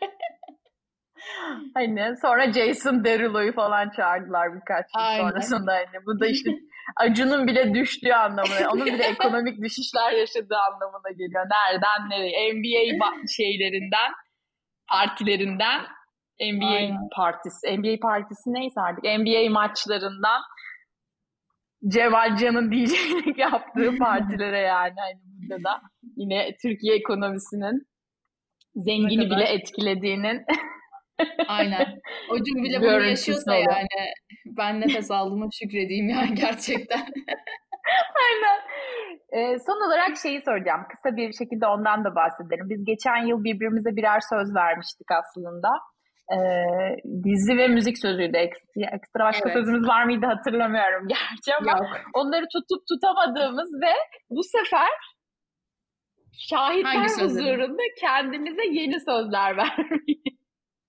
[1.74, 5.23] Hani sonra Jason Derulo'yu falan çağırdılar birkaç yıl Aynen.
[5.23, 5.73] sonrasında.
[5.73, 6.51] Hani bu da işte
[6.97, 11.44] Acun'un bile düştüğü anlamına, onun bile ekonomik düşüşler yaşadığı anlamına geliyor.
[11.51, 12.55] Nereden nereye?
[12.55, 14.12] NBA ba- şeylerinden,
[14.89, 15.81] partilerinden,
[16.40, 17.09] NBA Aynen.
[17.16, 20.43] partisi, NBA partisi neyse artık, NBA maçlarından
[21.89, 24.94] Cemal Can'ın DJ'lik yaptığı partilere yani.
[24.97, 25.81] Hani burada da
[26.16, 27.86] yine Türkiye ekonomisinin
[28.74, 30.44] zengini bile etkilediğinin
[31.48, 32.01] Aynen.
[32.30, 33.72] O bile bunu yaşıyorsa oluyor.
[33.72, 34.12] yani
[34.47, 37.06] ben nefes aldığıma şükredeyim yani gerçekten.
[38.26, 38.60] Aynen.
[39.32, 40.80] Ee, son olarak şeyi soracağım.
[40.90, 42.68] Kısa bir şekilde ondan da bahsedelim.
[42.70, 45.68] Biz geçen yıl birbirimize birer söz vermiştik aslında.
[46.32, 46.36] Ee,
[47.24, 48.36] dizi ve müzik sözüydü.
[48.36, 49.59] Ekstra, ekstra başka Evet.
[49.59, 52.01] sözümüz var mıydı hatırlamıyorum gerçi ama Yok.
[52.14, 53.93] onları tutup tutamadığımız ve
[54.30, 54.88] bu sefer
[56.38, 60.35] şahitler huzurunda kendimize yeni sözler vermeyi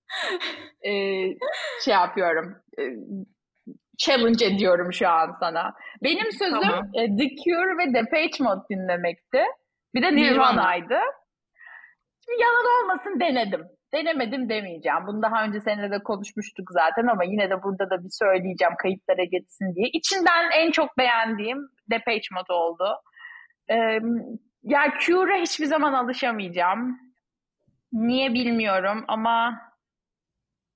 [0.82, 0.92] e,
[1.84, 2.56] şey yapıyorum.
[2.78, 2.82] E,
[3.98, 5.74] challenge ediyorum şu an sana.
[6.02, 6.90] Benim sözüm tamam.
[6.94, 9.42] e, The Cure ve Depeche Mode dinlemekti.
[9.94, 10.98] Bir de Nirvana'ydı.
[12.24, 13.66] Şimdi yalan olmasın denedim.
[13.94, 14.98] Denemedim demeyeceğim.
[15.06, 19.24] Bunu daha önce seninle de konuşmuştuk zaten ama yine de burada da bir söyleyeceğim kayıtlara
[19.24, 19.88] geçsin diye.
[19.92, 21.58] İçinden en çok beğendiğim
[21.90, 22.96] Depeche Mode oldu.
[23.70, 23.98] Ee,
[24.62, 26.98] ya Cure'a hiçbir zaman alışamayacağım.
[27.92, 29.60] Niye bilmiyorum ama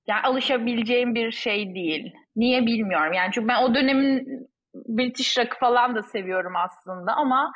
[0.07, 2.13] yani alışabileceğim bir şey değil.
[2.35, 3.13] Niye bilmiyorum.
[3.13, 4.27] Yani çünkü ben o dönemin
[4.73, 7.53] British rock falan da seviyorum aslında ama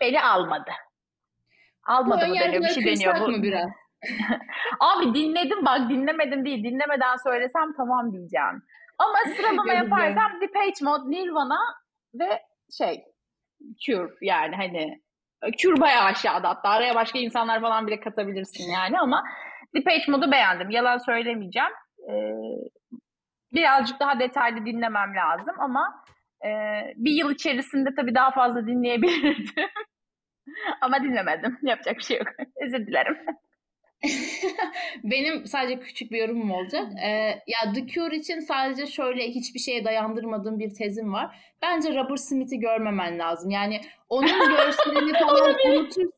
[0.00, 0.70] beni almadı.
[1.86, 3.20] Almadı bu mı deniyor bir şey deniyor.
[3.20, 3.28] Bu...
[3.28, 3.70] Mı biraz?
[4.80, 6.64] Abi dinledim bak dinlemedim değil.
[6.64, 8.62] Dinlemeden söylesem tamam diyeceğim.
[8.98, 11.58] Ama sıralama yaparsam Depeche Mode, Nirvana
[12.14, 12.42] ve
[12.78, 13.04] şey
[13.86, 15.02] Cure yani hani
[15.58, 19.24] Cure bayağı aşağıda hatta araya başka insanlar falan bile katabilirsin yani ama
[19.74, 20.70] Depeche Mode'u beğendim.
[20.70, 21.70] Yalan söylemeyeceğim.
[22.10, 22.34] Ee,
[23.52, 26.04] birazcık daha detaylı dinlemem lazım ama
[26.44, 26.50] e,
[26.96, 29.68] bir yıl içerisinde tabii daha fazla dinleyebilirdim.
[30.80, 31.58] ama dinlemedim.
[31.62, 32.28] Yapacak bir şey yok.
[32.64, 33.16] Özür dilerim.
[35.04, 36.86] Benim sadece küçük bir yorumum olacak.
[37.04, 37.08] Ee,
[37.46, 41.54] ya The Cure için sadece şöyle hiçbir şeye dayandırmadığım bir tezim var.
[41.62, 43.50] Bence Robert Smith'i görmemen lazım.
[43.50, 46.12] Yani onun görselini falan unutursun.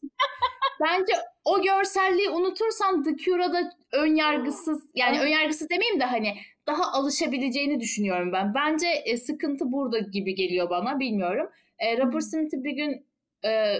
[0.80, 1.12] Bence
[1.48, 6.34] o görselliği unutursan The Cure'a da ön yargısız yani ön yargısız demeyeyim de hani
[6.66, 8.54] daha alışabileceğini düşünüyorum ben.
[8.54, 11.50] Bence e, sıkıntı burada gibi geliyor bana bilmiyorum.
[11.78, 13.06] E, Robert Smith'i bir gün
[13.44, 13.74] e,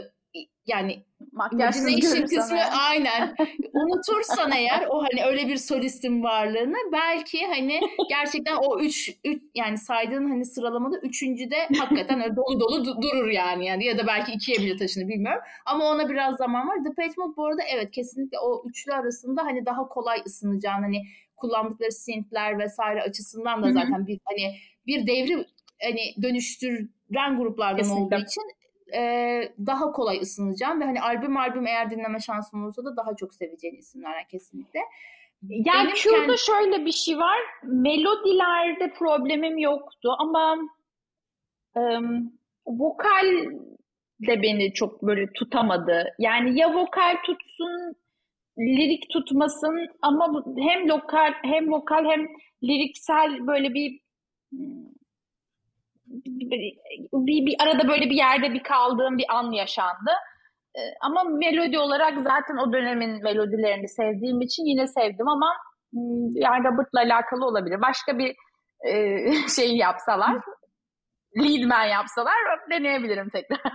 [0.66, 2.70] yani imagination kısmı yani.
[2.88, 3.36] aynen
[3.72, 9.78] unutursan eğer o hani öyle bir solistin varlığını belki hani gerçekten o üç, üç yani
[9.78, 14.58] saydığın hani sıralamada üçüncüde hakikaten öyle dolu dolu durur yani yani ya da belki ikiye
[14.58, 16.76] bile taşını bilmiyorum ama ona biraz zaman var.
[16.84, 21.02] The Mode bu arada evet kesinlikle o üçlü arasında hani daha kolay ısınacağın hani
[21.36, 24.54] kullandıkları synthler vesaire açısından da zaten bir hani
[24.86, 25.46] bir devri
[25.82, 28.16] hani dönüştüren gruplardan Kesinlikle.
[28.16, 28.42] olduğu için
[28.94, 33.34] e, daha kolay ısınacağım ve hani albüm albüm eğer dinleme şansım olursa da daha çok
[33.34, 34.80] seveceğin isimlerden kesinlikle.
[35.42, 36.38] Yani şurada kendi...
[36.38, 37.38] şöyle bir şey var.
[37.62, 40.58] Melodilerde problemim yoktu ama
[41.76, 41.80] e,
[42.66, 43.26] vokal
[44.20, 46.14] de beni çok böyle tutamadı.
[46.18, 47.94] Yani ya vokal tutsun,
[48.58, 52.26] lirik tutmasın ama hem lokal hem vokal hem
[52.62, 54.00] liriksel böyle bir
[57.12, 60.10] bir, bir arada böyle bir yerde bir kaldığım bir an yaşandı.
[60.76, 65.52] Ee, ama melodi olarak zaten o dönemin melodilerini sevdiğim için yine sevdim ama
[65.92, 67.80] hmm, yani Robert'la alakalı olabilir.
[67.80, 68.36] Başka bir
[68.86, 69.18] e,
[69.56, 70.36] şey yapsalar,
[71.36, 72.34] leadman yapsalar
[72.70, 73.60] deneyebilirim tekrar.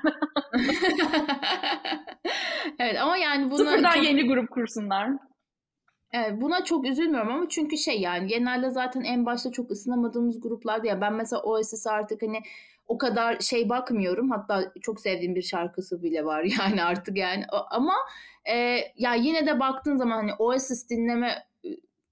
[2.80, 4.04] evet ama yani buna Sıfırdan çok...
[4.04, 5.10] yeni grup kursunlar.
[6.14, 10.88] Evet, buna çok üzülmüyorum ama çünkü şey yani genelde zaten en başta çok ısınamadığımız gruplarda
[10.88, 12.40] ya ben mesela Oasis artık hani
[12.88, 14.32] o kadar şey bakmıyorum.
[14.32, 17.94] Hatta çok sevdiğim bir şarkısı bile var yani artık yani ama
[18.46, 21.44] e, ya yine de baktığın zaman hani Oasis dinleme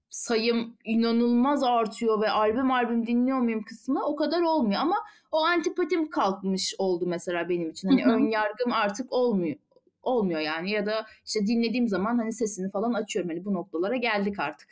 [0.08, 4.96] sayım inanılmaz artıyor ve albüm albüm dinliyor muyum kısmı o kadar olmuyor ama
[5.32, 7.88] o antipatim kalkmış oldu mesela benim için.
[7.88, 9.56] Hani ön yargım artık olmuyor
[10.02, 10.70] olmuyor yani.
[10.70, 13.30] Ya da işte dinlediğim zaman hani sesini falan açıyorum.
[13.30, 14.68] Hani bu noktalara geldik artık.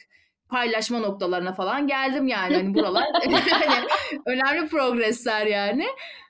[0.48, 2.54] Paylaşma noktalarına falan geldim yani.
[2.54, 3.04] Hani buralar
[3.50, 3.86] hani
[4.26, 5.86] önemli progresler yani.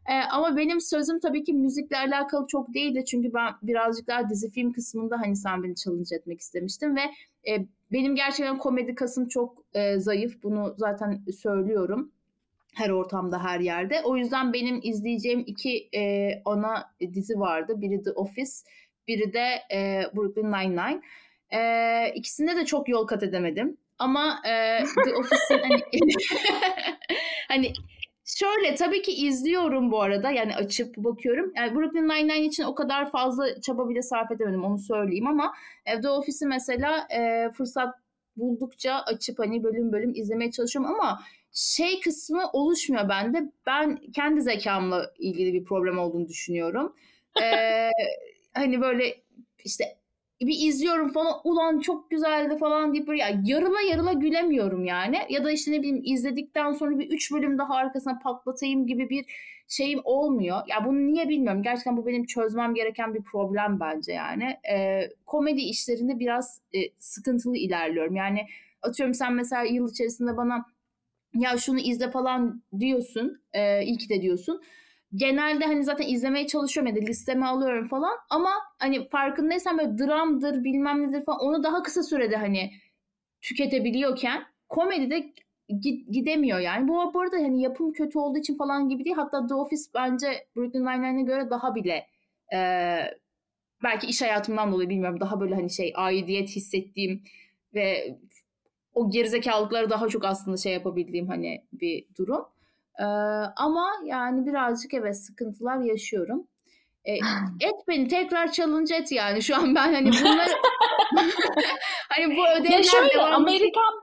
[0.09, 4.51] Ee, ama benim sözüm tabii ki müzikle alakalı çok değildi çünkü ben birazcık daha dizi
[4.51, 7.01] film kısmında hani sen beni challenge etmek istemiştim ve
[7.51, 10.43] e, benim gerçekten komedi kasım çok e, zayıf.
[10.43, 12.13] Bunu zaten söylüyorum
[12.75, 14.03] her ortamda her yerde.
[14.05, 17.81] O yüzden benim izleyeceğim iki e, ana dizi vardı.
[17.81, 18.53] Biri The Office
[19.11, 21.01] biri de e, Brooklyn Nine-Nine.
[21.53, 23.77] E, ikisinde de çok yol kat edemedim.
[23.99, 25.83] Ama e, The Office'in hani,
[27.49, 27.73] hani
[28.25, 31.53] şöyle tabii ki izliyorum bu arada yani açıp bakıyorum.
[31.57, 35.53] Yani Brooklyn Nine-Nine için o kadar fazla çaba bile sarf edemedim onu söyleyeyim ama
[35.87, 37.95] e, The Office'i mesela e, fırsat
[38.37, 41.21] buldukça açıp hani bölüm bölüm izlemeye çalışıyorum ama
[41.53, 43.53] şey kısmı oluşmuyor bende.
[43.67, 46.95] Ben kendi zekamla ilgili bir problem olduğunu düşünüyorum.
[47.43, 47.91] Ee,
[48.55, 49.15] hani böyle
[49.65, 49.85] işte
[50.41, 55.19] bir izliyorum falan ulan çok güzeldi falan deyip böyle ya yarıla yarıla gülemiyorum yani.
[55.29, 59.25] Ya da işte ne bileyim izledikten sonra bir üç bölüm daha arkasına patlatayım gibi bir
[59.69, 60.57] şeyim olmuyor.
[60.69, 61.63] Ya bunu niye bilmiyorum.
[61.63, 64.57] Gerçekten bu benim çözmem gereken bir problem bence yani.
[64.73, 68.17] Ee, komedi işlerinde biraz e, sıkıntılı ilerliyorum.
[68.17, 68.47] Yani
[68.83, 70.65] atıyorum sen mesela yıl içerisinde bana
[71.35, 73.43] ya şunu izle falan diyorsun.
[73.53, 74.63] E, iyi ki de diyorsun
[75.15, 80.65] genelde hani zaten izlemeye çalışıyorum ya da listeme alıyorum falan ama hani farkındaysan böyle dramdır
[80.65, 82.71] bilmem nedir falan onu daha kısa sürede hani
[83.43, 85.33] tüketebiliyorken komedide
[86.11, 86.89] gidemiyor yani.
[86.89, 89.17] Bu, bu arada hani yapım kötü olduğu için falan gibi değil.
[89.17, 92.07] Hatta The Office bence Brooklyn Nine-Nine'e göre daha bile
[92.55, 92.59] e,
[93.83, 97.23] belki iş hayatımdan dolayı bilmiyorum daha böyle hani şey aidiyet hissettiğim
[97.75, 98.19] ve
[98.95, 102.45] o gerizekalılıkları daha çok aslında şey yapabildiğim hani bir durum.
[103.01, 103.05] Ee,
[103.57, 106.47] ama yani birazcık evet sıkıntılar yaşıyorum.
[107.05, 107.13] E,
[107.69, 110.51] et beni tekrar challenge et yani şu an ben hani bunları
[112.09, 113.95] hani bu ödevler ya şöyle, devam Amerikan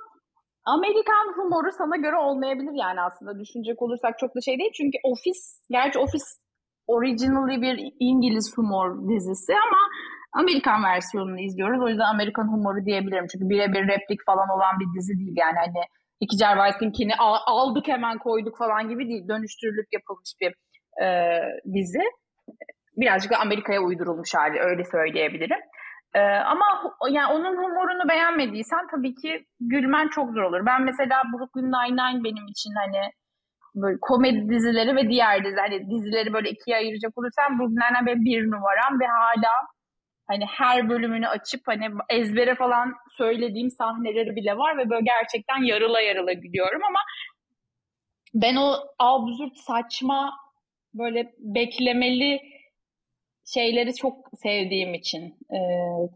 [0.66, 4.72] Amerikan humoru sana göre olmayabilir yani aslında düşünecek olursak çok da şey değil.
[4.78, 6.26] Çünkü Office, gerçi Office
[6.88, 9.82] originally bir İngiliz humor dizisi ama
[10.34, 11.82] Amerikan versiyonunu izliyoruz.
[11.84, 13.28] O yüzden Amerikan humoru diyebilirim.
[13.32, 15.84] Çünkü birebir replik falan olan bir dizi değil yani hani
[16.24, 17.16] Ricky Gervais'inkini
[17.46, 19.28] aldık hemen koyduk falan gibi değil.
[19.28, 20.54] Dönüştürülüp yapılmış bir
[21.04, 21.08] e,
[21.74, 22.04] dizi.
[22.98, 25.60] Birazcık da Amerika'ya uydurulmuş hali öyle söyleyebilirim.
[26.14, 26.66] Ee, ama
[27.10, 30.66] yani onun humorunu beğenmediysen tabii ki gülmen çok zor olur.
[30.66, 33.12] Ben mesela Brooklyn Nine-Nine benim için hani
[33.76, 38.26] böyle komedi dizileri ve diğer dizi hani dizileri böyle ikiye ayıracak olursam Brooklyn Nine-Nine benim
[38.26, 39.54] bir numaram ve hala
[40.28, 46.02] hani her bölümünü açıp hani ezbere falan söylediğim sahneleri bile var ve böyle gerçekten yarıla
[46.02, 47.00] yarıla gülüyorum ama
[48.34, 50.34] ben o absürt saçma
[50.94, 52.42] böyle beklemeli
[53.54, 55.22] şeyleri çok sevdiğim için,
[55.54, 55.60] e,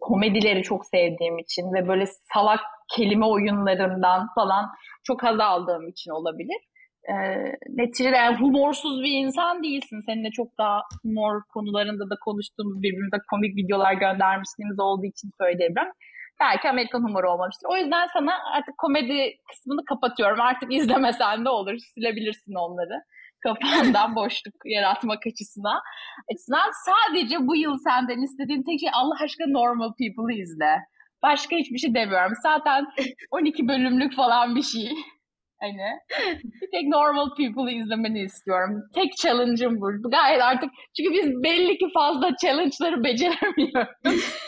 [0.01, 2.59] komedileri çok sevdiğim için ve böyle salak
[2.95, 4.69] kelime oyunlarından falan
[5.03, 6.57] çok haz aldığım için olabilir.
[7.09, 7.13] E,
[7.69, 9.99] neticede yani humorsuz bir insan değilsin.
[10.05, 15.91] Seninle çok daha humor konularında da konuştuğumuz birbirimize komik videolar göndermişliğimiz olduğu için söyleyebilirim.
[16.39, 17.67] Belki Amerikan humoru olmamıştır.
[17.71, 20.41] O yüzden sana artık komedi kısmını kapatıyorum.
[20.41, 21.77] Artık izlemesen de olur.
[21.77, 23.03] Silebilirsin onları
[23.43, 25.79] kafandan boşluk yaratmak açısından.
[26.31, 26.71] açısından.
[26.85, 30.73] Sadece bu yıl senden istediğim tek şey Allah aşkına Normal People'ı izle.
[31.23, 32.33] Başka hiçbir şey demiyorum.
[32.43, 32.85] Zaten
[33.31, 34.91] 12 bölümlük falan bir şey.
[35.61, 35.99] Hani
[36.61, 38.83] bir tek Normal People'ı izlemeni istiyorum.
[38.95, 40.09] Tek challenge'ım bu.
[40.09, 43.91] Gayet artık çünkü biz belli ki fazla challenge'ları beceremiyoruz.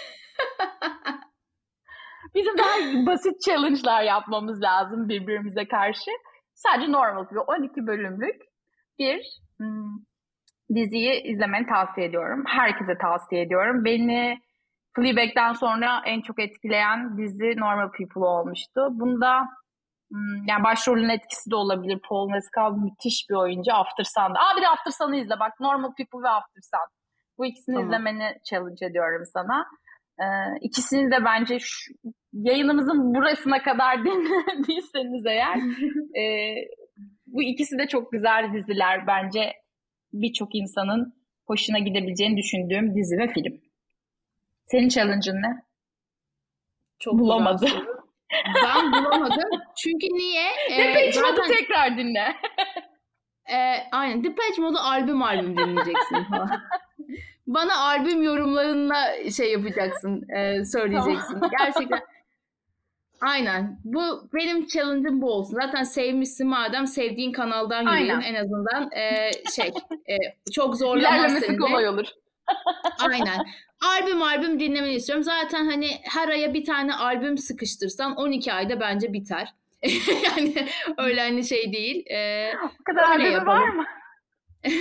[2.35, 6.11] Bizim daha basit challenge'lar yapmamız lazım birbirimize karşı.
[6.53, 8.41] Sadece normal gibi 12 bölümlük
[8.99, 9.98] bir, hmm,
[10.76, 12.44] diziyi izlemeni tavsiye ediyorum.
[12.48, 13.85] Herkese tavsiye ediyorum.
[13.85, 14.40] Beni
[14.95, 18.88] Fleabag'den sonra en çok etkileyen dizi Normal People olmuştu.
[18.91, 19.48] Bunda
[20.48, 21.99] yani başrolün etkisi de olabilir.
[22.10, 23.73] Paul Mescal müthiş bir oyuncu.
[23.73, 24.40] After Sun'da.
[24.40, 25.40] Aa bir de After Sun'ı izle.
[25.40, 26.88] Bak Normal People ve After Sun.
[27.38, 27.90] Bu ikisini tamam.
[27.90, 29.65] izlemeni challenge ediyorum sana.
[30.19, 30.26] Ee,
[30.61, 31.94] ikisini de bence şu,
[32.34, 35.57] yayınımızın burasına kadar dinlediyseniz eğer
[36.22, 36.56] e,
[37.27, 39.53] bu ikisi de çok güzel diziler bence
[40.14, 41.14] birçok insanın
[41.48, 43.61] hoşuna gidebileceğini düşündüğüm dizi ve film.
[44.65, 45.64] Senin challenge'ın ne?
[46.99, 47.69] Çok Bulamadım.
[48.64, 49.49] Ben bulamadım.
[49.77, 50.45] Çünkü niye?
[50.69, 51.47] Depeche ee, zaten...
[51.47, 52.35] tekrar dinle.
[53.51, 53.57] e,
[53.91, 54.23] aynen.
[54.23, 56.61] Depeche Mode'u albüm albüm dinleyeceksin falan.
[57.47, 61.41] Bana albüm yorumlarında şey yapacaksın, e, söyleyeceksin.
[61.60, 61.99] Gerçekten
[63.23, 63.80] Aynen.
[63.84, 65.53] Bu benim challenge'ım bu olsun.
[65.53, 69.68] Zaten sevmişsin madem sevdiğin kanaldan yürüyelim en azından e, şey
[70.10, 70.18] e,
[70.51, 72.05] çok zorlamaz seni kolay olur.
[72.99, 73.45] Aynen.
[73.81, 75.23] Albüm albüm dinlemeni istiyorum.
[75.23, 79.49] Zaten hani her aya bir tane albüm sıkıştırsan 12 ayda bence biter.
[80.23, 80.67] yani
[80.97, 82.05] öyle hani şey değil.
[82.09, 83.85] E, o kadar albümü var mı?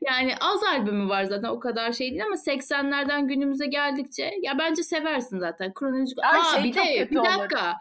[0.00, 4.82] yani az albümü var zaten o kadar şey değil ama 80'lerden günümüze geldikçe ya bence
[4.82, 6.18] seversin zaten kronolojik.
[6.24, 7.38] Aa şey bir de bir dakika.
[7.38, 7.74] Olur.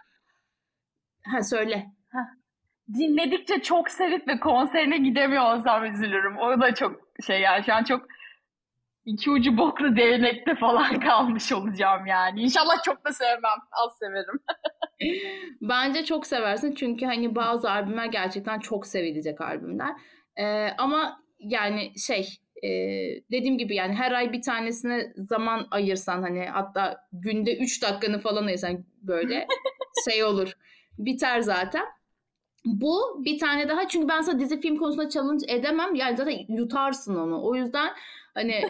[1.23, 1.85] Ha söyle.
[2.93, 6.37] Dinledikçe çok sevip ve konserine gidemiyor olsam üzülürüm.
[6.37, 8.05] O da çok şey yani şu an çok
[9.07, 12.41] iki ucu boklu değnekte falan kalmış olacağım yani.
[12.41, 13.59] İnşallah çok da sevmem.
[13.71, 14.39] Az severim.
[15.61, 19.95] Bence çok seversin çünkü hani bazı albümler gerçekten çok sevilecek albümler.
[20.39, 22.27] Ee, ama yani şey
[22.63, 22.69] e,
[23.31, 28.45] dediğim gibi yani her ay bir tanesine zaman ayırsan hani hatta günde 3 dakikanı falan
[28.45, 29.47] ayırsan böyle
[30.09, 30.53] şey olur.
[30.97, 31.85] Biter zaten.
[32.65, 35.95] Bu bir tane daha çünkü ben sana dizi film konusunda challenge edemem.
[35.95, 37.43] Yani zaten yutarsın onu.
[37.43, 37.89] O yüzden
[38.37, 38.61] hani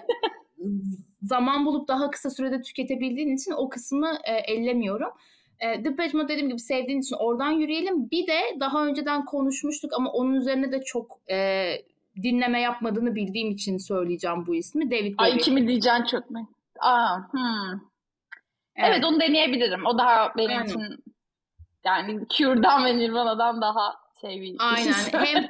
[1.22, 5.10] zaman bulup daha kısa sürede tüketebildiğin için o kısmı e, ellemiyorum.
[5.60, 8.12] E, Depeche Mode dediğim gibi sevdiğin için oradan yürüyelim.
[8.12, 11.68] Bir de daha önceden konuşmuştuk ama onun üzerine de çok e,
[12.24, 14.92] dinleme yapmadığını bildiğim için söyleyeceğim bu ismi.
[14.92, 15.32] David Bowie.
[15.32, 16.50] Ay kimi diyeceksin çok mu?
[16.80, 17.80] Aa, hmm.
[18.76, 18.90] evet.
[18.92, 19.86] evet onu deneyebilirim.
[19.86, 20.70] O daha benim yani.
[20.70, 21.04] için
[21.86, 24.94] yani Cure'dan ve Nirvana'dan daha şey bir Aynen.
[25.12, 25.48] Hem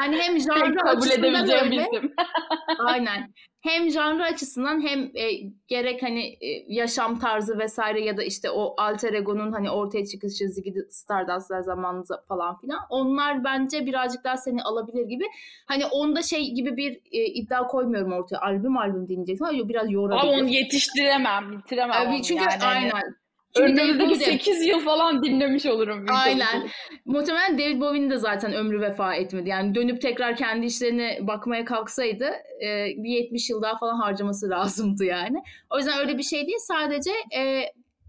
[0.00, 1.76] yani hem janrı kabul açısından edebileceğim öyle.
[1.82, 2.14] isim.
[2.78, 3.34] Aynen.
[3.60, 5.32] Hem janrı açısından hem e,
[5.68, 10.48] gerek hani e, yaşam tarzı vesaire ya da işte o alter ego'nun hani ortaya çıkışı
[10.48, 12.80] Ziggy Stardust'lar zamanında falan filan.
[12.90, 15.24] Onlar bence birazcık daha seni alabilir gibi.
[15.66, 18.38] Hani onda şey gibi bir e, iddia koymuyorum ortaya.
[18.38, 20.42] Albüm albüm dinleyeceksin ama biraz Ama yorabilir.
[20.42, 22.64] onu yetiştiremem, bitiremem onu çünkü yani.
[22.64, 23.14] Aynen.
[23.56, 26.06] Önümüzdeki Bowie de- 8 yıl falan dinlemiş olurum.
[26.24, 26.40] Aynen.
[26.46, 26.70] olasılık.
[27.04, 29.48] Muhtemelen David Bowie'nin de zaten ömrü vefa etmedi.
[29.48, 32.24] Yani dönüp tekrar kendi işlerine bakmaya kalksaydı
[32.64, 35.38] e, bir 70 yıl daha falan harcaması lazımdı yani.
[35.70, 36.58] O yüzden öyle bir şey değil.
[36.60, 37.62] Sadece e,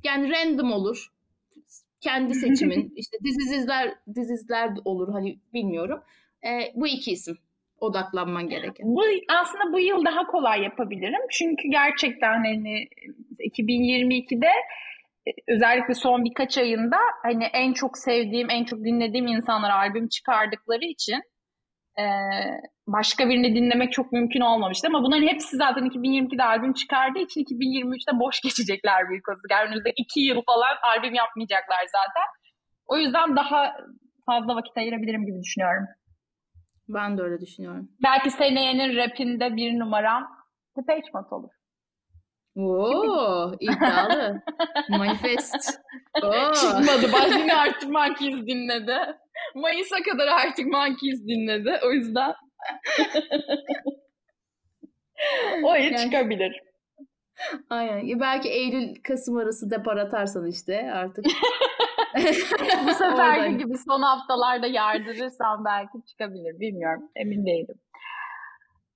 [0.03, 1.07] yani random olur.
[2.02, 2.94] Kendi seçimin.
[2.95, 6.02] işte dizizler dizizler olur hani bilmiyorum.
[6.45, 7.38] E, bu iki isim
[7.80, 8.88] odaklanman gereken.
[8.95, 9.03] Bu
[9.41, 11.22] aslında bu yıl daha kolay yapabilirim.
[11.32, 12.88] Çünkü gerçekten hani
[13.40, 14.52] 2022'de e,
[15.48, 21.22] özellikle son birkaç ayında hani en çok sevdiğim, en çok dinlediğim insanlar albüm çıkardıkları için
[22.00, 22.04] e,
[22.88, 24.88] başka birini dinlemek çok mümkün olmamıştı.
[24.88, 29.52] Ama bunların hepsi zaten 2022'de albüm çıkardığı için 2023'te boş geçecekler büyük olasılık.
[29.52, 32.28] Yani önümüzdeki iki yıl falan albüm yapmayacaklar zaten.
[32.88, 33.74] O yüzden daha
[34.26, 35.86] fazla vakit ayırabilirim gibi düşünüyorum.
[36.90, 37.90] Ben de öyle düşünüyorum.
[38.04, 40.40] Belki seneyenin rapinde bir numaram
[41.14, 41.52] Mode olur.
[42.60, 44.41] Oo, iddialı.
[44.90, 45.56] Manifest.
[46.23, 46.53] Oo.
[46.53, 47.14] Çıkmadı.
[47.14, 48.98] Başını Arctic Monkeys dinledi.
[49.56, 51.80] Mayıs'a kadar Arctic Monkeys dinledi.
[51.86, 52.34] O yüzden
[55.64, 56.61] o yıl Yani- çıkabilir.
[57.69, 58.19] Aynen.
[58.19, 61.26] Belki Eylül Kasım arası depar atarsan işte artık.
[62.88, 66.60] Bu seferki gibi son haftalarda yardırırsam belki çıkabilir.
[66.60, 67.03] Bilmiyorum.
[67.15, 67.76] Emin değilim.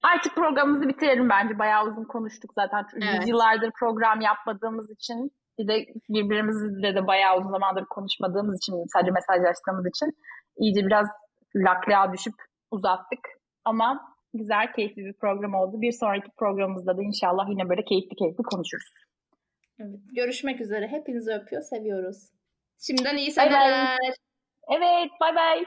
[0.04, 1.60] Artık programımızı bitirelim bence.
[1.60, 2.86] Bayağı uzun konuştuk zaten.
[2.96, 3.28] Evet.
[3.28, 9.86] Yıllardır program yapmadığımız için bir de birbirimizle de bayağı uzun zamandır konuşmadığımız için sadece mesajlaştığımız
[9.88, 10.10] için
[10.58, 11.08] iyice biraz
[11.56, 12.34] laklaya düşüp
[12.72, 13.20] uzattık.
[13.66, 15.82] Ama güzel, keyifli bir program oldu.
[15.82, 18.92] Bir sonraki programımızda da inşallah yine böyle keyifli keyifli konuşuruz.
[19.80, 20.00] Evet.
[20.16, 20.88] Görüşmek üzere.
[20.88, 22.18] Hepinizi öpüyor, seviyoruz.
[22.88, 23.98] Şimdiden iyi seneler.
[24.70, 25.66] Evet, bay bay.